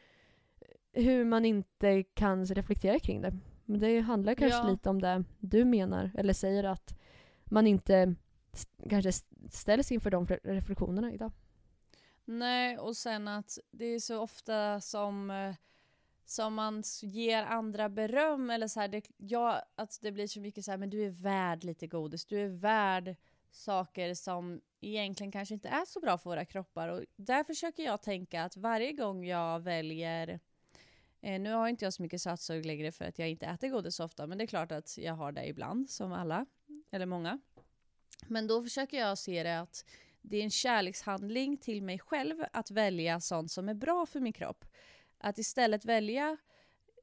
hur 0.94 1.24
man 1.24 1.44
inte 1.44 2.02
kan 2.02 2.46
reflektera 2.46 2.98
kring 2.98 3.20
det. 3.20 3.32
Men 3.64 3.80
det 3.80 4.00
handlar 4.00 4.34
kanske 4.34 4.58
Ja. 4.58 4.70
lite 4.70 4.90
om 4.90 5.00
det 5.00 5.24
du 5.40 5.64
menar, 5.64 6.10
eller 6.18 6.32
säger 6.32 6.64
att 6.64 6.98
man 7.44 7.66
inte 7.66 8.14
kanske 8.88 9.12
ställs 9.50 9.92
inför 9.92 10.10
de 10.10 10.26
reflektionerna 10.26 11.12
idag. 11.12 11.32
Nej, 12.24 12.78
och 12.78 12.96
sen 12.96 13.28
att 13.28 13.58
det 13.70 13.84
är 13.84 13.98
så 13.98 14.20
ofta 14.20 14.80
som, 14.80 15.30
eh, 15.30 15.54
som 16.24 16.54
man 16.54 16.82
ger 17.02 17.42
andra 17.42 17.88
beröm 17.88 18.50
eller 18.50 18.68
så 18.68 18.80
här, 18.80 18.88
det, 18.88 19.02
ja, 19.16 19.62
att 19.74 19.98
det 20.02 20.12
blir 20.12 20.26
så 20.26 20.40
mycket 20.40 20.64
så 20.64 20.70
här, 20.70 20.78
men 20.78 20.90
du 20.90 21.04
är 21.04 21.10
värd 21.10 21.64
lite 21.64 21.86
godis, 21.86 22.24
du 22.26 22.38
är 22.40 22.48
värd 22.48 23.16
saker 23.50 24.14
som 24.14 24.60
egentligen 24.80 25.32
kanske 25.32 25.54
inte 25.54 25.68
är 25.68 25.84
så 25.86 26.00
bra 26.00 26.18
för 26.18 26.30
våra 26.30 26.44
kroppar. 26.44 26.88
Och 26.88 27.04
där 27.16 27.44
försöker 27.44 27.82
jag 27.82 28.02
tänka 28.02 28.44
att 28.44 28.56
varje 28.56 28.92
gång 28.92 29.24
jag 29.26 29.60
väljer 29.60 30.40
Eh, 31.24 31.40
nu 31.40 31.52
har 31.52 31.68
inte 31.68 31.84
jag 31.84 31.92
så 31.92 32.02
mycket 32.02 32.22
sötsug 32.22 32.66
längre 32.66 32.92
för 32.92 33.04
att 33.04 33.18
jag 33.18 33.28
inte 33.28 33.46
äter 33.46 33.68
godis 33.68 33.96
så 33.96 34.04
ofta, 34.04 34.26
men 34.26 34.38
det 34.38 34.44
är 34.44 34.46
klart 34.46 34.72
att 34.72 34.98
jag 34.98 35.14
har 35.14 35.32
det 35.32 35.46
ibland, 35.46 35.90
som 35.90 36.12
alla, 36.12 36.46
eller 36.90 37.06
många. 37.06 37.40
Men 38.26 38.46
då 38.46 38.62
försöker 38.62 38.98
jag 38.98 39.18
se 39.18 39.42
det 39.42 39.60
att 39.60 39.84
det 40.22 40.36
är 40.36 40.42
en 40.42 40.50
kärlekshandling 40.50 41.56
till 41.56 41.82
mig 41.82 41.98
själv 41.98 42.44
att 42.52 42.70
välja 42.70 43.20
sånt 43.20 43.50
som 43.50 43.68
är 43.68 43.74
bra 43.74 44.06
för 44.06 44.20
min 44.20 44.32
kropp. 44.32 44.64
Att 45.18 45.38
istället 45.38 45.84
välja 45.84 46.36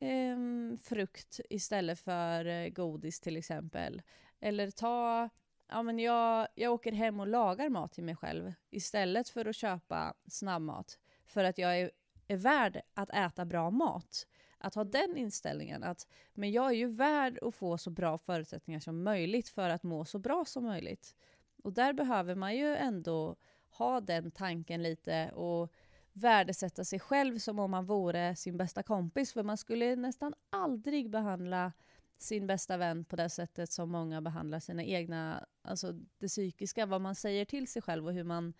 eh, 0.02 0.38
frukt 0.84 1.40
istället 1.50 2.00
för 2.00 2.46
eh, 2.46 2.70
godis 2.70 3.20
till 3.20 3.38
exempel. 3.38 4.02
Eller 4.40 4.72
ta, 4.72 5.30
ja 5.68 5.84
men 5.84 6.00
jag, 6.00 6.48
jag 6.56 6.74
åker 6.74 6.92
hem 6.92 7.20
och 7.20 7.28
lagar 7.28 7.70
mat 7.70 7.94
till 7.94 8.04
mig 8.04 8.16
själv 8.16 8.54
istället 8.70 9.30
för 9.30 9.46
att 9.46 9.56
köpa 9.56 10.14
snabbmat. 10.28 11.00
För 11.26 11.44
att 11.44 11.58
jag 11.58 11.80
är, 11.80 11.92
är 12.32 12.38
värd 12.38 12.82
att 12.94 13.10
äta 13.10 13.46
bra 13.46 13.70
mat. 13.72 14.28
Att 14.58 14.76
ha 14.76 14.84
den 14.84 15.18
inställningen 15.18 15.84
att 15.84 16.08
men 16.34 16.52
jag 16.52 16.66
är 16.66 16.76
ju 16.76 16.88
värd 16.88 17.40
att 17.42 17.56
få 17.56 17.78
så 17.78 17.90
bra 17.90 18.18
förutsättningar 18.18 18.80
som 18.80 19.04
möjligt 19.04 19.50
för 19.50 19.70
att 19.70 19.84
må 19.84 20.06
så 20.06 20.20
bra 20.20 20.46
som 20.46 20.64
möjligt. 20.64 21.16
Och 21.64 21.74
där 21.74 21.94
behöver 21.94 22.36
man 22.36 22.56
ju 22.56 22.76
ändå 22.76 23.36
ha 23.70 24.02
den 24.02 24.32
tanken 24.32 24.84
lite 24.84 25.32
och 25.32 25.74
värdesätta 26.14 26.86
sig 26.86 27.00
själv 27.00 27.38
som 27.38 27.60
om 27.60 27.72
man 27.72 27.86
vore 27.86 28.36
sin 28.36 28.58
bästa 28.58 28.84
kompis. 28.84 29.34
För 29.34 29.44
man 29.44 29.58
skulle 29.58 29.96
nästan 29.96 30.34
aldrig 30.50 31.10
behandla 31.10 31.72
sin 32.18 32.48
bästa 32.48 32.78
vän 32.78 33.06
på 33.06 33.16
det 33.16 33.30
sättet 33.30 33.72
som 33.72 33.90
många 33.90 34.22
behandlar 34.22 34.60
sina 34.60 34.84
egna, 34.84 35.46
alltså 35.62 35.92
det 36.18 36.28
psykiska, 36.28 36.86
vad 36.86 37.02
man 37.02 37.16
säger 37.16 37.46
till 37.46 37.68
sig 37.68 37.82
själv 37.82 38.08
och 38.08 38.14
hur 38.14 38.24
man, 38.24 38.54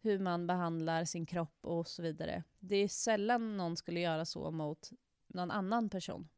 hur 0.00 0.18
man 0.18 0.46
behandlar 0.46 1.04
sin 1.04 1.26
kropp 1.26 1.56
och 1.60 1.88
så 1.88 2.02
vidare. 2.02 2.42
Det 2.60 2.76
är 2.76 2.88
sällan 2.88 3.56
någon 3.56 3.76
skulle 3.76 4.00
göra 4.00 4.24
så 4.24 4.50
mot 4.50 4.90
någon 5.26 5.50
annan 5.50 5.88
person. 5.90 6.28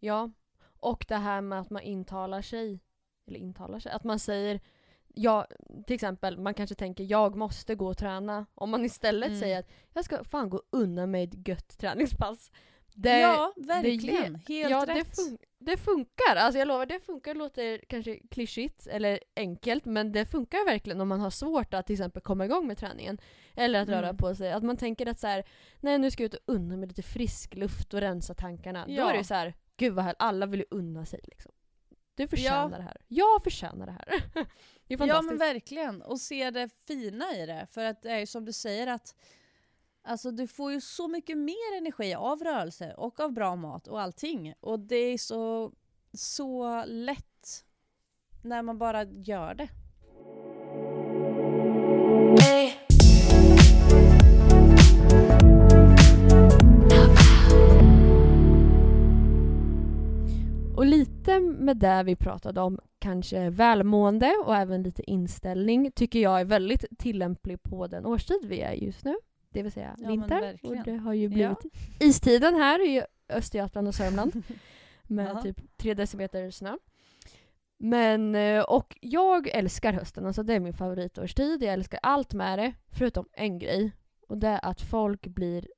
Ja, 0.00 0.30
och 0.80 1.04
det 1.08 1.16
här 1.16 1.40
med 1.40 1.60
att 1.60 1.70
man 1.70 1.82
intalar 1.82 2.42
sig, 2.42 2.80
eller 3.26 3.38
intalar 3.38 3.80
sig, 3.80 3.92
att 3.92 4.04
man 4.04 4.18
säger 4.18 4.60
Ja, 5.18 5.46
till 5.86 5.94
exempel, 5.94 6.38
man 6.38 6.54
kanske 6.54 6.74
tänker 6.74 7.04
jag 7.04 7.36
måste 7.36 7.74
gå 7.74 7.86
och 7.88 7.98
träna. 7.98 8.46
Om 8.54 8.70
man 8.70 8.84
istället 8.84 9.28
Mm. 9.28 9.40
säger 9.40 9.58
att 9.58 9.68
jag 9.92 10.04
ska 10.04 10.24
fan 10.24 10.50
gå 10.50 10.62
undan 10.70 11.10
med 11.10 11.24
ett 11.34 11.48
gött 11.48 11.78
träningspass. 11.78 12.50
Det, 12.94 13.20
ja, 13.20 13.52
det 13.56 13.66
verkligen. 13.66 14.34
Helt 14.34 14.70
ja, 14.70 14.86
det, 14.86 14.94
rätt. 14.94 15.16
fun- 15.18 15.38
det 15.58 15.76
funkar. 15.76 16.36
Alltså 16.36 16.58
jag 16.58 16.68
lovar, 16.68 16.86
det 16.86 17.00
funkar. 17.00 17.34
Låter 17.34 17.78
kanske 17.88 18.18
klyschigt 18.30 18.86
eller 18.86 19.20
enkelt, 19.36 19.84
men 19.84 20.12
det 20.12 20.26
funkar 20.26 20.64
verkligen 20.66 21.00
om 21.00 21.08
man 21.08 21.20
har 21.20 21.30
svårt 21.30 21.74
att 21.74 21.86
till 21.86 21.94
exempel 21.94 22.22
komma 22.22 22.44
igång 22.44 22.66
med 22.66 22.78
träningen. 22.78 23.18
Eller 23.54 23.82
att 23.82 23.88
röra 23.88 24.06
Mm. 24.08 24.16
på 24.16 24.34
sig. 24.34 24.52
Att 24.52 24.62
man 24.62 24.76
tänker 24.76 25.06
att 25.06 25.20
så 25.20 25.26
här, 25.26 25.44
nej 25.80 25.98
nu 25.98 26.10
ska 26.10 26.22
jag 26.22 26.28
ut 26.28 26.34
och 26.34 26.54
unna 26.54 26.76
mig 26.76 26.88
lite 26.88 27.02
frisk 27.02 27.54
luft 27.54 27.94
och 27.94 28.00
rensa 28.00 28.34
tankarna. 28.34 28.86
Då 28.86 28.92
Ja. 28.92 29.12
är 29.12 29.16
det 29.18 29.24
så 29.24 29.34
här, 29.34 29.54
gud 29.76 29.92
vad 29.94 30.04
härligt, 30.04 30.20
alla 30.22 30.46
vill 30.46 30.60
ju 30.60 30.66
unna 30.70 31.04
sig 31.06 31.20
liksom. 31.24 31.52
Du 32.14 32.28
förtjänar 32.28 32.70
Ja. 32.70 32.76
det 32.76 32.82
här. 32.82 32.96
Jag 33.08 33.42
förtjänar 33.42 33.86
det 33.86 33.92
här. 33.92 34.04
det 34.34 34.38
är 34.40 34.46
Ja 34.86 34.98
fantastiskt. 34.98 35.28
men 35.30 35.38
verkligen. 35.38 36.02
Och 36.02 36.20
se 36.20 36.50
det 36.50 36.68
fina 36.86 37.24
i 37.36 37.46
det. 37.46 37.66
För 37.70 37.84
att 37.84 38.02
det 38.02 38.10
är 38.10 38.18
ju 38.18 38.26
som 38.26 38.44
du 38.44 38.52
säger 38.52 38.86
att 38.86 39.14
Alltså 40.08 40.30
du 40.30 40.46
får 40.46 40.72
ju 40.72 40.80
så 40.80 41.08
mycket 41.08 41.38
mer 41.38 41.76
energi 41.78 42.14
av 42.14 42.38
rörelse 42.38 42.94
och 42.96 43.20
av 43.20 43.32
bra 43.32 43.56
mat 43.56 43.88
och 43.88 44.00
allting. 44.00 44.54
Och 44.60 44.80
det 44.80 44.96
är 44.96 45.18
så, 45.18 45.72
så 46.12 46.84
lätt 46.84 47.64
när 48.42 48.62
man 48.62 48.78
bara 48.78 49.04
gör 49.04 49.54
det. 49.54 49.68
Och 60.76 60.86
lite 60.86 61.40
med 61.40 61.76
det 61.76 62.02
vi 62.02 62.16
pratade 62.16 62.60
om, 62.60 62.78
kanske 62.98 63.50
välmående 63.50 64.32
och 64.46 64.56
även 64.56 64.82
lite 64.82 65.10
inställning, 65.10 65.92
tycker 65.92 66.18
jag 66.18 66.40
är 66.40 66.44
väldigt 66.44 66.84
tillämplig 66.98 67.62
på 67.62 67.86
den 67.86 68.06
årstid 68.06 68.44
vi 68.44 68.60
är 68.60 68.72
just 68.72 69.04
nu. 69.04 69.14
Det 69.56 69.62
vill 69.62 69.72
säga 69.72 69.94
Ja, 69.98 70.14
verkligen. 70.28 70.78
Och 70.78 70.84
det 70.84 70.96
har 70.96 71.12
ju 71.12 71.22
Ja. 71.22 71.28
blivit 71.28 71.58
istiden 72.00 72.54
här 72.54 72.86
i 72.88 73.02
Östergötland 73.28 73.88
och 73.88 73.94
Sörmland. 73.94 74.42
med 75.02 75.28
Ja. 75.34 75.42
typ 75.42 75.76
tre 75.76 75.94
decimeter 75.94 76.50
snö. 76.50 76.76
Men, 77.78 78.34
eh, 78.34 78.62
och 78.62 78.96
jag 79.00 79.48
älskar 79.48 79.92
hösten, 79.92 80.26
alltså 80.26 80.42
det 80.42 80.54
är 80.54 80.60
min 80.60 80.72
favoritårstid. 80.74 81.62
Jag 81.62 81.72
älskar 81.72 82.00
allt 82.02 82.34
med 82.34 82.58
det, 82.58 82.74
förutom 82.92 83.28
en 83.32 83.58
grej. 83.58 83.92
Och 84.28 84.38
det 84.38 84.48
är 84.48 84.60
att 84.64 84.80
folk 84.80 85.26
blir 85.26 85.68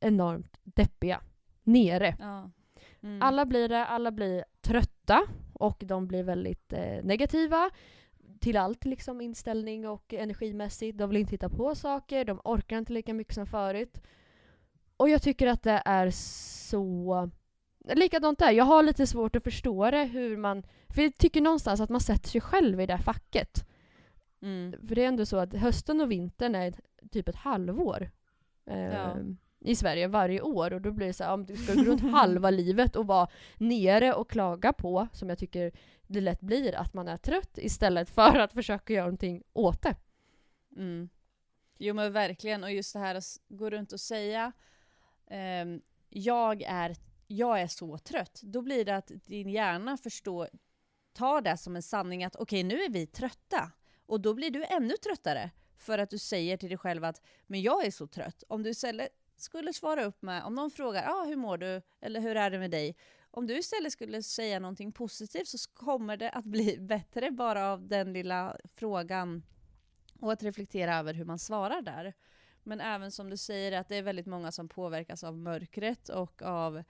enormt 0.00 0.58
deppiga. 0.62 1.20
Nere. 1.62 2.16
Ja. 2.18 2.50
Mm. 3.02 3.22
Alla 3.22 3.44
blir 3.46 3.68
det, 3.68 3.86
alla 3.86 4.10
blir 4.12 4.44
trötta 4.60 5.22
och 5.52 5.82
de 5.86 6.06
blir 6.06 6.22
väldigt 6.22 6.72
eh, 6.72 7.04
negativa 7.04 7.70
till 8.44 8.56
allt 8.56 8.84
liksom 8.84 9.20
inställning 9.20 9.88
och 9.88 10.14
energimässigt. 10.14 10.98
De 10.98 11.10
vill 11.10 11.18
inte 11.18 11.30
hitta 11.30 11.48
på 11.48 11.74
saker, 11.74 12.24
de 12.24 12.40
orkar 12.44 12.78
inte 12.78 12.92
lika 12.92 13.14
mycket 13.14 13.34
som 13.34 13.46
förut. 13.46 14.00
Och 14.96 15.08
jag 15.08 15.22
tycker 15.22 15.46
att 15.46 15.62
det 15.62 15.82
är 15.84 16.10
så... 16.10 17.30
Likadant 17.94 18.38
där, 18.38 18.50
jag 18.50 18.64
har 18.64 18.82
lite 18.82 19.06
svårt 19.06 19.36
att 19.36 19.44
förstå 19.44 19.90
det 19.90 20.04
hur 20.04 20.36
man... 20.36 20.62
För 20.88 21.02
jag 21.02 21.14
tycker 21.14 21.40
någonstans 21.40 21.80
att 21.80 21.90
man 21.90 22.00
sätter 22.00 22.28
sig 22.28 22.40
själv 22.40 22.80
i 22.80 22.86
det 22.86 22.92
här 22.92 23.02
facket. 23.02 23.66
Mm. 24.42 24.74
För 24.88 24.94
det 24.94 25.04
är 25.04 25.08
ändå 25.08 25.26
så 25.26 25.36
att 25.36 25.54
hösten 25.54 26.00
och 26.00 26.10
vintern 26.10 26.54
är 26.54 26.74
typ 27.10 27.28
ett 27.28 27.36
halvår. 27.36 28.10
Eh, 28.66 28.78
Ja. 28.78 29.16
I 29.66 29.76
Sverige 29.76 30.08
varje 30.08 30.40
år 30.40 30.72
och 30.72 30.80
då 30.80 30.92
blir 30.92 31.06
det 31.06 31.12
så 31.12 31.24
här, 31.24 31.32
om 31.32 31.46
du 31.46 31.56
ska 31.56 31.74
gå 31.74 31.82
runt 31.82 32.00
halva 32.12 32.50
livet 32.50 32.96
och 32.96 33.06
vara 33.06 33.28
nere 33.58 34.14
och 34.14 34.30
klaga 34.30 34.72
på, 34.72 35.08
som 35.12 35.28
jag 35.28 35.38
tycker 35.38 35.72
det 36.06 36.20
lätt 36.20 36.40
blir, 36.40 36.74
att 36.74 36.94
man 36.94 37.08
är 37.08 37.16
trött 37.16 37.58
istället 37.58 38.10
för 38.10 38.38
att 38.38 38.52
försöka 38.52 38.92
göra 38.92 39.04
någonting 39.04 39.42
åt 39.52 39.82
det. 39.82 39.96
Mm. 40.76 41.08
Jo 41.78 41.94
men 41.94 42.12
verkligen, 42.12 42.64
och 42.64 42.72
just 42.72 42.92
det 42.92 42.98
här 42.98 43.14
att 43.14 43.24
gå 43.48 43.70
runt 43.70 43.92
och 43.92 44.00
säga 44.00 44.52
ehm, 45.30 45.80
jag, 46.08 46.62
är, 46.62 46.96
jag 47.26 47.60
är 47.60 47.66
så 47.66 47.98
trött. 47.98 48.40
Då 48.42 48.62
blir 48.62 48.84
det 48.84 48.96
att 48.96 49.10
din 49.26 49.48
hjärna 49.48 49.96
förstår, 49.96 50.48
tar 51.12 51.40
det 51.40 51.56
som 51.56 51.76
en 51.76 51.82
sanning 51.82 52.24
att 52.24 52.36
okej 52.36 52.62
nu 52.62 52.82
är 52.82 52.90
vi 52.90 53.06
trötta. 53.06 53.70
Och 54.06 54.20
då 54.20 54.34
blir 54.34 54.50
du 54.50 54.64
ännu 54.64 54.96
tröttare 54.96 55.50
för 55.76 55.98
att 55.98 56.10
du 56.10 56.18
säger 56.18 56.56
till 56.56 56.68
dig 56.68 56.78
själv 56.78 57.04
att 57.04 57.22
men 57.46 57.62
jag 57.62 57.86
är 57.86 57.90
så 57.90 58.06
trött. 58.06 58.44
Om 58.48 58.62
du 58.62 58.70
istället 58.70 59.08
skulle 59.36 59.72
svara 59.72 60.04
upp 60.04 60.22
med, 60.22 60.44
om 60.44 60.54
någon 60.54 60.70
frågar 60.70 61.08
ah, 61.08 61.24
hur 61.24 61.36
mår 61.36 61.58
du 61.58 61.82
eller 62.00 62.20
hur 62.20 62.36
är 62.36 62.50
det 62.50 62.58
med 62.58 62.70
dig? 62.70 62.96
Om 63.36 63.46
du 63.46 63.58
istället 63.58 63.92
skulle 63.92 64.22
säga 64.22 64.60
någonting 64.60 64.92
positivt 64.92 65.48
så 65.48 65.58
kommer 65.72 66.16
det 66.16 66.30
att 66.30 66.44
bli 66.44 66.78
bättre 66.80 67.30
bara 67.30 67.72
av 67.72 67.88
den 67.88 68.12
lilla 68.12 68.56
frågan 68.76 69.42
och 70.20 70.32
att 70.32 70.42
reflektera 70.42 70.96
över 70.98 71.14
hur 71.14 71.24
man 71.24 71.38
svarar 71.38 71.82
där. 71.82 72.14
Men 72.62 72.80
även 72.80 73.12
som 73.12 73.30
du 73.30 73.36
säger 73.36 73.72
att 73.72 73.88
det 73.88 73.96
är 73.96 74.02
väldigt 74.02 74.26
många 74.26 74.52
som 74.52 74.68
påverkas 74.68 75.24
av 75.24 75.38
mörkret 75.38 76.08
och 76.08 76.42
av 76.42 76.82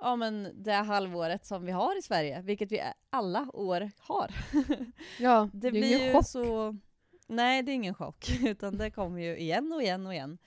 ja, 0.00 0.16
men 0.16 0.48
det 0.54 0.72
halvåret 0.72 1.46
som 1.46 1.64
vi 1.64 1.72
har 1.72 1.98
i 1.98 2.02
Sverige, 2.02 2.42
vilket 2.42 2.72
vi 2.72 2.82
alla 3.10 3.50
år 3.52 3.90
har. 3.98 4.30
Ja, 5.20 5.50
Det, 5.52 5.66
är 5.66 5.72
blir 5.72 5.96
ingen 5.96 6.06
ju 6.06 6.12
chock. 6.12 6.26
så... 6.26 6.76
Nej, 7.26 7.62
det 7.62 7.72
är 7.72 7.74
ingen 7.74 7.94
chock, 7.94 8.30
utan 8.44 8.78
det 8.78 8.90
kommer 8.90 9.20
ju 9.20 9.38
igen 9.38 9.72
och 9.72 9.82
igen 9.82 10.06
och 10.06 10.14
igen. 10.14 10.38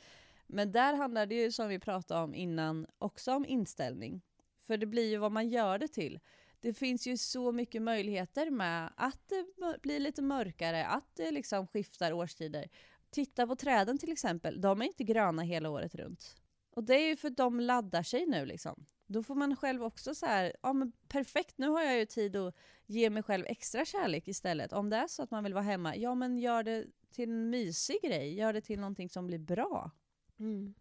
Men 0.48 0.72
där 0.72 0.94
handlar 0.94 1.26
det 1.26 1.36
ju, 1.36 1.52
som 1.52 1.68
vi 1.68 1.80
pratade 1.80 2.24
om 2.24 2.36
innan, 2.36 2.88
också 2.98 3.34
om 3.34 3.46
inställning. 3.46 4.22
För 4.68 4.78
det 4.78 4.86
blir 4.86 5.10
ju 5.10 5.18
vad 5.18 5.32
man 5.32 5.50
gör 5.50 5.78
det 5.78 5.88
till. 5.88 6.20
Det 6.60 6.74
finns 6.74 7.08
ju 7.08 7.18
så 7.18 7.52
mycket 7.52 7.82
möjligheter 7.82 8.50
med 8.50 8.94
att 8.98 9.30
det 9.30 9.46
blir 9.82 10.00
lite 10.00 10.22
mörkare, 10.22 10.86
att 10.86 11.16
det 11.16 11.32
liksom 11.32 11.68
skiftar 11.68 12.14
årstider. 12.14 12.70
Titta 13.10 13.48
på 13.48 13.56
träden 13.56 13.98
till 13.98 14.12
exempel, 14.12 14.62
de 14.62 14.82
är 14.82 14.86
inte 14.86 15.04
gröna 15.04 15.42
hela 15.42 15.70
året 15.70 15.96
runt. 15.96 16.36
Och 16.72 16.84
det 16.84 16.96
är 16.96 17.08
ju 17.08 17.16
för 17.16 17.28
att 17.28 17.38
de 17.38 17.60
laddar 17.60 18.04
sig 18.04 18.26
nu 18.26 18.46
liksom. 18.46 18.86
Då 19.08 19.24
får 19.24 19.36
man 19.36 19.56
själv 19.56 19.84
också 19.84 20.16
så 20.16 20.26
här, 20.26 20.54
ja 20.62 20.74
men 20.74 20.92
perfekt, 21.08 21.58
nu 21.58 21.68
har 21.68 21.84
jag 21.84 22.00
ju 22.00 22.06
tid 22.06 22.36
att 22.36 22.56
ge 22.86 23.10
mig 23.10 23.24
själv 23.24 23.46
extra 23.46 23.86
kärlek 23.86 24.28
istället. 24.28 24.74
Om 24.74 24.90
det 24.90 24.98
är 24.98 25.08
så 25.08 25.24
att 25.24 25.32
man 25.32 25.44
vill 25.44 25.54
vara 25.54 25.64
hemma, 25.64 25.96
ja 25.96 26.16
men 26.16 26.38
gör 26.38 26.64
det 26.64 26.86
till 27.12 27.30
en 27.30 27.50
mysig 27.50 28.02
grej, 28.04 28.34
gör 28.34 28.54
det 28.54 28.62
till 28.62 28.80
någonting 28.80 29.10
som 29.10 29.28
blir 29.28 29.40
bra. 29.40 29.92
Mm. 30.40 30.74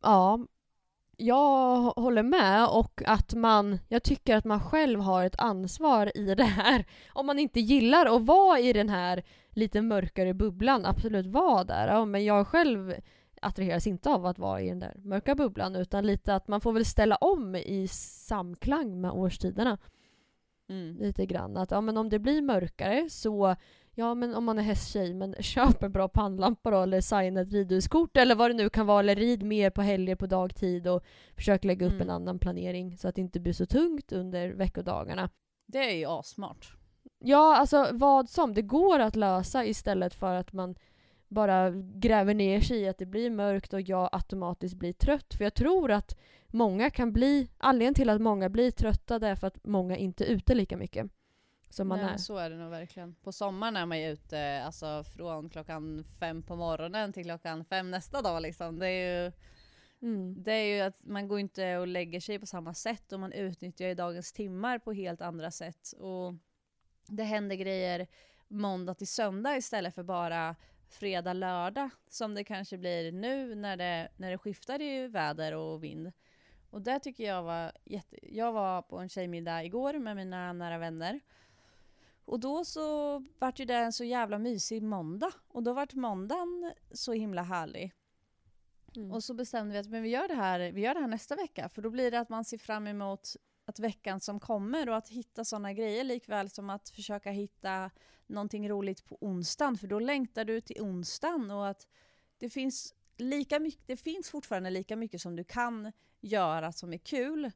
Ja, 0.00 0.46
jag 1.20 1.80
håller 1.82 2.22
med 2.22 2.66
och 2.66 3.02
att 3.06 3.34
man, 3.34 3.78
jag 3.88 4.02
tycker 4.02 4.36
att 4.36 4.44
man 4.44 4.60
själv 4.60 5.00
har 5.00 5.24
ett 5.24 5.40
ansvar 5.40 6.12
i 6.14 6.34
det 6.34 6.44
här. 6.44 6.84
Om 7.12 7.26
man 7.26 7.38
inte 7.38 7.60
gillar 7.60 8.16
att 8.16 8.22
vara 8.22 8.58
i 8.58 8.72
den 8.72 8.88
här 8.88 9.22
lite 9.50 9.82
mörkare 9.82 10.34
bubblan, 10.34 10.86
absolut 10.86 11.26
var 11.26 11.64
där. 11.64 11.88
Ja, 11.88 12.04
men 12.04 12.24
jag 12.24 12.46
själv 12.46 12.94
attraheras 13.42 13.86
inte 13.86 14.10
av 14.10 14.26
att 14.26 14.38
vara 14.38 14.60
i 14.60 14.68
den 14.68 14.78
där 14.78 14.94
mörka 14.96 15.34
bubblan 15.34 15.76
utan 15.76 16.06
lite 16.06 16.34
att 16.34 16.48
man 16.48 16.60
får 16.60 16.72
väl 16.72 16.84
ställa 16.84 17.16
om 17.16 17.56
i 17.56 17.88
samklang 17.88 19.00
med 19.00 19.10
årstiderna. 19.10 19.78
Mm. 20.68 20.96
lite 20.96 21.26
grann. 21.26 21.56
Att 21.56 21.70
ja, 21.70 21.80
men 21.80 21.96
om 21.96 22.08
det 22.08 22.18
blir 22.18 22.42
mörkare 22.42 23.10
så 23.10 23.56
Ja 23.94 24.14
men 24.14 24.34
om 24.34 24.44
man 24.44 24.58
är 24.58 24.62
hästtjej, 24.62 25.14
men 25.14 25.34
köp 25.40 25.82
en 25.82 25.92
bra 25.92 26.08
pannlampa 26.08 26.70
då 26.70 26.82
eller 26.82 27.00
signa 27.00 27.40
ett 27.40 27.52
ridhuskort 27.52 28.16
eller 28.16 28.34
vad 28.34 28.50
det 28.50 28.54
nu 28.54 28.68
kan 28.68 28.86
vara 28.86 29.00
eller 29.00 29.16
rid 29.16 29.42
mer 29.42 29.70
på 29.70 29.82
helger 29.82 30.16
på 30.16 30.26
dagtid 30.26 30.88
och 30.88 31.04
försök 31.36 31.64
lägga 31.64 31.86
upp 31.86 31.92
Mm. 31.92 32.02
en 32.02 32.10
annan 32.10 32.38
planering 32.38 32.96
så 32.98 33.08
att 33.08 33.14
det 33.14 33.20
inte 33.20 33.40
blir 33.40 33.52
så 33.52 33.66
tungt 33.66 34.12
under 34.12 34.48
veckodagarna. 34.48 35.30
Det 35.66 35.90
är 35.90 35.96
ju 35.96 36.06
assmart. 36.06 36.76
Ja, 37.18 37.56
alltså 37.56 37.88
vad 37.92 38.28
som. 38.28 38.54
Det 38.54 38.62
går 38.62 38.98
att 38.98 39.16
lösa 39.16 39.64
istället 39.64 40.14
för 40.14 40.34
att 40.34 40.52
man 40.52 40.74
bara 41.28 41.70
gräver 41.94 42.34
ner 42.34 42.60
sig 42.60 42.78
i 42.80 42.88
att 42.88 42.98
det 42.98 43.06
blir 43.06 43.30
mörkt 43.30 43.72
och 43.72 43.80
jag 43.80 44.08
automatiskt 44.12 44.74
blir 44.74 44.92
trött. 44.92 45.34
För 45.34 45.44
jag 45.44 45.54
tror 45.54 45.90
att 45.90 46.18
många 46.46 46.90
kan 46.90 47.12
bli, 47.12 47.48
anledningen 47.58 47.94
till 47.94 48.10
att 48.10 48.20
många 48.20 48.48
blir 48.48 48.70
trötta 48.70 49.14
är 49.28 49.34
för 49.34 49.46
att 49.46 49.66
många 49.66 49.96
inte 49.96 50.24
är 50.24 50.28
ute 50.28 50.54
lika 50.54 50.76
mycket. 50.76 51.06
Som 51.70 51.88
man 51.88 51.98
Nej, 51.98 52.12
är. 52.14 52.16
så 52.16 52.36
är 52.36 52.50
det 52.50 52.56
nog 52.56 52.70
verkligen. 52.70 53.14
På 53.14 53.32
sommaren 53.32 53.76
är 53.76 53.86
man 53.86 54.00
ju 54.00 54.08
ute 54.10 54.62
alltså, 54.64 55.04
från 55.04 55.50
klockan 55.50 56.04
fem 56.20 56.42
på 56.42 56.56
morgonen 56.56 57.12
till 57.12 57.24
klockan 57.24 57.64
fem 57.64 57.90
nästa 57.90 58.22
dag. 58.22 58.42
Liksom. 58.42 58.78
Det, 58.78 58.86
är 58.88 59.24
ju, 59.24 59.32
Mm. 60.02 60.42
det 60.42 60.52
är 60.52 60.76
ju 60.76 60.80
att 60.80 61.04
man 61.04 61.28
går 61.28 61.40
inte 61.40 61.76
och 61.76 61.86
lägger 61.86 62.20
sig 62.20 62.38
på 62.38 62.46
samma 62.46 62.74
sätt 62.74 63.12
och 63.12 63.20
man 63.20 63.32
utnyttjar 63.32 63.86
ju 63.86 63.94
dagens 63.94 64.32
timmar 64.32 64.78
på 64.78 64.92
helt 64.92 65.20
andra 65.20 65.50
sätt. 65.50 65.92
Och 65.92 66.34
det 67.06 67.22
händer 67.22 67.56
grejer 67.56 68.06
måndag 68.48 68.94
till 68.94 69.08
söndag 69.08 69.56
istället 69.56 69.94
för 69.94 70.02
bara 70.02 70.56
fredag, 70.88 71.32
lördag 71.32 71.90
som 72.08 72.34
det 72.34 72.44
kanske 72.44 72.78
blir 72.78 73.12
nu 73.12 73.54
när 73.54 73.76
det, 73.76 74.08
när 74.16 74.30
det 74.30 74.38
skiftar 74.38 74.80
i 74.80 75.08
väder 75.08 75.54
och 75.54 75.84
vind. 75.84 76.12
Och 76.70 76.82
det 76.82 77.00
tycker 77.00 77.24
jag 77.24 77.42
var 77.42 77.72
jätte... 77.84 78.36
Jag 78.36 78.52
var 78.52 78.82
på 78.82 78.98
en 78.98 79.08
tjejmiddag 79.08 79.64
igår 79.64 79.98
med 79.98 80.16
mina 80.16 80.52
nära 80.52 80.78
vänner. 80.78 81.20
Och 82.30 82.40
då 82.40 82.64
så 82.64 83.18
vart 83.38 83.60
ju 83.60 83.64
det 83.64 83.74
en 83.74 83.92
så 83.92 84.04
jävla 84.04 84.38
mysig 84.38 84.82
måndag. 84.82 85.32
Och 85.48 85.62
då 85.62 85.72
vart 85.72 85.94
måndagen 85.94 86.72
så 86.92 87.12
himla 87.12 87.42
härlig. 87.42 87.92
Mm. 88.96 89.12
Och 89.12 89.24
så 89.24 89.34
bestämde 89.34 89.72
vi 89.72 89.78
att 89.78 89.88
men 89.88 90.02
vi, 90.02 90.08
gör 90.08 90.28
det 90.28 90.34
här, 90.34 90.72
vi 90.72 90.80
gör 90.80 90.94
det 90.94 91.00
här 91.00 91.08
nästa 91.08 91.36
vecka. 91.36 91.68
För 91.68 91.82
då 91.82 91.90
blir 91.90 92.10
det 92.10 92.20
att 92.20 92.28
man 92.28 92.44
ser 92.44 92.58
fram 92.58 92.86
emot 92.86 93.36
att 93.64 93.78
veckan 93.78 94.20
som 94.20 94.40
kommer 94.40 94.88
och 94.88 94.96
att 94.96 95.08
hitta 95.08 95.44
sådana 95.44 95.72
grejer 95.72 96.04
likväl 96.04 96.50
som 96.50 96.70
att 96.70 96.88
försöka 96.88 97.30
hitta 97.30 97.90
någonting 98.26 98.68
roligt 98.68 99.04
på 99.04 99.18
onsdagen. 99.20 99.78
För 99.78 99.86
då 99.86 99.98
längtar 99.98 100.44
du 100.44 100.60
till 100.60 100.80
onsdagen 100.80 101.50
och 101.50 101.68
att 101.68 101.88
det 102.38 102.50
finns, 102.50 102.94
lika 103.16 103.60
mycket, 103.60 103.86
det 103.86 103.96
finns 103.96 104.30
fortfarande 104.30 104.70
lika 104.70 104.96
mycket 104.96 105.20
som 105.20 105.36
du 105.36 105.44
kan 105.44 105.92
göra 106.20 106.72
som 106.72 106.92
är 106.92 106.98
kul 106.98 107.50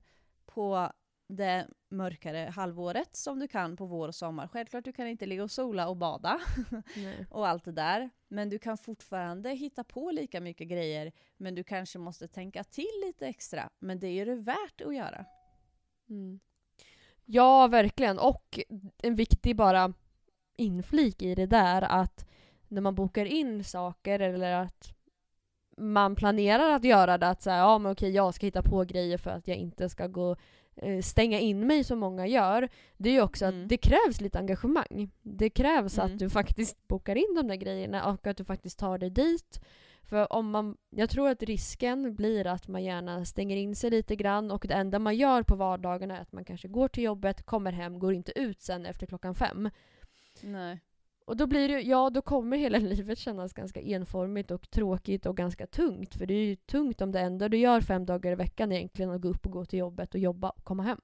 på 0.46 0.92
det 1.26 1.66
mörkare 1.88 2.50
halvåret 2.54 3.16
som 3.16 3.38
du 3.38 3.48
kan 3.48 3.76
på 3.76 3.86
vår 3.86 4.08
och 4.08 4.14
sommar. 4.14 4.48
Självklart 4.48 4.84
du 4.84 4.92
kan 4.92 5.06
inte 5.06 5.26
ligga 5.26 5.42
och 5.42 5.50
sola 5.50 5.88
och 5.88 5.96
bada 5.96 6.40
och 7.30 7.48
allt 7.48 7.64
det 7.64 7.72
där. 7.72 8.10
Men 8.28 8.48
du 8.48 8.58
kan 8.58 8.78
fortfarande 8.78 9.50
hitta 9.50 9.84
på 9.84 10.10
lika 10.10 10.40
mycket 10.40 10.68
grejer. 10.68 11.12
Men 11.36 11.54
du 11.54 11.64
kanske 11.64 11.98
måste 11.98 12.28
tänka 12.28 12.64
till 12.64 13.02
lite 13.06 13.26
extra. 13.26 13.70
Men 13.78 14.00
det 14.00 14.08
är 14.08 14.26
det 14.26 14.34
värt 14.34 14.80
att 14.80 14.94
göra. 14.94 15.24
Mm. 16.08 16.40
Ja, 17.24 17.66
verkligen. 17.66 18.18
Och 18.18 18.60
en 19.02 19.14
viktig 19.14 19.56
bara 19.56 19.92
inflik 20.56 21.22
i 21.22 21.34
det 21.34 21.46
där 21.46 21.82
att 21.82 22.26
när 22.68 22.80
man 22.80 22.94
bokar 22.94 23.24
in 23.24 23.64
saker 23.64 24.20
eller 24.20 24.52
att 24.52 24.94
man 25.76 26.16
planerar 26.16 26.70
att 26.70 26.84
göra 26.84 27.18
det, 27.18 27.28
att 27.28 27.42
säga 27.42 27.56
ja 27.56 27.78
men 27.78 27.92
okej 27.92 28.10
jag 28.10 28.34
ska 28.34 28.46
hitta 28.46 28.62
på 28.62 28.84
grejer 28.84 29.18
för 29.18 29.30
att 29.30 29.48
jag 29.48 29.56
inte 29.56 29.88
ska 29.88 30.06
gå 30.06 30.36
stänga 31.02 31.40
in 31.40 31.66
mig 31.66 31.84
som 31.84 31.98
många 31.98 32.26
gör. 32.26 32.68
Det 32.96 33.08
är 33.08 33.12
ju 33.12 33.22
också 33.22 33.44
Mm. 33.44 33.62
att 33.62 33.68
det 33.68 33.76
krävs 33.76 34.20
lite 34.20 34.38
engagemang. 34.38 35.10
Det 35.22 35.50
krävs 35.50 35.98
Mm. 35.98 36.12
att 36.12 36.18
du 36.18 36.30
faktiskt 36.30 36.88
bokar 36.88 37.16
in 37.16 37.34
de 37.36 37.48
där 37.48 37.56
grejerna 37.56 38.10
och 38.12 38.26
att 38.26 38.36
du 38.36 38.44
faktiskt 38.44 38.78
tar 38.78 38.98
dig 38.98 39.10
dit. 39.10 39.60
För 40.02 40.32
om 40.32 40.50
man, 40.50 40.76
jag 40.90 41.10
tror 41.10 41.28
att 41.28 41.42
risken 41.42 42.14
blir 42.14 42.46
att 42.46 42.68
man 42.68 42.84
gärna 42.84 43.24
stänger 43.24 43.56
in 43.56 43.76
sig 43.76 43.90
lite 43.90 44.16
grann 44.16 44.50
och 44.50 44.64
det 44.68 44.74
enda 44.74 44.98
man 44.98 45.16
gör 45.16 45.42
på 45.42 45.54
vardagarna 45.56 46.16
är 46.16 46.20
att 46.22 46.32
man 46.32 46.44
kanske 46.44 46.68
går 46.68 46.88
till 46.88 47.02
jobbet, 47.02 47.42
kommer 47.46 47.72
hem, 47.72 47.98
går 47.98 48.14
inte 48.14 48.38
ut 48.40 48.62
sen 48.62 48.86
efter 48.86 49.06
klockan 49.06 49.34
fem. 49.34 49.70
Nej. 50.40 50.80
Och 51.24 51.36
då 51.36 51.46
blir 51.46 51.68
det, 51.68 51.80
ja 51.80 52.10
då 52.10 52.22
kommer 52.22 52.56
hela 52.56 52.78
livet 52.94 53.18
kännas 53.18 53.52
ganska 53.52 53.80
enformigt 53.80 54.50
och 54.50 54.70
tråkigt 54.70 55.26
och 55.26 55.36
ganska 55.36 55.66
tungt. 55.66 56.14
För 56.14 56.26
det 56.26 56.34
är 56.34 56.44
ju 56.46 56.56
tungt 56.56 57.00
om 57.00 57.12
det 57.12 57.20
enda 57.20 57.48
du 57.48 57.56
gör 57.58 57.80
fem 57.80 58.06
dagar 58.06 58.32
i 58.32 58.34
veckan 58.34 58.72
egentligen 58.72 59.10
att 59.10 59.20
gå 59.20 59.28
upp 59.28 59.46
och 59.46 59.52
gå 59.52 59.64
till 59.64 59.78
jobbet 59.78 60.14
och 60.14 60.20
jobba 60.20 60.50
och 60.50 60.64
komma 60.64 60.82
hem. 60.82 61.00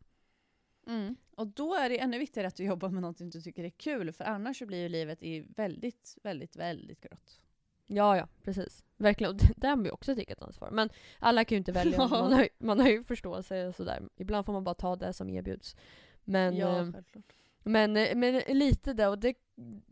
Mm. 0.87 1.17
Och 1.37 1.47
då 1.47 1.75
är 1.75 1.89
det 1.89 2.01
ännu 2.01 2.19
viktigare 2.19 2.49
att 2.49 2.57
du 2.57 2.65
jobbar 2.65 2.89
med 2.89 3.01
någonting 3.03 3.31
du 3.31 3.41
tycker 3.41 3.65
är 3.65 3.71
kul. 3.71 4.13
För 4.13 4.25
annars 4.25 4.59
så 4.59 4.67
blir 4.67 4.79
ju 4.83 4.89
livet 4.89 5.23
i 5.23 5.41
väldigt, 5.57 6.19
väldigt, 6.23 6.57
väldigt 6.57 7.01
grått. 7.01 7.41
Ja, 7.87 8.17
ja, 8.17 8.29
precis. 8.45 8.85
Verkligen. 8.97 9.31
Och 9.33 9.37
det- 9.41 9.53
där 9.57 9.69
har 9.69 9.77
man 9.77 9.85
ju 9.85 9.91
också 9.91 10.13
ett 10.13 10.19
eget 10.19 10.43
ansvar. 10.43 10.71
Men 10.71 10.89
alla 11.19 11.45
kan 11.45 11.57
ju 11.57 11.59
inte 11.59 11.73
välja. 11.73 11.99
Man 12.09 12.33
har, 12.33 12.43
ju- 12.43 12.49
man 12.59 12.81
har 12.81 12.89
ju 12.89 13.05
förståelse 13.05 13.73
sådär. 13.73 14.03
Ibland 14.17 14.47
får 14.47 14.53
man 14.53 14.65
bara 14.65 14.75
ta 14.75 14.97
det 14.97 15.13
som 15.13 15.31
erbjuds. 15.31 15.77
Men, 16.25 16.57
ja, 16.57 16.79
eh, 16.81 16.93
självklart. 16.93 17.35
Men, 17.63 17.97
eh, 17.97 18.17
men 18.17 18.43
lite 18.49 18.93
det, 18.93 19.07
och 19.07 19.19
det, 19.19 19.35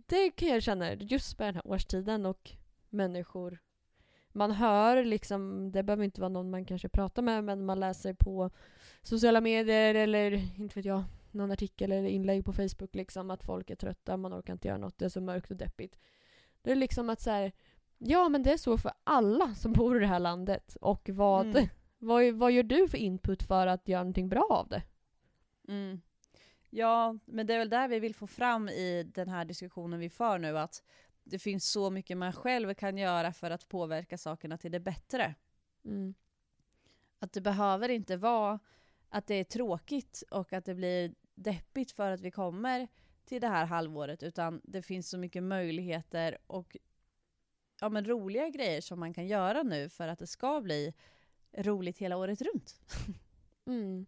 det 0.06 0.30
kan 0.30 0.48
jag 0.48 0.62
känna 0.62 0.94
just 0.94 1.38
med 1.38 1.48
den 1.48 1.54
här 1.54 1.66
årstiden 1.66 2.26
och 2.26 2.50
människor 2.90 3.58
man 4.32 4.50
hör 4.50 5.04
liksom, 5.04 5.72
det 5.72 5.82
behöver 5.82 6.04
inte 6.04 6.20
vara 6.20 6.28
någon 6.28 6.50
man 6.50 6.64
kanske 6.64 6.88
pratar 6.88 7.22
med, 7.22 7.44
men 7.44 7.66
man 7.66 7.80
läser 7.80 8.14
på 8.14 8.50
sociala 9.02 9.40
medier 9.40 9.94
eller 9.94 10.32
inte 10.60 10.74
vet 10.74 10.84
jag, 10.84 11.04
någon 11.30 11.50
artikel 11.50 11.92
eller 11.92 12.08
inlägg 12.08 12.44
på 12.44 12.52
Facebook 12.52 12.94
liksom 12.94 13.30
att 13.30 13.44
folk 13.44 13.70
är 13.70 13.76
trötta, 13.76 14.16
man 14.16 14.34
orkar 14.34 14.52
inte 14.52 14.68
göra 14.68 14.78
något, 14.78 14.98
det 14.98 15.04
är 15.04 15.08
så 15.08 15.20
mörkt 15.20 15.50
och 15.50 15.56
deppigt. 15.56 15.98
Det 16.62 16.72
är 16.72 16.76
liksom 16.76 17.10
att 17.10 17.20
så 17.20 17.30
här, 17.30 17.52
ja 17.98 18.28
men 18.28 18.42
det 18.42 18.52
är 18.52 18.56
så 18.56 18.78
för 18.78 18.92
alla 19.04 19.54
som 19.54 19.72
bor 19.72 19.96
i 19.96 20.00
det 20.00 20.06
här 20.06 20.18
landet 20.20 20.76
och 20.80 21.10
vad, 21.12 21.46
Mm. 21.46 21.68
vad, 21.98 22.34
vad 22.34 22.52
gör 22.52 22.62
du 22.62 22.88
för 22.88 22.98
input 22.98 23.42
för 23.42 23.66
att 23.66 23.88
göra 23.88 24.02
någonting 24.02 24.28
bra 24.28 24.46
av 24.50 24.68
det? 24.68 24.82
Mm. 25.68 26.00
Ja, 26.70 27.18
men 27.24 27.46
det 27.46 27.54
är 27.54 27.58
väl 27.58 27.68
där 27.68 27.88
vi 27.88 27.98
vill 27.98 28.14
få 28.14 28.26
fram 28.26 28.68
i 28.68 29.02
den 29.14 29.28
här 29.28 29.44
diskussionen 29.44 30.00
vi 30.00 30.10
för 30.10 30.38
nu, 30.38 30.58
att 30.58 30.82
det 31.24 31.38
finns 31.38 31.70
så 31.70 31.90
mycket 31.90 32.16
man 32.16 32.32
själv 32.32 32.74
kan 32.74 32.98
göra 32.98 33.32
för 33.32 33.50
att 33.50 33.68
påverka 33.68 34.18
sakerna 34.18 34.58
till 34.58 34.72
det 34.72 34.80
bättre. 34.80 35.34
Mm. 35.84 36.14
Att 37.18 37.32
det 37.32 37.40
behöver 37.40 37.88
inte 37.88 38.16
vara 38.16 38.58
att 39.08 39.26
det 39.26 39.34
är 39.34 39.44
tråkigt 39.44 40.22
och 40.30 40.52
att 40.52 40.64
det 40.64 40.74
blir 40.74 41.14
deppigt 41.34 41.92
för 41.92 42.10
att 42.10 42.20
vi 42.20 42.30
kommer 42.30 42.88
till 43.24 43.40
det 43.40 43.48
här 43.48 43.64
halvåret, 43.64 44.22
utan 44.22 44.60
det 44.64 44.82
finns 44.82 45.10
så 45.10 45.18
mycket 45.18 45.42
möjligheter 45.42 46.38
och 46.46 46.76
ja, 47.80 47.88
men 47.88 48.04
roliga 48.04 48.48
grejer 48.48 48.80
som 48.80 49.00
man 49.00 49.14
kan 49.14 49.26
göra 49.26 49.62
nu 49.62 49.88
för 49.88 50.08
att 50.08 50.18
det 50.18 50.26
ska 50.26 50.60
bli 50.60 50.94
roligt 51.56 51.98
hela 51.98 52.16
året 52.16 52.42
runt. 52.42 52.80
Mm. 53.66 54.06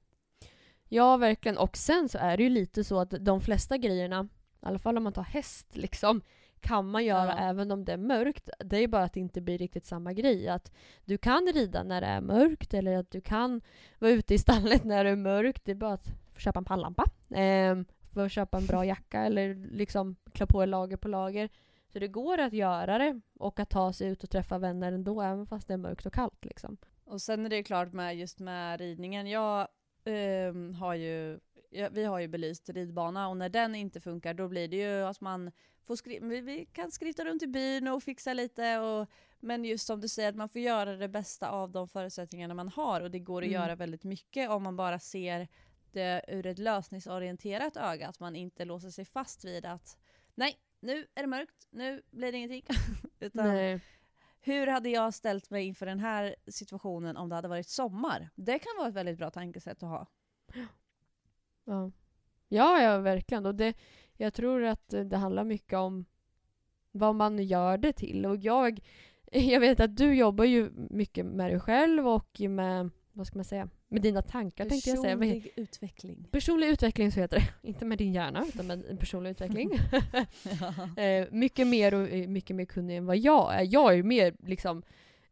Ja, 0.93 1.17
verkligen. 1.17 1.59
Och 1.59 1.77
sen 1.77 2.09
så 2.09 2.19
är 2.19 2.37
det 2.37 2.43
ju 2.43 2.49
lite 2.49 2.85
så 2.85 3.01
att 3.01 3.11
de 3.21 3.41
flesta 3.41 3.77
grejerna 3.77 4.29
i 4.63 4.67
alla 4.67 4.79
fall 4.79 4.97
om 4.97 5.05
man 5.05 5.13
tar 5.13 5.23
häst 5.23 5.77
liksom, 5.77 6.21
kan 6.61 6.91
man 6.91 7.05
göra 7.05 7.27
Ja. 7.27 7.39
även 7.39 7.71
om 7.71 7.85
det 7.85 7.93
är 7.93 7.97
mörkt. 7.97 8.51
Det 8.65 8.77
är 8.77 8.89
bara 8.89 9.03
att 9.05 9.13
det 9.13 9.21
inte 9.21 9.41
blir 9.41 9.59
riktigt 9.59 9.87
samma 9.87 10.13
grej. 10.13 10.49
Att 10.49 10.73
du 11.05 11.19
kan 11.19 11.47
rida 11.55 11.83
när 11.83 12.01
det 12.01 12.07
är 12.07 12.21
mörkt 12.21 12.75
eller 12.75 12.97
att 12.97 13.11
du 13.11 13.21
kan 13.21 13.61
vara 13.99 14.13
ute 14.13 14.35
i 14.35 14.39
stallet 14.39 14.85
när 14.85 15.05
det 15.05 15.11
är 15.11 15.17
mörkt. 15.17 15.65
Det 15.65 15.71
är 15.71 15.75
bara 15.75 15.93
att 15.93 16.07
köpa 16.37 16.59
en 16.59 16.65
pannlampa. 16.65 17.05
Eh, 17.31 17.77
för 18.15 18.27
att 18.27 18.33
köpa 18.33 18.59
en 18.59 18.67
bra 18.67 18.85
jacka 18.85 19.21
eller 19.21 19.55
liksom 19.55 20.17
klä 20.33 20.47
på 20.47 20.65
lager 20.65 20.97
på 20.97 21.09
lager. 21.09 21.49
Så 21.93 21.99
det 21.99 22.09
går 22.09 22.39
att 22.39 22.53
göra 22.53 22.99
det 22.99 23.21
och 23.39 23.61
att 23.61 23.71
ta 23.71 23.93
sig 23.93 24.09
ut 24.09 24.25
och 24.25 24.31
träffa 24.31 24.59
vänner 24.59 24.93
ändå 24.93 25.23
även 25.23 25.47
fast 25.47 25.69
det 25.69 25.75
är 25.75 25.79
mörkt 25.79 26.07
och 26.07 26.13
kallt 26.15 26.45
liksom. 26.45 26.77
Och 27.05 27.23
sen 27.23 27.47
är 27.47 27.51
det 27.51 27.57
ju 27.57 27.63
klart 27.65 27.93
med 27.93 28.17
just 28.17 28.39
med 28.41 28.81
ridningen. 28.81 29.27
Jag 29.27 29.69
ehm, 30.05 30.75
har 30.75 30.95
ju, 30.95 31.41
ja, 31.71 31.89
vi 31.93 32.05
har 32.05 32.19
ju 32.21 32.29
belyst 32.29 32.69
ridbana 32.71 33.29
och 33.29 33.37
när 33.37 33.49
den 33.49 33.75
inte 33.75 34.01
funkar 34.01 34.35
då 34.35 34.49
blir 34.49 34.69
det 34.69 34.77
ju 34.77 35.03
att 35.05 35.21
man 35.21 35.51
får 35.87 35.97
skri- 35.97 36.19
vi, 36.23 36.41
vi 36.41 36.67
kan 36.73 36.91
skritta 36.91 37.25
runt 37.25 37.43
i 37.43 37.47
byn 37.47 37.89
och 37.89 38.03
fixa 38.03 38.33
lite 38.33 38.79
och 38.79 39.09
men 39.41 39.65
just 39.65 39.87
som 39.87 40.01
du 40.01 40.09
säger 40.09 40.29
att 40.29 40.37
man 40.37 40.49
får 40.49 40.61
göra 40.61 40.97
det 40.97 41.09
bästa 41.09 41.49
av 41.51 41.71
de 41.71 41.89
förutsättningarna 41.89 42.55
man 42.55 42.69
har 42.69 43.01
och 43.01 43.11
det 43.11 43.19
går 43.19 43.43
att 43.43 43.49
Mm. 43.49 43.63
göra 43.63 43.77
väldigt 43.77 44.05
mycket 44.05 44.51
om 44.51 44.63
man 44.63 44.77
bara 44.77 44.99
ser 44.99 45.49
det 45.93 46.25
ur 46.29 46.47
ett 46.47 46.59
lösningsorienterat 46.59 47.77
öga. 47.77 48.09
Att 48.09 48.21
man 48.21 48.37
inte 48.37 48.65
låser 48.65 48.91
sig 48.91 49.05
fast 49.05 49.45
vid 49.45 49.67
att 49.67 49.99
nej, 50.35 50.59
nu 50.81 51.07
är 51.15 51.21
det 51.23 51.27
mörkt, 51.27 51.67
nu 51.71 52.03
blir 52.11 52.33
det 52.33 52.39
ingenting. 52.39 52.65
Utan 53.21 53.49
Nej 53.49 53.81
hur 54.41 54.67
hade 54.67 54.89
jag 54.89 55.15
ställt 55.15 55.51
mig 55.51 55.67
inför 55.67 55.87
den 55.87 56.01
här 56.01 56.37
situationen 56.47 57.17
om 57.17 57.29
det 57.29 57.35
hade 57.35 57.49
varit 57.49 57.69
sommar? 57.69 58.31
Det 58.35 58.59
kan 58.59 58.73
vara 58.79 58.89
ett 58.89 58.95
väldigt 58.95 59.19
bra 59.19 59.31
tankesätt 59.31 59.83
att 59.83 59.89
ha. 59.89 60.07
Ja. 61.65 61.91
ja, 62.49 62.83
ja 62.83 62.99
verkligen. 62.99 63.47
Och 63.47 63.55
det, 63.55 63.75
jag 64.17 64.35
tror 64.35 64.65
att 64.65 64.89
det 64.89 65.17
handlar 65.17 65.45
mycket 65.45 65.79
om 65.79 66.05
vad 66.93 67.15
man 67.15 67.39
gör 67.39 67.79
det 67.79 67.93
till. 67.93 68.27
Och 68.27 68.37
jag, 68.37 68.81
jag 69.33 69.61
vet 69.61 69.81
att 69.81 69.97
du 69.97 70.15
jobbar 70.15 70.45
ju 70.45 70.71
mycket 70.91 71.27
med 71.27 71.51
dig 71.51 71.61
själv 71.61 72.09
och 72.09 72.41
med, 72.41 72.91
vad 73.13 73.27
ska 73.27 73.39
man 73.39 73.45
säga, 73.45 73.69
med 73.89 74.03
dina 74.03 74.23
tankar 74.23 74.69
tänkte 74.69 74.91
jag 74.91 74.99
säga. 74.99 75.17
Personlig 75.17 75.53
utveckling. 75.57 76.27
Personlig 76.31 76.69
utveckling 76.69 77.13
så 77.13 77.21
heter 77.21 77.37
det. 77.37 77.49
Inte 77.69 77.85
med 77.85 77.99
din 77.99 78.13
hjärna 78.13 78.45
utan 78.49 78.67
med 78.67 79.01
personlig 79.01 79.31
utveckling. 79.31 79.71
eh, 80.97 81.27
mycket 81.31 81.67
mer 81.67 81.95
och 81.95 82.09
eh, 82.09 82.29
mycket 82.29 82.57
mer 82.57 82.65
kunnig 82.65 82.97
än 82.97 83.07
vad 83.07 83.19
jag 83.19 83.55
är. 83.55 83.67
Jag 83.71 83.99
är 83.99 84.03
mer 84.03 84.35
liksom 84.47 84.83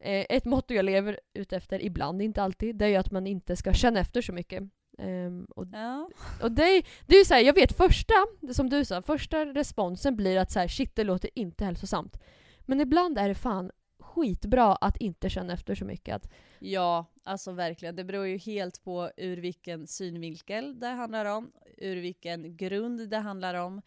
eh, 0.01 0.26
ett 0.29 0.45
motto 0.45 0.74
jag 0.74 0.85
lever 0.85 1.20
ut 1.35 1.53
efter 1.53 1.83
ibland, 1.83 2.22
inte 2.22 2.43
alltid, 2.43 2.76
det 2.76 2.85
är 2.85 2.89
ju 2.89 2.97
att 2.97 3.11
man 3.11 3.26
inte 3.26 3.57
ska 3.57 3.72
känna 3.72 4.01
efter 4.01 4.22
så 4.22 4.33
mycket. 4.33 4.62
Ehm, 4.99 5.45
och 5.45 5.66
ja. 5.72 6.09
och 6.43 6.53
det, 6.53 6.83
det 7.07 7.14
är 7.14 7.18
ju 7.18 7.24
såhär, 7.24 7.41
jag 7.41 7.55
vet 7.55 7.76
första, 7.76 8.14
som 8.53 8.70
du 8.70 8.85
sa, 8.85 9.03
första 9.03 9.45
responsen 9.47 10.16
blir 10.16 10.39
att 10.39 10.51
så 10.51 10.59
här, 10.59 10.68
shit 10.68 10.97
det 10.97 11.05
låter 11.05 11.31
inte 11.35 11.64
hälsosamt. 11.64 12.20
Men 12.61 12.81
ibland 12.81 13.18
är 13.18 13.29
det 13.29 13.35
fan 13.35 13.70
skitbra 14.09 14.75
att 14.75 14.97
inte 14.97 15.31
känna 15.31 15.53
efter 15.53 15.75
så 15.75 15.85
mycket. 15.85 16.17
Att, 16.17 16.33
ja, 16.59 17.07
alltså 17.25 17.53
verkligen. 17.53 17.97
Det 17.97 18.05
beror 18.05 18.27
ju 18.27 18.37
helt 18.37 18.85
på 18.85 19.11
ur 19.17 19.37
vilken 19.37 19.87
synvinkel 19.87 20.81
det 20.81 20.87
handlar 20.87 21.25
om, 21.25 21.53
ur 21.77 21.97
vilken 21.97 22.57
grund 22.57 23.09
det 23.09 23.19
handlar 23.19 23.55
om, 23.55 23.83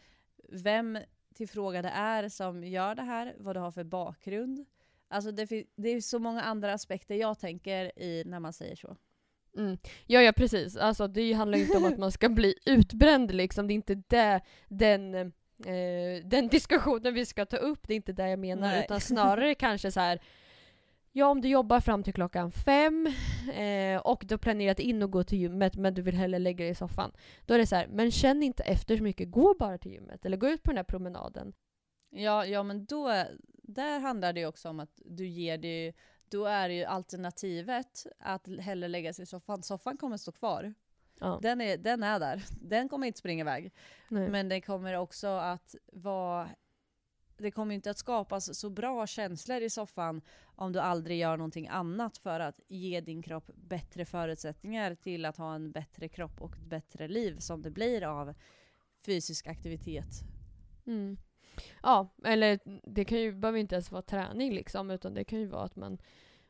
vem 0.49 0.97
tillfrågade 1.35 1.89
är 1.89 2.29
som 2.29 2.63
gör 2.63 2.95
det 2.95 3.01
här, 3.01 3.35
vad 3.39 3.55
du 3.55 3.59
har 3.59 3.71
för 3.71 3.83
bakgrund. 3.83 4.65
Alltså 5.07 5.31
det, 5.31 5.65
det 5.75 5.89
är 5.89 6.01
så 6.01 6.19
många 6.19 6.41
andra 6.41 6.73
aspekter 6.73 7.15
jag 7.15 7.39
tänker 7.39 7.99
i 7.99 8.23
när 8.25 8.39
man 8.39 8.53
säger 8.53 8.75
så. 8.75 8.97
mm, 9.57 9.77
ja, 10.05 10.21
ja 10.21 10.33
precis, 10.33 10.77
alltså 10.77 11.07
det 11.07 11.33
handlar 11.33 11.57
ju 11.57 11.63
inte 11.63 11.77
om 11.77 11.85
att 11.85 11.97
man 11.97 12.11
ska 12.11 12.29
bli 12.29 12.55
utbränd 12.65 13.35
liksom, 13.35 13.67
det 13.67 13.73
är 13.73 13.75
inte 13.75 14.03
det, 14.07 14.41
den, 14.67 15.33
eh, 15.67 16.23
den 16.25 16.47
diskussionen 16.51 17.13
vi 17.13 17.25
ska 17.25 17.45
ta 17.45 17.57
upp, 17.57 17.87
det 17.87 17.93
är 17.93 17.95
inte 17.95 18.13
det 18.13 18.29
jag 18.29 18.39
menar, 18.39 18.67
Nej. 18.67 18.83
utan 18.83 19.01
snarare 19.01 19.55
kanske 19.55 19.91
så 19.91 19.99
här. 19.99 20.21
Ja, 21.13 21.27
om 21.27 21.41
du 21.41 21.47
jobbar 21.47 21.79
fram 21.79 22.03
till 22.03 22.13
klockan 22.13 22.51
fem 22.51 23.13
eh, 23.53 23.97
och 24.01 24.23
du 24.27 24.33
har 24.33 24.39
planerat 24.39 24.79
in 24.79 25.03
att 25.03 25.11
gå 25.11 25.23
till 25.23 25.37
gymmet 25.37 25.75
men 25.75 25.93
du 25.93 26.01
vill 26.01 26.15
hellre 26.15 26.39
lägga 26.39 26.63
dig 26.63 26.71
i 26.71 26.75
soffan. 26.75 27.11
Då 27.45 27.53
är 27.53 27.57
det 27.57 27.67
så 27.67 27.75
här, 27.75 27.87
men 27.87 28.11
känn 28.11 28.43
inte 28.43 28.63
efter 28.63 28.97
så 28.97 29.03
mycket, 29.03 29.31
gå 29.31 29.55
bara 29.59 29.77
till 29.77 29.91
gymmet 29.91 30.25
eller 30.25 30.37
gå 30.37 30.49
ut 30.49 30.63
på 30.63 30.71
den 30.71 30.77
här 30.77 30.83
promenaden. 30.83 31.53
Ja, 32.09 32.45
ja 32.45 32.63
men 32.63 32.85
då, 32.85 33.23
där 33.63 33.99
handlar 33.99 34.33
det 34.33 34.45
också 34.45 34.69
om 34.69 34.79
att 34.79 35.01
du 35.05 35.27
ger 35.27 35.57
det 35.57 35.93
då 36.31 36.45
är 36.45 36.69
ju 36.69 36.83
alternativet 36.83 38.07
att 38.19 38.47
hellre 38.59 38.87
lägga 38.87 39.13
sig 39.13 39.23
i 39.23 39.25
soffan. 39.25 39.63
Soffan 39.63 39.97
kommer 39.97 40.17
stå 40.17 40.31
kvar. 40.31 40.73
Ja. 41.21 41.39
Den 41.41 41.61
är, 41.61 41.77
den 41.77 42.03
är 42.03 42.19
där. 42.19 42.43
Den 42.61 42.89
kommer 42.89 43.07
inte 43.07 43.19
springa 43.19 43.41
iväg. 43.41 43.73
Nej. 44.09 44.29
Men 44.29 44.49
det 44.49 44.61
kommer 44.61 44.97
också 44.97 45.27
att 45.27 45.75
vara 45.93 46.49
det 47.37 47.51
kommer 47.51 47.75
inte 47.75 47.91
att 47.91 47.97
skapas 47.97 48.59
så 48.59 48.69
bra 48.69 49.07
känslor 49.07 49.61
i 49.61 49.69
soffan 49.69 50.21
om 50.43 50.71
du 50.73 50.79
aldrig 50.79 51.19
gör 51.19 51.37
någonting 51.37 51.67
annat 51.67 52.17
för 52.17 52.39
att 52.39 52.59
ge 52.67 53.01
din 53.01 53.21
kropp 53.21 53.51
bättre 53.55 54.05
förutsättningar 54.05 54.95
till 54.95 55.25
att 55.25 55.37
ha 55.37 55.55
en 55.55 55.71
bättre 55.71 56.07
kropp 56.07 56.41
och 56.41 56.53
ett 56.53 56.65
bättre 56.65 57.07
liv 57.07 57.37
som 57.39 57.61
det 57.61 57.71
blir 57.71 58.03
av 58.03 58.33
fysisk 59.05 59.47
aktivitet. 59.47 60.21
Mm. 60.85 61.17
Ja, 61.83 62.15
eller 62.25 62.59
det 62.83 63.05
kan 63.05 63.19
ju, 63.19 63.31
behöver 63.31 63.59
inte 63.59 63.75
ens 63.75 63.91
vara 63.91 64.01
träning 64.01 64.53
liksom, 64.53 64.91
utan 64.91 65.13
det 65.13 65.23
kan 65.23 65.39
ju 65.39 65.47
vara 65.47 65.63
att 65.63 65.75
man 65.75 65.97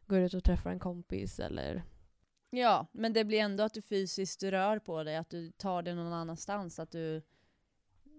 går 0.08 0.20
ut 0.20 0.34
och 0.34 0.44
träffar 0.44 0.72
en 0.72 0.80
kompis 0.80 1.40
eller... 1.40 1.84
Ja, 2.54 2.88
men 2.91 3.14
det 3.14 3.26
blir 3.26 3.39
ändå 3.39 3.64
att 3.64 3.74
du 3.74 3.82
fysiskt 3.82 4.43
rör 4.43 4.80
på 4.80 5.04
dig, 5.04 5.16
att 5.18 5.30
du 5.30 5.52
tar 5.52 5.82
det 5.82 5.95
någon 5.95 6.14
annanstans, 6.14 6.80
att 6.80 6.91
du, 6.91 7.22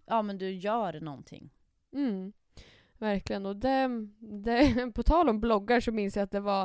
ja, 0.07 0.23
men 0.23 0.39
du 0.39 0.51
gör 0.51 1.01
någonting. 1.01 1.51
Mm. 1.93 2.33
Verkligen, 2.99 3.47
och 3.47 3.57
det, 3.57 3.89
det, 4.19 4.93
på 4.95 5.03
tal 5.03 5.29
om 5.29 5.41
bloggar 5.41 5.81
så 5.81 5.93
minns 5.93 6.17
jag 6.17 6.23
att 6.25 6.31
det 6.31 6.41
var, 6.41 6.63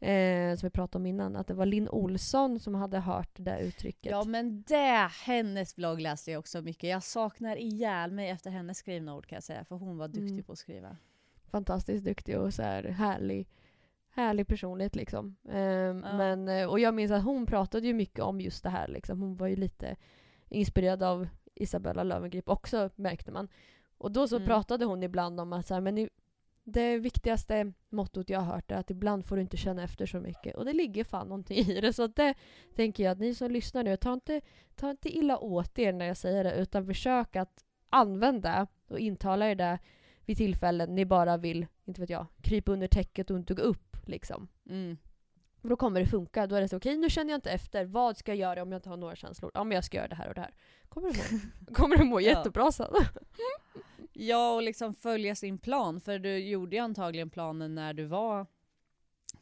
eh, 0.00 0.56
som 0.56 0.66
vi 0.66 0.70
pratade 0.70 1.02
om 1.02 1.06
innan, 1.06 1.36
att 1.36 1.46
det 1.46 1.54
var 1.54 1.66
Linn 1.66 1.88
Olsson 1.88 2.58
som 2.60 2.74
hade 2.74 2.98
hört 2.98 3.36
det 3.36 3.42
där 3.42 3.58
uttrycket. 3.58 4.10
Ja 4.10 4.24
men 4.24 4.62
det, 4.62 5.08
hennes 5.26 5.76
blogg 5.76 6.00
läste 6.00 6.30
jag 6.30 6.38
också 6.38 6.62
mycket. 6.62 6.90
Jag 6.90 7.02
saknar 7.02 7.56
ihjäl 7.56 8.12
mig 8.12 8.28
efter 8.30 8.50
hennes 8.50 8.78
skrivna 8.78 9.16
ord 9.16 9.26
kan 9.26 9.36
jag 9.36 9.42
säga, 9.42 9.64
för 9.64 9.76
hon 9.76 9.98
var 9.98 10.08
duktig 10.08 10.30
Mm. 10.30 10.44
på 10.44 10.52
att 10.52 10.58
skriva. 10.58 10.96
fantastiskt 11.50 12.04
duktig 12.04 12.38
och 12.38 12.54
så 12.54 12.62
här 12.62 12.84
härlig, 12.84 13.48
härlig 14.10 14.46
personlighet 14.46 14.96
liksom. 14.96 15.36
Ehm, 15.48 16.04
Ja. 16.04 16.16
men, 16.16 16.48
eh, 16.48 16.66
och 16.68 16.80
jag 16.80 16.94
minns 16.94 17.12
att 17.12 17.24
hon 17.24 17.46
pratade 17.46 17.86
ju 17.86 17.94
mycket 17.94 18.20
om 18.20 18.40
just 18.40 18.62
det 18.62 18.70
här 18.70 18.88
liksom. 18.88 19.20
Hon 19.20 19.36
var 19.36 19.46
ju 19.46 19.56
lite 19.56 19.96
inspirerad 20.48 21.02
av 21.02 21.28
Isabella 21.54 22.02
Löwengrip 22.02 22.48
också 22.48 22.90
märkte 22.96 23.30
man. 23.32 23.48
Och 23.98 24.12
då 24.12 24.28
så 24.28 24.36
Mm. 24.36 24.46
pratade 24.48 24.84
hon 24.84 25.02
ibland 25.02 25.40
om 25.40 25.52
att 25.52 25.66
så 25.66 25.74
här, 25.74 25.80
men 25.80 26.08
det 26.64 26.98
viktigaste 26.98 27.72
mottot 27.88 28.30
jag 28.30 28.40
har 28.40 28.54
hört 28.54 28.70
är 28.70 28.76
att 28.76 28.90
ibland 28.90 29.26
får 29.26 29.36
du 29.36 29.42
inte 29.42 29.56
känna 29.56 29.82
efter 29.82 30.06
så 30.06 30.20
mycket. 30.20 30.56
Och 30.56 30.64
det 30.64 30.72
ligger 30.72 31.04
fan 31.04 31.28
någonting 31.28 31.58
i 31.58 31.80
det. 31.80 31.92
Så 31.92 32.06
det 32.06 32.34
tänker 32.76 33.04
jag 33.04 33.10
att 33.12 33.18
ni 33.18 33.34
som 33.34 33.50
lyssnar 33.50 33.82
nu, 33.82 33.96
ta 33.96 34.12
inte, 34.12 34.40
ta 34.74 34.90
inte 34.90 35.08
illa 35.16 35.38
åt 35.38 35.78
er 35.78 35.92
när 35.92 36.06
jag 36.06 36.16
säger 36.16 36.44
det, 36.44 36.54
utan 36.54 36.86
försök 36.86 37.36
att 37.36 37.64
använda 37.90 38.66
och 38.88 38.98
intala 38.98 39.50
er 39.50 39.54
det 39.54 39.78
vid 40.26 40.36
tillfällen 40.36 40.94
ni 40.94 41.04
bara 41.06 41.36
vill, 41.36 41.66
inte 41.84 42.00
vet 42.00 42.10
jag, 42.10 42.26
krypa 42.42 42.72
under 42.72 42.86
täcket 42.88 43.30
och 43.30 43.36
inte 43.38 43.54
gå 43.54 43.62
upp 43.62 43.89
liksom. 44.10 44.48
Mm. 44.68 44.96
Då 45.62 45.76
kommer 45.76 46.00
det 46.00 46.06
funka. 46.06 46.46
Då 46.46 46.56
är 46.56 46.60
det 46.60 46.68
så, 46.68 46.76
okej 46.76 46.96
nu 46.96 47.10
känner 47.10 47.30
jag 47.30 47.38
inte 47.38 47.50
efter, 47.50 47.84
vad 47.84 48.16
ska 48.16 48.30
jag 48.32 48.38
göra 48.38 48.62
om 48.62 48.72
jag 48.72 48.78
inte 48.78 48.88
har 48.88 48.96
några 48.96 49.16
känslor? 49.16 49.50
Ja 49.54 49.64
men 49.64 49.74
jag 49.74 49.84
ska 49.84 49.96
göra 49.96 50.08
det 50.08 50.14
här 50.14 50.28
och 50.28 50.34
det 50.34 50.40
här. 50.40 50.54
Kommer 50.88 51.12
du 51.12 51.18
må, 51.18 51.40
kommer 51.74 51.96
du 51.96 52.04
må 52.04 52.20
jättebra 52.20 52.72
sen. 52.72 52.94
Ja, 54.12 54.54
och 54.54 54.62
liksom 54.62 54.94
följa 54.94 55.34
sin 55.34 55.58
plan, 55.58 56.00
för 56.00 56.18
du 56.18 56.38
gjorde 56.38 56.76
ju 56.76 56.82
antagligen 56.82 57.30
planen 57.30 57.74
när 57.74 57.94
du 57.94 58.04
var 58.04 58.46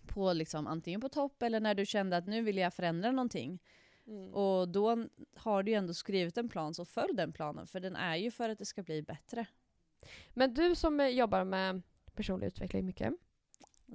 på 0.06 0.32
liksom 0.32 0.66
antingen 0.66 1.00
på 1.00 1.08
topp 1.08 1.42
eller 1.42 1.60
när 1.60 1.74
du 1.74 1.86
kände 1.86 2.16
att 2.16 2.26
nu 2.26 2.42
vill 2.42 2.58
jag 2.58 2.74
förändra 2.74 3.10
någonting. 3.10 3.58
Mm. 4.06 4.34
Och 4.34 4.68
då 4.68 5.06
har 5.36 5.62
du 5.62 5.70
ju 5.70 5.76
ändå 5.76 5.94
skrivit 5.94 6.38
en 6.38 6.48
plan, 6.48 6.74
så 6.74 6.84
följ 6.84 7.14
den 7.14 7.32
planen, 7.32 7.66
för 7.66 7.80
den 7.80 7.96
är 7.96 8.16
ju 8.16 8.30
för 8.30 8.48
att 8.48 8.58
det 8.58 8.64
ska 8.64 8.82
bli 8.82 9.02
bättre. 9.02 9.46
Men 10.34 10.54
du 10.54 10.74
som 10.74 11.00
eh, 11.00 11.08
jobbar 11.08 11.44
med 11.44 11.82
personlig 12.14 12.46
utveckling 12.46 12.86
mycket, 12.86 13.12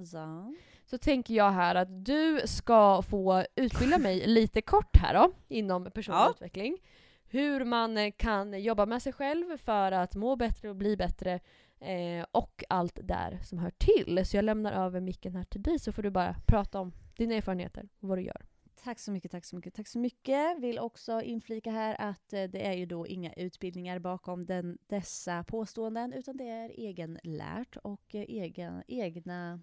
Så. 0.06 0.56
så 0.86 0.98
tänker 0.98 1.34
jag 1.34 1.52
här 1.52 1.76
att 1.76 2.06
du 2.06 2.42
ska 2.46 3.02
få 3.02 3.46
utbilda 3.56 3.98
mig 3.98 4.28
lite 4.28 4.62
kort 4.62 4.98
här 4.98 5.14
då, 5.14 5.32
inom 5.48 5.92
personlig 5.92 6.20
Ja. 6.22 6.32
utveckling. 6.36 6.78
Hur 7.26 7.66
man 7.66 7.98
eh, 7.98 8.12
kan 8.18 8.62
jobba 8.62 8.86
med 8.86 9.02
sig 9.02 9.14
själv 9.14 9.58
för 9.58 9.92
att 9.92 10.16
må 10.16 10.36
bättre 10.36 10.70
och 10.70 10.76
bli 10.76 10.98
bättre 10.98 11.40
eh, 11.80 12.26
och 12.32 12.64
allt 12.70 13.00
där 13.04 13.40
som 13.44 13.58
hör 13.60 13.72
till. 13.78 14.26
Så 14.26 14.38
jag 14.38 14.46
lämnar 14.46 14.72
över 14.86 15.00
micken 15.02 15.36
här 15.36 15.44
till 15.44 15.62
dig 15.64 15.80
så 15.80 15.92
får 15.92 16.04
du 16.04 16.10
bara 16.10 16.36
prata 16.48 16.80
om 16.80 16.92
dina 17.18 17.36
erfarenheter 17.36 17.90
och 18.00 18.08
vad 18.10 18.18
du 18.18 18.22
gör. 18.22 18.46
Tack 18.84 19.00
så 19.00 19.12
mycket, 19.12 19.32
tack 19.32 19.46
så 19.46 19.56
mycket, 19.56 19.74
tack 19.74 19.88
så 19.88 20.00
mycket. 20.00 20.60
Vill 20.60 20.80
också 20.80 21.22
inflika 21.22 21.72
här 21.72 21.96
att 22.00 22.34
eh, 22.34 22.44
det 22.44 22.66
är 22.68 22.74
ju 22.74 22.86
då 22.86 23.08
inga 23.08 23.34
utbildningar 23.34 24.00
bakom 24.00 24.46
den, 24.46 24.78
dessa 24.88 25.44
påståenden, 25.44 26.14
utan 26.14 26.38
det 26.38 26.50
är 26.50 26.70
egenlärt 26.70 27.76
och 27.84 28.16
eh, 28.16 28.22
egen, 28.22 28.84
egna 28.88 29.60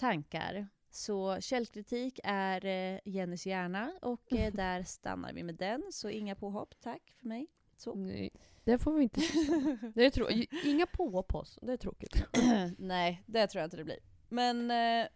tankar. 0.00 0.68
Så 0.90 1.40
källkritik 1.40 2.20
är 2.24 2.64
eh, 2.66 3.00
Jennys 3.04 3.46
hjärna 3.46 3.92
och 4.02 4.32
eh, 4.32 4.52
där 4.54 4.82
stannar 4.82 5.32
vi 5.32 5.42
med 5.42 5.54
den. 5.54 5.82
Så 5.92 6.08
inga 6.08 6.34
påhopp, 6.34 6.74
tack 6.80 7.14
för 7.20 7.28
mig. 7.28 7.46
Så. 7.76 7.94
Nej, 7.94 8.30
det 8.64 8.78
får 8.78 8.92
vi 8.92 9.02
inte 9.02 9.20
det 9.94 10.04
är 10.06 10.10
trå- 10.10 10.46
Inga 10.64 10.86
på 10.86 11.22
på 11.22 11.38
oss, 11.38 11.58
det 11.62 11.72
är 11.72 11.76
tråkigt. 11.76 12.24
Nej, 12.78 13.22
det 13.26 13.46
tror 13.46 13.60
jag 13.60 13.66
inte 13.66 13.76
det 13.76 13.84
blir. 13.84 13.98
Men 14.28 14.70
eh, 14.70 15.08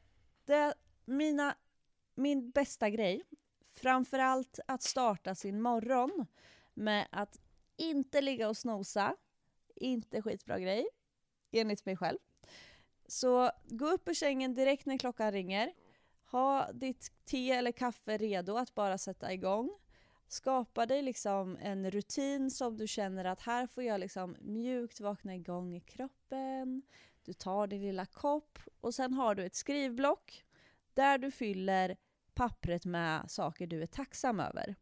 det, 0.44 0.74
mina, 1.04 1.56
min 2.14 2.50
bästa 2.50 2.90
grej, 2.90 3.22
framförallt 3.70 4.60
att 4.66 4.82
starta 4.82 5.34
sin 5.34 5.62
morgon 5.62 6.26
med 6.74 7.08
att 7.10 7.40
inte 7.76 8.20
ligga 8.20 8.48
och 8.48 8.56
snosa, 8.56 9.16
inte 9.76 10.22
skitbra 10.22 10.58
grej, 10.58 10.86
enligt 11.52 11.86
mig 11.86 11.96
själv. 11.96 12.18
Så 13.14 13.50
gå 13.64 13.90
upp 13.90 14.08
ur 14.08 14.14
sängen 14.14 14.54
direkt 14.54 14.86
när 14.86 14.98
klockan 14.98 15.32
ringer, 15.32 15.72
ha 16.30 16.72
ditt 16.72 17.12
te 17.24 17.50
eller 17.50 17.72
kaffe 17.72 18.16
redo 18.16 18.56
att 18.56 18.74
bara 18.74 18.98
sätta 18.98 19.32
igång. 19.32 19.70
Skapa 20.28 20.86
dig 20.86 21.02
liksom 21.02 21.58
en 21.60 21.90
rutin 21.90 22.50
som 22.50 22.76
du 22.76 22.86
känner 22.86 23.24
att 23.24 23.40
här 23.40 23.66
får 23.66 23.84
jag 23.84 24.00
liksom 24.00 24.36
mjukt 24.40 25.00
vakna 25.00 25.34
igång 25.34 25.74
i 25.74 25.80
kroppen. 25.80 26.82
Du 27.24 27.32
tar 27.32 27.66
din 27.66 27.82
lilla 27.82 28.06
kopp 28.06 28.58
och 28.80 28.94
sen 28.94 29.14
har 29.14 29.34
du 29.34 29.44
ett 29.44 29.54
skrivblock 29.54 30.44
där 30.94 31.18
du 31.18 31.30
fyller 31.30 31.96
pappret 32.34 32.84
med 32.84 33.30
saker 33.30 33.66
du 33.66 33.82
är 33.82 33.86
tacksam 33.86 34.40
över. 34.40 34.74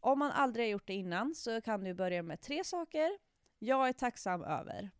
Om 0.00 0.18
man 0.18 0.30
aldrig 0.30 0.66
har 0.66 0.70
gjort 0.70 0.86
det 0.86 0.94
innan 0.94 1.34
så 1.34 1.60
kan 1.60 1.84
du 1.84 1.94
börja 1.94 2.22
med 2.22 2.40
tre 2.40 2.64
saker 2.64 3.18
jag 3.58 3.88
är 3.88 3.92
tacksam 3.92 4.42
över. 4.42 4.90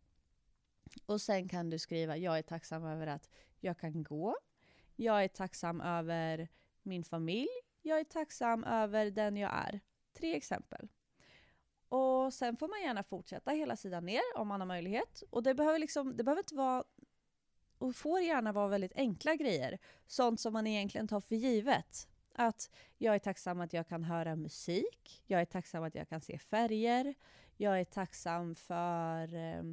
Och 1.05 1.21
sen 1.21 1.49
kan 1.49 1.69
du 1.69 1.79
skriva 1.79 2.17
jag 2.17 2.37
är 2.37 2.41
tacksam 2.41 2.85
över 2.85 3.07
att 3.07 3.29
jag 3.59 3.77
kan 3.77 4.03
gå. 4.03 4.35
Jag 4.95 5.23
är 5.23 5.27
tacksam 5.27 5.81
över 5.81 6.47
min 6.83 7.03
familj. 7.03 7.49
Jag 7.81 7.99
är 7.99 8.03
tacksam 8.03 8.63
över 8.63 9.11
den 9.11 9.37
jag 9.37 9.51
är. 9.53 9.79
Tre 10.13 10.35
exempel. 10.35 10.89
Och 11.89 12.33
sen 12.33 12.57
får 12.57 12.67
man 12.67 12.81
gärna 12.81 13.03
fortsätta 13.03 13.51
hela 13.51 13.75
sidan 13.75 14.05
ner 14.05 14.21
om 14.35 14.47
man 14.47 14.61
har 14.61 14.67
möjlighet. 14.67 15.23
Och 15.29 15.43
det 15.43 15.53
behöver, 15.53 15.79
liksom, 15.79 16.17
det 16.17 16.23
behöver 16.23 16.41
inte 16.41 16.55
vara 16.55 16.83
och 17.77 17.95
får 17.95 18.19
gärna 18.19 18.51
vara 18.51 18.67
väldigt 18.67 18.95
enkla 18.95 19.35
grejer. 19.35 19.77
Sånt 20.07 20.39
som 20.39 20.53
man 20.53 20.67
egentligen 20.67 21.07
tar 21.07 21.21
för 21.21 21.35
givet. 21.35 22.07
Att 22.33 22.69
jag 22.97 23.15
är 23.15 23.19
tacksam 23.19 23.61
att 23.61 23.73
jag 23.73 23.87
kan 23.87 24.03
höra 24.03 24.35
musik. 24.35 25.23
Jag 25.27 25.41
är 25.41 25.45
tacksam 25.45 25.83
att 25.83 25.95
jag 25.95 26.09
kan 26.09 26.21
se 26.21 26.39
färger. 26.39 27.15
Jag 27.57 27.79
är 27.79 27.85
tacksam 27.85 28.55
för 28.55 29.35
eh, 29.35 29.63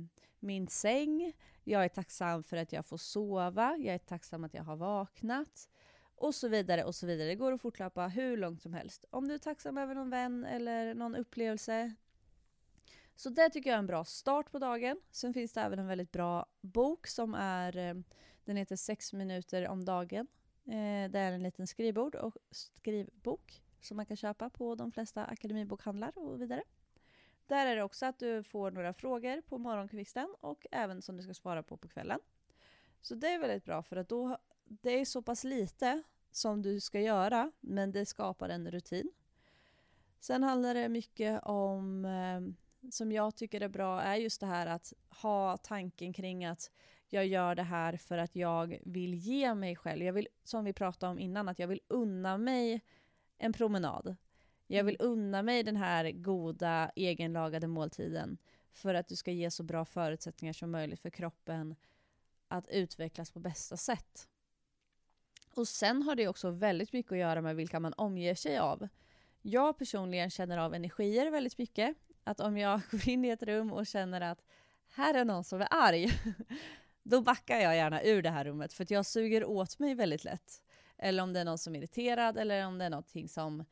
min 0.47 0.69
säng. 0.69 1.33
Jag 1.65 1.85
är 1.85 1.89
tacksam 1.89 2.43
för 2.43 2.57
att 2.57 2.73
jag 2.73 2.87
får 2.87 2.97
sova. 2.97 3.77
Jag 3.79 3.95
är 3.95 3.99
tacksam 3.99 4.45
att 4.45 4.55
jag 4.55 4.65
har 4.65 4.77
vaknat. 4.77 5.69
Och 6.17 6.35
så 6.35 6.49
vidare 6.49 6.85
och 6.85 6.95
så 6.95 7.07
vidare. 7.07 7.29
Det 7.29 7.35
går 7.35 7.53
att 7.53 7.61
fortlöpa 7.61 8.09
hur 8.09 8.37
långt 8.37 8.63
som 8.63 8.75
helst. 8.75 9.05
Om 9.11 9.29
du 9.29 9.35
är 9.35 9.39
tacksam 9.39 9.79
över 9.79 9.95
någon 9.95 10.11
vän 10.11 10.45
eller 10.45 10.95
någon 10.95 11.17
upplevelse. 11.17 11.95
Så 13.17 13.31
det 13.31 13.51
tycker 13.51 13.71
jag 13.71 13.75
är 13.75 13.79
en 13.79 13.87
bra 13.87 14.05
start 14.05 14.53
på 14.53 14.59
dagen. 14.59 15.01
Sen 15.11 15.35
finns 15.35 15.53
det 15.53 15.61
även 15.61 15.79
en 15.79 15.87
väldigt 15.87 16.13
bra 16.13 16.47
bok 16.61 17.07
som 17.07 17.35
är, 17.35 17.77
eh, 17.77 17.95
den 18.45 18.57
heter 18.57 18.77
6 18.77 19.13
minuter 19.13 19.69
om 19.69 19.85
dagen. 19.85 20.27
Eh, 20.67 21.11
det 21.11 21.19
är 21.19 21.33
en 21.33 21.43
liten 21.43 21.67
skrivbord 21.67 22.15
och 22.15 22.37
skrivbok 22.51 23.63
som 23.81 23.97
man 23.97 24.07
kan 24.07 24.17
köpa 24.17 24.51
på 24.51 24.75
de 24.75 24.93
flesta 24.93 25.25
akademibokhandlar 25.25 26.19
och 26.19 26.43
vidare. 26.43 26.63
Där 27.47 27.67
är 27.67 27.77
det 27.77 27.83
också 27.83 28.07
att 28.07 28.19
du 28.19 28.43
får 28.43 28.71
några 28.71 28.93
frågor 28.93 29.41
på 29.41 29.59
morgonkvisten 29.59 30.35
och 30.41 30.67
även 30.71 31.03
som 31.03 31.17
du 31.17 31.23
ska 31.23 31.35
svara 31.35 31.63
på 31.63 31.77
på 31.77 31.89
kvällen. 31.89 32.21
Så 33.01 33.15
det 33.15 33.29
är 33.29 33.39
väldigt 33.39 33.65
bra 33.65 33.83
för 33.83 33.97
att 33.97 34.09
då, 34.09 34.39
det 34.65 35.01
är 35.01 35.05
så 35.05 35.23
pass 35.23 35.45
lite 35.45 36.03
som 36.31 36.63
du 36.63 36.81
ska 36.81 37.01
göra 37.01 37.53
men 37.61 37.93
det 37.93 38.07
skapar 38.07 38.49
en 38.49 38.71
rutin. 38.71 39.13
Sen 40.21 40.43
handlar 40.43 40.75
det 40.75 40.89
mycket 40.89 41.43
om, 41.43 42.05
eh, 42.05 42.41
som 42.91 43.13
jag 43.13 43.37
tycker 43.37 43.61
är 43.61 43.69
bra, 43.69 44.01
är 44.01 44.17
just 44.17 44.41
det 44.41 44.47
här 44.47 44.67
att 44.67 44.93
ha 45.09 45.57
tanken 45.57 46.13
kring 46.13 46.45
att 46.45 46.71
jag 47.09 47.27
gör 47.27 47.55
det 47.55 47.63
här 47.63 47.97
för 47.97 48.19
att 48.19 48.37
jag 48.37 48.79
vill 48.85 49.15
ge 49.15 49.55
mig 49.55 49.77
själv. 49.77 50.03
Jag 50.03 50.13
vill, 50.13 50.29
som 50.45 50.65
vi 50.65 50.73
pratade 50.73 51.13
om 51.13 51.19
innan, 51.19 51.49
att 51.49 51.59
jag 51.59 51.69
vill 51.69 51.81
unna 51.89 52.39
mig 52.39 52.81
en 53.39 53.53
promenad. 53.53 54.17
Jag 54.67 54.85
vill 54.85 54.97
unna 54.99 55.43
mig 55.43 55.63
den 55.63 55.77
här 55.77 56.11
goda 56.11 56.91
egenlagade 56.97 57.67
måltiden 57.67 58.39
för 58.73 58.95
att 58.95 59.09
du 59.09 59.17
ska 59.17 59.31
ge 59.31 59.51
så 59.51 59.63
bra 59.63 59.85
förutsättningar 59.85 60.53
som 60.53 60.71
möjligt 60.71 61.01
för 61.01 61.11
kroppen 61.11 61.77
att 62.49 62.69
utvecklas 62.69 63.31
på 63.31 63.41
bästa 63.41 63.77
sätt. 63.77 64.29
Och 65.55 65.69
sen 65.69 66.03
har 66.03 66.15
det 66.15 66.29
också 66.29 66.51
väldigt 66.51 66.93
mycket 66.93 67.13
att 67.13 67.19
göra 67.19 67.41
med 67.41 67.57
vilka 67.57 67.81
man 67.81 67.95
omger 67.97 68.35
sig 68.35 68.59
av. 68.59 68.89
Jag 69.43 69.79
personligen 69.79 70.31
känner 70.31 70.59
av 70.59 70.75
energier 70.75 71.31
väldigt 71.31 71.59
mycket. 71.59 71.97
Att 72.25 72.41
om 72.41 72.59
jag 72.59 72.81
går 72.91 73.09
in 73.09 73.25
i 73.25 73.29
ett 73.29 73.43
rum 73.43 73.73
och 73.73 73.87
känner 73.87 74.21
att 74.21 74.45
här 74.89 75.15
är 75.15 75.25
någon 75.25 75.45
som 75.45 75.61
är 75.61 75.69
arg, 75.71 76.11
då 77.03 77.21
backar 77.21 77.59
jag 77.59 77.77
gärna 77.77 78.03
ur 78.03 78.23
det 78.23 78.31
här 78.31 78.45
rummet 78.45 78.73
för 78.73 78.83
att 78.83 78.91
jag 78.91 79.07
suger 79.07 79.45
åt 79.45 79.79
mig 79.79 79.95
väldigt 79.95 80.25
lätt. 80.25 80.63
Eller 80.99 81.23
om 81.23 81.33
det 81.33 81.41
är 81.41 81.45
någon 81.45 81.59
som 81.59 81.75
är 81.75 81.79
irriterad 81.79 82.37
eller 82.37 82.67
om 82.67 82.79
det 82.79 82.85
är 82.85 82.91
någonting 82.91 83.29
som, 83.29 83.65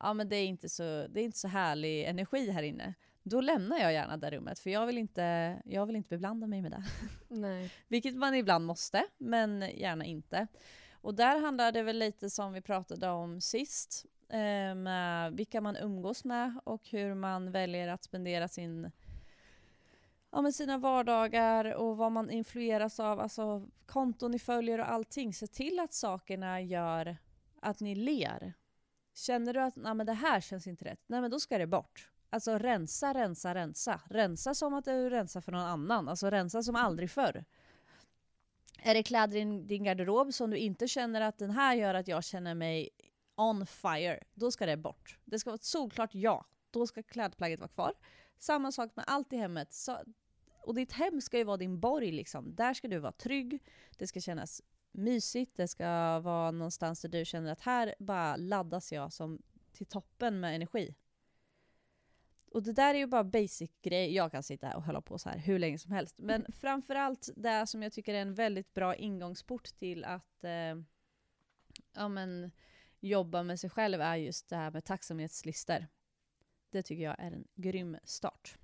ja 0.00 0.14
men 0.14 0.28
det 0.28 0.36
är 0.36 0.46
inte 0.46 0.68
så, 0.68 0.82
det 0.82 1.20
är 1.20 1.24
inte 1.24 1.38
så 1.38 1.48
härlig 1.48 2.04
energi 2.04 2.50
här 2.50 2.62
inne. 2.62 2.94
Då 3.22 3.40
lämnar 3.40 3.78
jag 3.78 3.92
gärna 3.92 4.16
det 4.16 4.30
rummet 4.30 4.58
för 4.58 4.70
jag 4.70 4.86
vill 4.86 4.98
inte, 4.98 5.56
jag 5.64 5.86
vill 5.86 5.96
inte 5.96 6.08
beblanda 6.08 6.46
mig 6.46 6.62
med 6.62 6.70
det. 6.70 6.84
Nej. 7.28 7.72
Vilket 7.88 8.14
man 8.14 8.34
ibland 8.34 8.66
måste, 8.66 9.04
men 9.18 9.60
gärna 9.60 10.04
inte. 10.04 10.46
Och 10.92 11.14
där 11.14 11.40
handlar 11.40 11.72
det 11.72 11.82
väl 11.82 11.98
lite 11.98 12.30
som 12.30 12.52
vi 12.52 12.60
pratade 12.60 13.08
om 13.08 13.40
sist, 13.40 14.06
eh, 14.28 14.74
med 14.74 15.32
vilka 15.32 15.60
man 15.60 15.76
umgås 15.76 16.24
med 16.24 16.60
och 16.64 16.88
hur 16.88 17.14
man 17.14 17.52
väljer 17.52 17.88
att 17.88 18.04
spendera 18.04 18.48
sin 18.48 18.90
ja, 20.30 20.40
men 20.42 20.52
sina 20.52 20.78
vardagar 20.78 21.74
och 21.74 21.96
vad 21.96 22.12
man 22.12 22.30
influeras 22.30 23.00
av, 23.00 23.20
alltså 23.20 23.66
konton 23.86 24.30
ni 24.30 24.38
följer 24.38 24.78
och 24.78 24.90
allting. 24.90 25.34
Se 25.34 25.46
till 25.46 25.78
att 25.78 25.92
sakerna 25.92 26.60
gör 26.60 27.16
att 27.60 27.80
ni 27.80 27.94
ler. 27.94 28.54
Känner 29.20 29.54
du 29.54 29.60
att 29.60 29.76
Nej, 29.76 29.94
men 29.94 30.06
det 30.06 30.12
här 30.12 30.40
känns 30.40 30.66
inte 30.66 30.84
rätt, 30.84 31.00
nej 31.06 31.20
men 31.20 31.30
då 31.30 31.40
ska 31.40 31.58
det 31.58 31.66
bort. 31.66 32.10
Alltså 32.30 32.58
rensa, 32.58 33.14
rensa, 33.14 33.54
rensa. 33.54 34.00
Rensa 34.10 34.54
som 34.54 34.74
att 34.74 34.84
du 34.84 35.10
rensar 35.10 35.40
för 35.40 35.52
någon 35.52 35.60
annan. 35.60 36.08
Alltså 36.08 36.30
rensa 36.30 36.62
som 36.62 36.76
aldrig 36.76 37.10
förr. 37.10 37.44
Är 38.82 38.94
det 38.94 39.02
kläder 39.02 39.36
i 39.36 39.44
din 39.44 39.84
garderob 39.84 40.34
som 40.34 40.50
du 40.50 40.56
inte 40.56 40.88
känner 40.88 41.20
att 41.20 41.38
den 41.38 41.50
här 41.50 41.74
gör 41.74 41.94
att 41.94 42.08
jag 42.08 42.24
känner 42.24 42.54
mig 42.54 42.88
on 43.36 43.66
fire, 43.66 44.20
då 44.34 44.50
ska 44.50 44.66
det 44.66 44.76
bort. 44.76 45.18
Det 45.24 45.38
ska 45.38 45.50
vara 45.50 45.54
ett 45.54 45.64
solklart 45.64 46.14
ja. 46.14 46.46
Då 46.70 46.86
ska 46.86 47.02
klädplagget 47.02 47.60
vara 47.60 47.68
kvar. 47.68 47.94
Samma 48.38 48.72
sak 48.72 48.96
med 48.96 49.04
allt 49.08 49.32
i 49.32 49.36
hemmet. 49.36 49.72
Så, 49.72 49.98
och 50.60 50.74
ditt 50.74 50.92
hem 50.92 51.20
ska 51.20 51.38
ju 51.38 51.44
vara 51.44 51.56
din 51.56 51.80
borg 51.80 52.12
liksom. 52.12 52.54
Där 52.54 52.74
ska 52.74 52.88
du 52.88 52.98
vara 52.98 53.12
trygg. 53.12 53.62
Det 53.98 54.06
ska 54.06 54.20
kännas 54.20 54.62
mysigt. 54.92 55.56
Det 55.56 55.68
ska 55.68 56.20
vara 56.20 56.50
någonstans 56.50 57.00
där 57.00 57.08
du 57.08 57.24
känner 57.24 57.52
att 57.52 57.60
här 57.60 57.94
bara 57.98 58.36
laddas 58.36 58.92
jag 58.92 59.12
som 59.12 59.42
till 59.72 59.86
toppen 59.86 60.40
med 60.40 60.54
energi. 60.54 60.94
Och 62.52 62.62
det 62.62 62.72
där 62.72 62.94
är 62.94 62.98
ju 62.98 63.06
bara 63.06 63.24
basic 63.24 63.70
grej. 63.82 64.14
Jag 64.14 64.32
kan 64.32 64.42
sitta 64.42 64.66
här 64.66 64.76
och 64.76 64.82
hålla 64.82 65.00
på 65.00 65.18
så 65.18 65.28
här 65.28 65.38
hur 65.38 65.58
länge 65.58 65.78
som 65.78 65.92
helst. 65.92 66.14
Men 66.18 66.46
framförallt 66.52 67.28
det 67.36 67.66
som 67.66 67.82
jag 67.82 67.92
tycker 67.92 68.14
är 68.14 68.22
en 68.22 68.34
väldigt 68.34 68.74
bra 68.74 68.94
ingångsport 68.96 69.64
till 69.64 70.04
att 70.04 70.44
eh, 70.44 70.76
ja, 71.92 72.08
men, 72.08 72.50
jobba 73.00 73.42
med 73.42 73.60
sig 73.60 73.70
själv 73.70 74.00
är 74.00 74.16
just 74.16 74.48
det 74.48 74.56
här 74.56 74.70
med 74.70 74.84
tacksamhetslistor. 74.84 75.86
Det 76.70 76.82
tycker 76.82 77.04
jag 77.04 77.16
är 77.18 77.32
en 77.32 77.48
grym 77.54 77.96
start. 78.04 78.58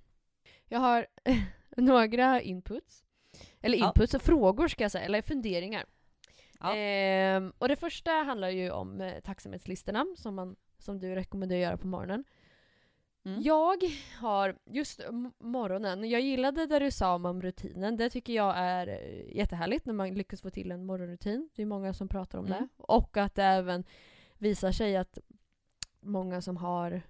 Jag 0.65 0.79
har 0.79 1.07
några 1.77 2.41
inputs. 2.41 3.03
Eller 3.61 3.77
Ja. 3.77 3.87
inputs 3.87 4.13
och 4.13 4.21
frågor 4.21 4.67
ska 4.67 4.83
jag 4.83 4.91
säga, 4.91 5.05
eller 5.05 5.21
funderingar. 5.21 5.85
Ja. 6.59 6.75
Ehm, 6.75 7.53
och 7.57 7.67
det 7.67 7.75
första 7.75 8.11
handlar 8.11 8.49
ju 8.49 8.71
om 8.71 9.01
eh, 9.01 9.19
tacksamhetslistorna 9.19 10.05
som, 10.17 10.35
man, 10.35 10.55
som 10.79 10.99
du 10.99 11.15
rekommenderar 11.15 11.59
att 11.61 11.63
göra 11.67 11.77
på 11.77 11.87
morgonen. 11.87 12.23
Mm. 13.25 13.41
Jag 13.41 13.77
har, 14.19 14.55
just 14.65 14.99
m- 14.99 15.31
morgonen, 15.39 16.09
jag 16.09 16.21
gillade 16.21 16.65
det 16.65 16.79
du 16.79 16.91
sa 16.91 17.15
om 17.15 17.41
rutinen. 17.41 17.97
Det 17.97 18.09
tycker 18.09 18.33
jag 18.33 18.53
är 18.57 18.87
eh, 18.87 19.35
jättehärligt 19.37 19.85
när 19.85 19.93
man 19.93 20.13
lyckas 20.13 20.41
få 20.41 20.49
till 20.49 20.71
en 20.71 20.85
morgonrutin. 20.85 21.49
Det 21.55 21.61
är 21.61 21.65
många 21.65 21.93
som 21.93 22.07
pratar 22.07 22.39
om 22.39 22.45
Mm. 22.45 22.57
det. 22.59 22.67
Och 22.83 23.17
att 23.17 23.35
det 23.35 23.43
även 23.43 23.83
visar 24.37 24.71
sig 24.71 24.97
att 24.97 25.17
många 25.99 26.41
som 26.41 26.57
har 26.57 27.01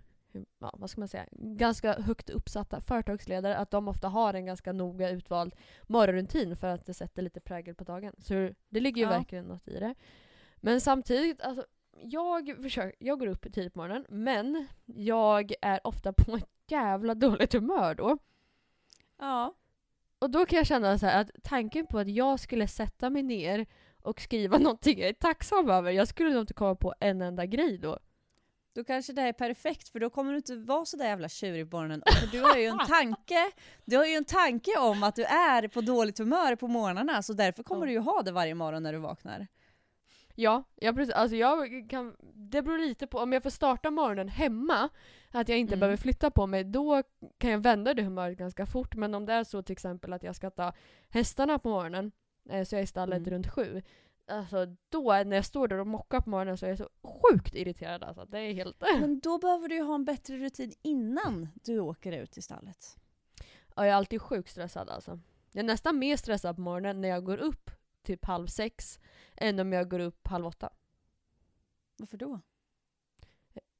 ja, 0.60 0.74
vad 0.78 0.90
ska 0.90 1.02
man 1.02 1.08
säga, 1.08 1.26
ganska 1.32 2.02
högt 2.02 2.30
uppsatta 2.30 2.82
företagsledare, 2.82 3.58
att 3.58 3.72
de 3.72 3.88
ofta 3.88 4.08
har 4.08 4.34
en 4.34 4.46
ganska 4.46 4.74
noga 4.74 5.10
utvald 5.10 5.56
morgonrutin 5.84 6.56
för 6.56 6.68
att 6.68 6.86
det 6.86 6.94
sätter 6.94 7.22
lite 7.22 7.40
prägel 7.40 7.76
på 7.76 7.84
dagen. 7.84 8.14
Så 8.18 8.50
det 8.70 8.80
ligger 8.80 9.02
ju 9.02 9.10
Ja. 9.12 9.18
verkligen 9.18 9.46
något 9.46 9.68
i 9.68 9.80
det. 9.80 9.96
Men 10.58 10.82
samtidigt, 10.82 11.42
alltså, 11.42 11.66
jag, 12.04 12.56
försöker, 12.62 12.96
jag 13.06 13.20
går 13.20 13.28
upp 13.28 13.54
tidigt 13.54 13.74
på 13.74 13.80
morgonen, 13.80 14.06
men 14.10 14.68
jag 14.86 15.54
är 15.62 15.88
ofta 15.88 16.14
på 16.14 16.36
ett 16.36 16.50
jävla 16.68 17.16
dåligt 17.16 17.54
humör 17.54 17.96
då. 17.96 18.18
Ja. 19.20 19.54
Och 20.20 20.30
då 20.30 20.46
kan 20.46 20.58
jag 20.58 20.68
känna 20.68 20.98
så 20.98 21.06
här 21.06 21.22
att 21.22 21.30
tanken 21.44 21.88
på 21.88 22.00
att 22.00 22.08
jag 22.10 22.40
skulle 22.40 22.68
sätta 22.68 23.10
mig 23.10 23.24
ner 23.24 23.66
och 24.02 24.22
skriva 24.22 24.58
någonting 24.60 25.00
jag 25.00 25.10
är 25.10 25.14
tacksam 25.14 25.70
över, 25.70 25.92
jag 25.92 26.08
skulle 26.08 26.30
nog 26.30 26.44
inte 26.44 26.54
komma 26.54 26.76
på 26.76 26.94
en 27.00 27.22
enda 27.22 27.46
grej 27.46 27.78
då. 27.78 28.00
Då 28.78 28.84
kanske 28.84 29.14
det 29.14 29.22
här 29.22 29.28
är 29.30 29.34
perfekt 29.34 29.90
för 29.90 30.00
då 30.00 30.10
kommer 30.10 30.32
du 30.32 30.38
inte 30.38 30.56
vara 30.56 30.86
så 30.86 30.98
där 30.98 31.06
jävla 31.06 31.30
tjurig 31.30 31.72
på 31.72 31.78
morgonen. 31.78 32.02
För 32.22 32.28
du 32.28 32.42
har 32.42 32.56
ju 32.58 32.66
en 32.66 32.78
tanke, 32.88 33.52
du 33.86 33.98
har 33.98 34.06
ju 34.06 34.14
en 34.14 34.26
tanke 34.26 34.72
om 34.80 35.04
att 35.04 35.16
du 35.16 35.24
är 35.24 35.68
på 35.68 35.82
dåligt 35.82 36.18
humör 36.20 36.56
på 36.56 36.68
morgnarna 36.68 37.24
så 37.24 37.34
därför 37.34 37.64
kommer 37.64 37.86
du 37.86 37.92
ju 37.92 38.00
ha 38.00 38.22
det 38.22 38.32
varje 38.32 38.56
morgon 38.56 38.84
när 38.84 38.94
du 38.94 39.00
vaknar. 39.00 39.48
Ja, 40.36 40.64
ja 40.76 40.94
precis. 40.94 41.14
Alltså 41.16 41.36
jag 41.38 41.86
kan, 41.90 42.16
det 42.34 42.62
beror 42.62 42.78
lite 42.78 43.08
på, 43.08 43.20
om 43.20 43.34
jag 43.34 43.44
får 43.44 43.50
starta 43.50 43.92
morgonen 43.92 44.28
hemma, 44.28 44.90
att 45.32 45.50
jag 45.50 45.58
inte 45.58 45.74
Mm. 45.74 45.80
behöver 45.80 45.98
flytta 45.98 46.32
på 46.32 46.48
mig, 46.48 46.64
då 46.64 47.04
kan 47.38 47.52
jag 47.52 47.60
vända 47.60 47.94
det 47.94 48.04
humöret 48.04 48.38
ganska 48.38 48.66
fort. 48.66 48.96
Men 48.96 49.16
om 49.16 49.26
det 49.26 49.34
är 49.34 49.44
så 49.44 49.62
till 49.64 49.74
exempel 49.74 50.14
att 50.14 50.24
jag 50.24 50.36
ska 50.36 50.50
ta 50.50 50.74
hästarna 51.10 51.60
på 51.60 51.70
morgonen, 51.70 52.12
eh, 52.50 52.64
så 52.64 52.76
jag 52.76 52.80
är 52.80 52.84
i 52.84 52.88
stallet 52.88 53.18
Mm. 53.18 53.30
runt 53.30 53.48
sju, 53.48 53.82
alltså 54.28 54.66
då 54.90 55.24
när 55.26 55.36
jag 55.36 55.46
står 55.46 55.68
där 55.68 55.78
och 55.78 55.88
mockar 55.88 56.22
på 56.22 56.30
morgonen 56.30 56.58
så 56.58 56.66
är 56.66 56.70
jag 56.70 56.78
så 56.78 56.90
sjukt 57.04 57.56
irriterad 57.56 58.04
alltså. 58.04 58.26
Det 58.26 58.40
är 58.40 58.54
helt... 58.54 58.82
Men 59.00 59.20
då 59.20 59.38
behöver 59.40 59.68
du 59.70 59.76
ju 59.76 59.82
ha 59.82 59.96
en 59.96 60.06
bättre 60.06 60.38
rutin 60.38 60.74
innan 60.82 61.48
du 61.64 61.80
åker 61.80 62.12
ut 62.12 62.38
i 62.38 62.42
stallet. 62.42 62.98
Ja, 63.76 63.86
jag 63.86 63.88
är 63.88 63.94
alltid 63.94 64.22
sjukt 64.22 64.50
stressad 64.50 64.90
alltså. 64.90 65.20
Jag 65.52 65.60
är 65.64 65.68
nästan 65.68 66.00
mer 66.00 66.18
stressad 66.18 66.56
på 66.56 66.62
morgonen 66.62 67.02
när 67.02 67.10
jag 67.10 67.24
går 67.24 67.38
upp 67.38 67.72
typ 68.04 68.26
halv 68.26 68.48
sex, 68.48 69.00
än 69.36 69.60
om 69.60 69.74
jag 69.74 69.90
går 69.90 70.00
upp 70.00 70.28
halv 70.28 70.46
åtta. 70.48 70.70
Varför 71.98 72.18
då? 72.18 72.40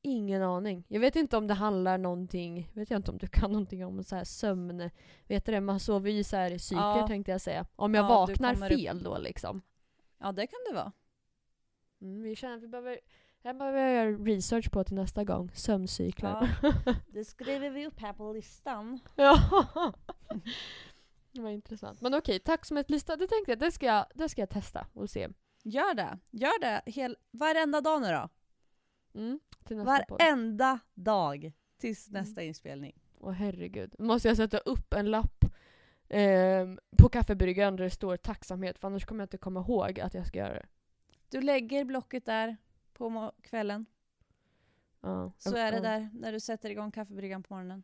Ingen 0.02 0.44
aning. 0.44 0.84
Jag 0.88 1.00
vet 1.00 1.16
inte 1.16 1.38
om 1.38 1.48
det 1.48 1.54
handlar 1.54 1.98
någonting, 1.98 2.70
vet 2.74 2.90
jag 2.90 3.00
inte 3.00 3.12
om 3.12 3.18
du 3.18 3.28
kan 3.28 3.52
någonting 3.52 3.86
om 3.86 4.04
så 4.04 4.16
här 4.16 4.24
sömn, 4.24 4.90
vet 5.28 5.46
du 5.46 5.52
det, 5.52 5.62
man 5.62 5.80
sover 5.80 6.12
ju 6.12 6.18
i 6.20 6.24
så 6.24 6.36
här 6.36 6.58
cykler 6.58 6.98
Ja. 6.98 7.08
tänkte 7.08 7.32
jag 7.32 7.42
säga. 7.42 7.66
Om 7.76 7.94
jag 7.94 8.04
Ja, 8.04 8.08
vaknar 8.08 8.54
kommer 8.54 8.72
upp- 8.72 8.80
fel 8.80 9.04
då 9.04 9.18
liksom. 9.18 9.62
Ja 10.18 10.32
det 10.32 10.48
kan 10.48 10.60
det 10.70 10.76
vara. 10.76 10.92
Mm, 12.02 12.22
vi 12.22 12.36
känner 12.36 12.58
att 12.58 12.64
vi 12.64 12.68
behöver, 12.68 13.00
här 13.44 13.54
behöver 13.54 13.80
jag 13.80 13.94
göra 13.94 14.18
research 14.26 14.72
på 14.72 14.84
till 14.84 14.96
nästa 14.96 15.24
gång. 15.24 15.52
Sömncykler. 15.54 16.58
Det 17.14 17.26
skriver 17.26 17.70
vi 17.70 17.88
upp 17.88 18.00
här 18.00 18.14
på 18.14 18.34
listan. 18.34 19.00
Ja. 19.16 19.94
det 21.32 21.42
var 21.42 21.50
intressant. 21.50 22.02
Men 22.02 22.14
okej, 22.14 22.40
tack 22.40 22.66
som 22.66 22.78
ett 22.78 22.90
lista. 22.90 23.16
Det 23.16 23.28
tänkte 23.28 23.52
jag, 23.52 23.60
det 23.60 23.72
ska 23.72 23.86
jag, 23.86 24.06
det 24.16 24.30
ska 24.30 24.42
jag 24.42 24.50
testa 24.50 24.88
och 24.94 25.10
se. 25.10 25.28
Gör 25.64 25.94
det. 25.94 26.20
Gör 26.32 26.60
det 26.62 26.82
hel, 26.92 27.18
varenda 27.32 27.82
dag 27.82 28.02
nu 28.02 28.08
då. 28.08 28.30
Mm, 29.20 29.40
till 29.66 29.78
nästa 29.78 30.06
podd. 30.08 30.20
Varenda 30.22 30.80
dag 30.94 31.52
tills 31.78 32.10
Mm. 32.10 32.22
nästa 32.22 32.44
inspelning. 32.44 33.02
Åh 33.20 33.32
herregud. 33.32 33.96
Måste 34.00 34.28
jag 34.28 34.38
sätta 34.38 34.58
upp 34.58 34.94
en 34.94 35.12
lapp 35.12 35.37
ehm, 36.10 36.80
på 36.98 37.10
kaffebryggaren 37.10 37.76
där 37.76 37.84
det 37.84 37.90
står 37.90 38.18
tacksamhet 38.18 38.80
för 38.80 38.88
annars 38.88 39.06
kommer 39.06 39.22
jag 39.22 39.26
inte 39.26 39.38
komma 39.38 39.60
ihåg 39.60 40.00
att 40.00 40.14
jag 40.14 40.28
ska 40.28 40.38
göra 40.40 40.54
det. 40.54 40.68
Du 41.30 41.42
lägger 41.42 41.86
blocket 41.86 42.26
där 42.26 42.58
på 42.94 43.32
kvällen. 43.42 43.86
Ja. 45.02 45.32
Så 45.38 45.56
är 45.56 45.72
det 45.72 45.80
där 45.80 46.10
när 46.14 46.32
du 46.32 46.40
sätter 46.40 46.70
igång 46.70 46.92
kaffebryggan 46.92 47.44
på 47.44 47.54
morgonen. 47.54 47.84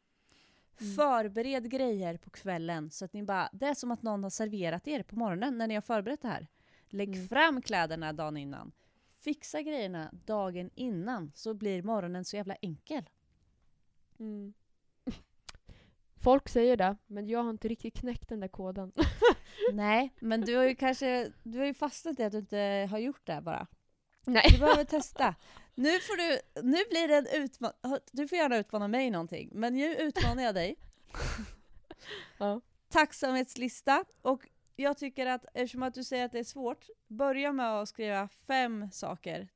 Mm. 0.81 0.95
Förbered 0.95 1.71
grejer 1.71 2.17
på 2.17 2.29
kvällen 2.29 2.91
så 2.91 3.05
att 3.05 3.13
ni 3.13 3.23
bara, 3.23 3.49
det 3.53 3.65
är 3.65 3.73
som 3.73 3.91
att 3.91 4.01
någon 4.01 4.23
har 4.23 4.29
serverat 4.29 4.87
er 4.87 5.03
på 5.03 5.15
morgonen 5.15 5.57
när 5.57 5.67
ni 5.67 5.73
har 5.73 5.81
förberett 5.81 6.21
det 6.21 6.27
här. 6.27 6.47
Lägg 6.87 7.15
Mm. 7.15 7.27
fram 7.27 7.61
kläderna 7.61 8.13
dagen 8.13 8.37
innan. 8.37 8.71
Fixa 9.19 9.61
grejerna 9.61 10.09
dagen 10.25 10.69
innan 10.75 11.31
så 11.35 11.53
blir 11.53 11.83
morgonen 11.83 12.25
så 12.25 12.35
jävla 12.35 12.55
enkel. 12.55 13.09
Mm. 14.19 14.53
Folk 16.23 16.49
säger 16.49 16.77
det, 16.77 16.97
men 17.07 17.27
jag 17.27 17.43
har 17.43 17.49
inte 17.49 17.67
riktigt 17.67 17.93
knäckt 17.93 18.29
den 18.29 18.39
där 18.39 18.47
koden. 18.47 18.91
Nej, 19.73 20.13
men 20.19 20.41
du 20.41 20.55
har 20.55 20.63
ju 20.63 20.75
kanske 20.75 21.31
du 21.43 21.59
har 21.59 21.65
ju 21.65 21.73
fastnat 21.73 22.19
i 22.19 22.23
att 22.23 22.31
du 22.31 22.37
inte 22.37 22.87
har 22.91 22.99
gjort 22.99 23.27
det 23.27 23.41
bara. 23.41 23.67
Nej. 24.25 24.45
Du 24.51 24.59
behöver 24.59 24.83
testa. 24.97 25.35
Nu, 25.75 25.99
får 25.99 26.17
du, 26.17 26.39
nu 26.61 26.77
blir 26.89 27.07
det 27.07 27.17
en 27.17 27.43
utmaning. 27.43 27.77
Du 28.11 28.27
får 28.27 28.37
gärna 28.37 28.57
utmana 28.57 28.87
mig 28.87 29.09
någonting, 29.09 29.49
men 29.53 29.73
nu 29.73 29.95
utmanar 29.95 30.43
jag 30.43 30.55
dig. 30.55 30.75
Ja. 32.37 32.61
Tacksamhetslista. 32.89 34.05
Och 34.21 34.47
jag 34.75 34.97
tycker 34.97 35.25
att 35.25 35.45
eftersom 35.53 35.83
att 35.83 35.93
du 35.93 36.03
säger 36.03 36.25
att 36.25 36.31
det 36.31 36.39
är 36.39 36.43
svårt, 36.43 36.87
börja 37.07 37.51
med 37.51 37.79
att 37.79 37.89
skriva 37.89 38.27
fem 38.27 38.91
saker. 38.91 39.47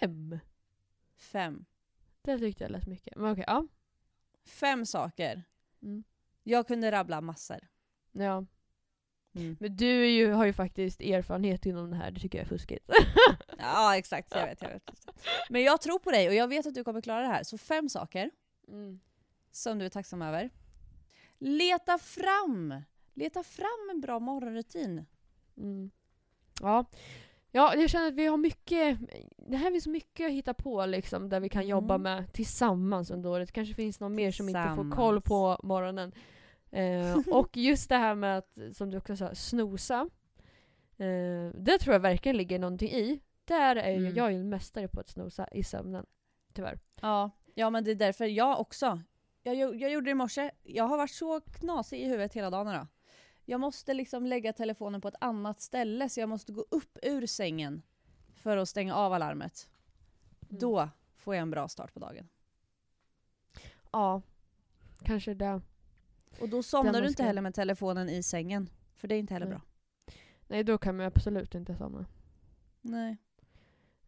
Fem? 0.00 0.38
Fem. 1.16 1.64
Det 2.22 2.38
tyckte 2.38 2.64
jag 2.64 2.70
lät 2.70 2.86
mycket. 2.86 3.16
Men 3.16 3.32
okej, 3.32 3.44
ja. 3.46 3.66
Fem 4.44 4.86
saker. 4.86 5.44
Mm. 5.82 6.04
Jag 6.42 6.66
kunde 6.66 6.90
rabbla 6.90 7.20
massor. 7.20 7.68
ja. 8.12 8.44
Mm. 9.34 9.56
Men 9.60 9.76
du 9.76 10.04
är 10.04 10.08
ju, 10.10 10.32
har 10.32 10.46
ju 10.46 10.52
faktiskt 10.52 11.00
erfarenhet 11.00 11.66
inom 11.66 11.90
det 11.90 11.96
här, 11.96 12.10
det 12.10 12.20
tycker 12.20 12.38
jag 12.38 12.44
är 12.44 12.48
fuskigt. 12.48 12.90
Ja, 13.58 13.96
exakt. 13.96 14.34
Jag 14.34 14.46
vet, 14.46 14.62
jag 14.62 14.68
vet. 14.68 14.90
Men 15.50 15.62
jag 15.62 15.80
tror 15.80 15.98
på 15.98 16.10
dig 16.10 16.28
och 16.28 16.34
jag 16.34 16.48
vet 16.48 16.66
att 16.66 16.74
du 16.74 16.84
kommer 16.84 17.00
klara 17.00 17.20
det 17.20 17.26
här. 17.26 17.42
Så 17.42 17.58
fem 17.58 17.88
saker. 17.88 18.30
Mm. 18.68 19.00
som 19.50 19.78
du 19.78 19.84
är 19.84 19.88
tacksam 19.90 20.22
över. 20.22 20.50
Leta 21.38 21.98
fram! 21.98 22.82
Leta 23.14 23.42
fram 23.42 23.90
en 23.90 24.00
bra 24.00 24.18
morgonrutin. 24.18 25.06
Mm. 25.56 25.90
Ja. 26.60 26.84
Ja, 27.56 27.74
jag 27.74 27.90
känner 27.90 28.08
att 28.08 28.14
vi 28.14 28.26
har 28.26 28.36
mycket, 28.36 28.98
det 29.36 29.56
här 29.56 29.70
finns 29.70 29.84
så 29.84 29.90
mycket 29.90 30.26
att 30.26 30.32
hitta 30.32 30.54
på 30.54 30.86
liksom, 30.86 31.28
där 31.28 31.40
vi 31.40 31.48
kan 31.48 31.66
jobba 31.66 31.94
Mm. 31.94 32.02
med 32.02 32.32
tillsammans 32.32 33.10
under 33.10 33.30
året. 33.30 33.52
kanske 33.52 33.74
finns 33.74 34.00
någon 34.00 34.14
mer 34.14 34.30
som 34.30 34.48
inte 34.48 34.72
får 34.76 34.90
koll 34.96 35.20
på 35.20 35.60
morgonen. 35.62 36.12
Eh, 36.70 37.18
och 37.32 37.56
just 37.56 37.88
det 37.88 37.96
här 37.96 38.14
med 38.14 38.38
att, 38.38 38.52
som 38.72 38.90
du 38.90 38.96
också 38.96 39.16
sa, 39.16 39.34
snosa. 39.34 40.08
Eh, 40.98 41.50
det 41.54 41.78
tror 41.78 41.92
jag 41.92 42.00
verkligen 42.00 42.36
ligger 42.36 42.58
någonting 42.58 42.90
i. 42.90 43.20
Där 43.44 43.76
är 43.76 43.96
Mm. 43.96 44.14
jag 44.14 44.32
ju 44.32 44.38
en 44.38 44.48
mästare 44.48 44.88
på 44.88 45.00
att 45.00 45.08
snosa 45.08 45.48
i 45.52 45.62
sömnen. 45.64 46.06
Tyvärr. 46.54 46.78
Ja, 47.00 47.30
ja 47.54 47.70
men 47.70 47.84
det 47.84 47.90
är 47.90 47.94
därför 47.94 48.24
jag 48.24 48.60
också. 48.60 49.00
Jag, 49.42 49.56
jag 49.56 49.90
gjorde 49.90 50.04
det 50.04 50.10
i 50.10 50.14
morse. 50.14 50.50
Jag 50.62 50.84
har 50.84 50.96
varit 50.96 51.10
så 51.10 51.40
knasig 51.40 52.00
i 52.00 52.04
huvudet 52.04 52.34
hela 52.34 52.50
dagen 52.50 52.68
idag. 52.68 52.86
Jag 53.48 53.60
måste 53.60 53.94
liksom 53.94 54.26
lägga 54.26 54.52
telefonen 54.52 55.00
på 55.00 55.08
ett 55.08 55.14
annat 55.20 55.60
ställe 55.60 56.08
så 56.08 56.20
jag 56.20 56.28
måste 56.28 56.52
gå 56.52 56.64
upp 56.70 56.98
ur 57.02 57.26
sängen 57.26 57.82
för 58.34 58.56
att 58.56 58.68
stänga 58.68 58.94
av 58.94 59.12
alarmet. 59.12 59.68
Mm. 60.48 60.58
Då 60.60 60.88
får 61.16 61.34
jag 61.34 61.42
en 61.42 61.50
bra 61.50 61.68
start 61.68 61.94
på 61.94 62.00
dagen. 62.00 62.28
Ja, 63.90 64.22
kanske 65.02 65.34
det. 65.34 65.60
Och 66.40 66.48
då 66.48 66.62
somnar 66.62 67.02
du 67.02 67.08
inte 67.08 67.22
heller 67.22 67.42
med 67.42 67.54
telefonen 67.54 68.08
i 68.08 68.22
sängen. 68.22 68.70
För 68.96 69.08
det 69.08 69.14
är 69.14 69.18
inte 69.18 69.34
heller 69.34 69.46
Nej. 69.46 69.54
bra. 69.54 69.62
Nej, 70.46 70.64
då 70.64 70.78
kan 70.78 70.96
man 70.96 71.06
absolut 71.06 71.54
inte 71.54 71.76
somna. 71.76 72.06
Nej. 72.80 73.16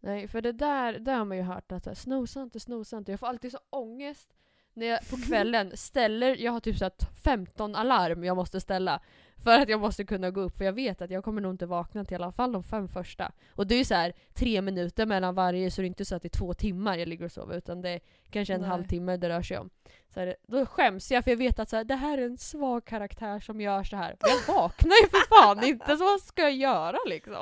Nej, 0.00 0.28
för 0.28 0.40
det 0.40 0.52
där, 0.52 0.98
där 0.98 1.16
har 1.16 1.24
man 1.24 1.36
ju 1.36 1.42
hört 1.42 1.72
att 1.72 1.84
så 1.84 1.90
här, 1.90 1.94
snosa 1.94 2.42
inte, 2.42 2.60
snosa 2.60 2.98
inte. 2.98 3.12
Jag 3.12 3.20
får 3.20 3.26
alltid 3.26 3.52
så 3.52 3.58
ångest 3.70 4.34
när 4.78 4.86
jag 4.86 5.08
på 5.10 5.16
kvällen 5.16 5.76
ställer, 5.76 6.36
jag 6.36 6.52
har 6.52 6.60
typ 6.60 6.76
så 6.78 6.84
här 6.84 6.92
15 7.24 7.74
alarm 7.74 8.24
jag 8.24 8.36
måste 8.36 8.60
ställa. 8.60 9.00
För 9.44 9.58
att 9.60 9.68
jag 9.68 9.80
måste 9.80 10.04
kunna 10.04 10.30
gå 10.30 10.40
upp, 10.40 10.56
för 10.58 10.64
jag 10.64 10.72
vet 10.72 11.02
att 11.02 11.10
jag 11.10 11.24
kommer 11.24 11.40
nog 11.40 11.52
inte 11.52 11.66
vakna 11.66 12.04
till 12.04 12.12
i 12.12 12.16
alla 12.16 12.32
fall 12.32 12.52
de 12.52 12.62
fem 12.62 12.88
första. 12.88 13.32
Och 13.54 13.66
det 13.66 13.74
är 13.74 13.78
ju 13.78 13.84
så 13.84 13.94
här 13.94 14.12
tre 14.34 14.62
minuter 14.62 15.06
mellan 15.06 15.34
varje, 15.34 15.70
så 15.70 15.80
det 15.80 15.84
är 15.84 15.88
inte 15.88 16.04
så 16.04 16.14
att 16.14 16.22
det 16.22 16.26
är 16.26 16.38
två 16.38 16.54
timmar 16.54 16.96
jag 16.96 17.08
ligger 17.08 17.24
och 17.24 17.32
sover, 17.32 17.56
utan 17.56 17.82
det 17.82 17.90
är 17.90 18.00
kanske 18.30 18.54
en 18.54 18.60
Nej. 18.60 18.70
halvtimme 18.70 19.16
det 19.16 19.28
rör 19.28 19.42
sig 19.42 19.58
om. 19.58 19.70
Så 20.14 20.20
här, 20.20 20.36
då 20.48 20.66
skäms 20.66 21.10
jag, 21.10 21.24
för 21.24 21.30
jag 21.30 21.38
vet 21.38 21.58
att 21.58 21.68
så 21.68 21.76
här, 21.76 21.84
det 21.84 21.94
här 21.94 22.18
är 22.18 22.26
en 22.26 22.38
svag 22.38 22.84
karaktär 22.84 23.40
som 23.40 23.60
gör 23.60 23.84
så 23.84 23.96
här. 23.96 24.16
Men 24.20 24.30
Jag 24.30 24.54
vaknar 24.54 24.96
ju 25.02 25.08
för 25.08 25.28
fan 25.36 25.64
inte, 25.64 25.96
så 25.96 26.04
vad 26.04 26.20
ska 26.20 26.42
jag 26.42 26.56
göra 26.56 26.98
liksom? 27.06 27.34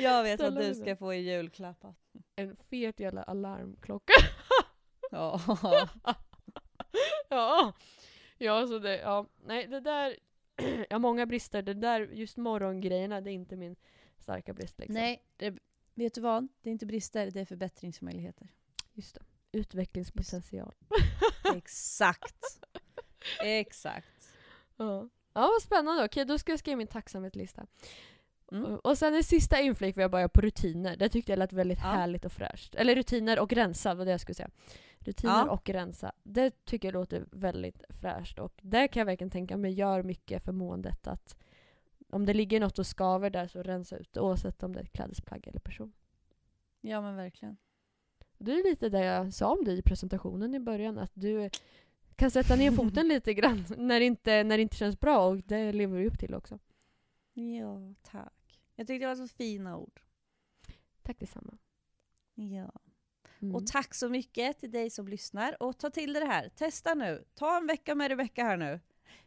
Jag 0.00 0.22
vet 0.22 0.40
Ställa 0.40 0.60
vad 0.60 0.68
du 0.68 0.74
ska 0.74 0.96
få 0.96 1.14
i 1.14 1.18
julklapp. 1.18 1.84
En 2.36 2.56
fet 2.70 3.00
jävla 3.00 3.22
alarmklocka. 3.22 4.12
Ja. 5.10 5.40
ja. 7.28 7.72
Ja, 8.38 8.66
så 8.66 8.78
det, 8.78 8.98
ja. 8.98 9.26
Nej, 9.44 9.66
det 9.66 9.80
där, 9.80 10.16
jag 10.88 10.94
har 10.94 10.98
många 10.98 11.26
brister. 11.26 11.62
Det 11.62 11.74
där, 11.74 12.00
just 12.00 12.36
morgongrejerna, 12.36 13.20
det 13.20 13.30
är 13.30 13.32
inte 13.32 13.56
min 13.56 13.76
starka 14.18 14.52
brist 14.52 14.78
liksom. 14.78 14.94
Nej, 14.94 15.22
det, 15.36 15.54
vet 15.94 16.14
du 16.14 16.20
vad? 16.20 16.48
Det 16.62 16.70
är 16.70 16.72
inte 16.72 16.86
brister, 16.86 17.30
det 17.30 17.40
är 17.40 17.44
förbättringsmöjligheter. 17.44 18.48
Just 18.92 19.14
det. 19.14 19.22
Utvecklingspotential. 19.52 20.74
Exakt. 21.56 22.60
Exakt. 23.42 24.34
Ja. 24.76 25.08
ja, 25.32 25.40
vad 25.40 25.62
spännande. 25.62 26.04
Okej, 26.04 26.24
då 26.24 26.38
ska 26.38 26.52
jag 26.52 26.58
skriva 26.58 26.76
min 26.76 26.86
tacksamhetslista. 26.86 27.66
Mm. 28.52 28.76
Och- 28.76 28.98
sen 28.98 29.14
en 29.14 29.24
sista 29.24 29.60
inflik 29.60 29.96
vill 29.96 30.02
jag 30.02 30.10
bara 30.10 30.28
på 30.28 30.40
rutiner. 30.40 30.96
Det 30.96 31.08
tyckte 31.08 31.32
jag 31.32 31.38
lät 31.38 31.52
väldigt 31.52 31.78
Ja. 31.78 31.84
härligt 31.86 32.24
och 32.24 32.32
fräscht. 32.32 32.74
Eller 32.74 32.94
rutiner 32.96 33.38
och 33.38 33.52
rensa, 33.52 33.94
var 33.94 34.04
det 34.04 34.10
jag 34.10 34.20
skulle 34.20 34.34
säga. 34.34 34.50
Rutiner 34.98 35.32
Ja. 35.46 35.50
och 35.50 35.70
rensa. 35.70 36.12
Det 36.22 36.64
tycker 36.64 36.88
jag 36.88 36.92
låter 36.92 37.24
väldigt 37.32 37.82
fräscht. 37.88 38.38
Och 38.38 38.52
där 38.62 38.86
kan 38.86 39.00
jag 39.00 39.06
verkligen 39.06 39.30
tänka 39.30 39.56
mig 39.56 39.72
gör 39.72 40.02
mycket 40.02 40.44
för 40.44 40.52
måendet. 40.52 41.06
Att 41.06 41.36
om 42.12 42.26
det 42.26 42.34
ligger 42.34 42.60
något 42.60 42.78
och 42.78 42.86
skaver 42.86 43.30
där 43.30 43.46
så 43.46 43.62
rensa 43.62 43.96
ut 43.96 44.12
det, 44.12 44.20
oavsett 44.20 44.62
om 44.62 44.72
det 44.72 44.80
är 44.80 44.84
ett 44.84 44.92
klädesplagg 44.92 45.46
eller 45.48 45.60
person. 45.60 45.92
Ja 46.80 47.00
men 47.00 47.16
verkligen. 47.16 47.56
Det 48.38 48.52
är 48.52 48.70
lite 48.70 48.88
det 48.88 49.04
jag 49.04 49.32
sa 49.34 49.52
om 49.52 49.64
dig 49.64 49.78
i 49.78 49.82
presentationen 49.82 50.54
i 50.54 50.60
början, 50.60 50.98
att 50.98 51.10
du 51.14 51.50
kan 52.16 52.30
sätta 52.30 52.56
ner 52.56 52.70
foten 52.70 53.08
lite 53.08 53.34
grann 53.34 53.64
när 53.76 54.00
det, 54.00 54.06
inte, 54.06 54.44
när 54.44 54.56
det 54.56 54.62
inte 54.62 54.76
känns 54.76 55.00
bra 55.00 55.26
och 55.26 55.36
det 55.36 55.72
lever 55.72 55.98
du 55.98 56.06
upp 56.06 56.18
till 56.18 56.34
också. 56.34 56.58
Ja, 57.34 57.94
tack. 58.02 58.60
Jag 58.74 58.86
tyckte 58.86 59.04
det 59.04 59.14
var 59.14 59.26
så 59.26 59.34
fina 59.34 59.76
ord. 59.76 60.00
Tack 61.02 61.18
detsamma. 61.18 61.58
Ja. 62.34 62.72
Mm. 63.42 63.54
Och 63.54 63.66
tack 63.66 63.94
så 63.94 64.08
mycket 64.08 64.58
till 64.58 64.70
dig 64.70 64.90
som 64.90 65.08
lyssnar. 65.08 65.62
Och 65.62 65.78
ta 65.78 65.90
till 65.90 66.12
dig 66.12 66.22
det 66.22 66.28
här. 66.28 66.48
Testa 66.48 66.94
nu. 66.94 67.24
Ta 67.34 67.56
en 67.56 67.66
vecka 67.66 67.94
med 67.94 68.08
Rebecka 68.08 68.44
här 68.44 68.56
nu. 68.56 68.80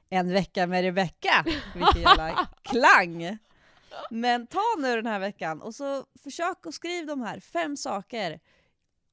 En 0.10 0.34
vecka 0.34 0.68
med 0.68 0.82
Rebecka! 0.82 1.46
Vilken 1.76 2.02
jävla 2.02 2.50
klang! 2.62 3.38
Men 4.10 4.48
ta 4.48 4.64
nu 4.80 4.96
den 4.96 5.06
här 5.06 5.20
veckan 5.20 5.62
och 5.62 5.76
så 5.76 6.06
försök 6.24 6.68
att 6.68 6.74
skriva 6.74 7.06
de 7.06 7.22
här 7.22 7.40
fem 7.40 7.78
saker. 7.78 8.40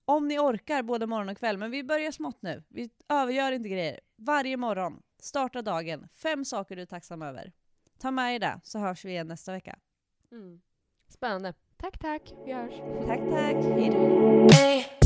Om 0.05 0.29
ni 0.29 0.39
orkar 0.39 0.83
både 0.83 1.07
morgon 1.07 1.29
och 1.29 1.39
kväll. 1.39 1.59
Men 1.59 1.71
vi 1.71 1.85
börjar 1.85 2.11
smått 2.11 2.43
nu. 2.43 2.63
Vi 2.69 2.91
övergör 3.09 3.53
inte 3.53 3.69
grejer. 3.69 4.01
Varje 4.17 4.57
morgon, 4.57 5.03
starta 5.19 5.63
dagen. 5.63 6.09
Fem 6.15 6.45
saker 6.45 6.77
du 6.77 6.83
är 6.83 6.87
tacksam 6.87 7.23
över. 7.23 7.53
Ta 8.05 8.11
med 8.11 8.33
dig 8.33 8.39
det 8.39 8.61
så 8.63 8.79
hörs 8.79 9.05
vi 9.05 9.11
igen 9.11 9.29
nästa 9.29 9.53
vecka. 9.53 9.79
Mm. 10.33 10.61
Spännande. 11.09 11.55
Tack, 11.77 11.99
tack. 11.99 12.23
Vi 12.47 12.53
hörs. 12.53 12.75
Tack, 13.07 13.19
tack. 13.19 13.57
Hej 13.57 13.91
då. 13.91 15.04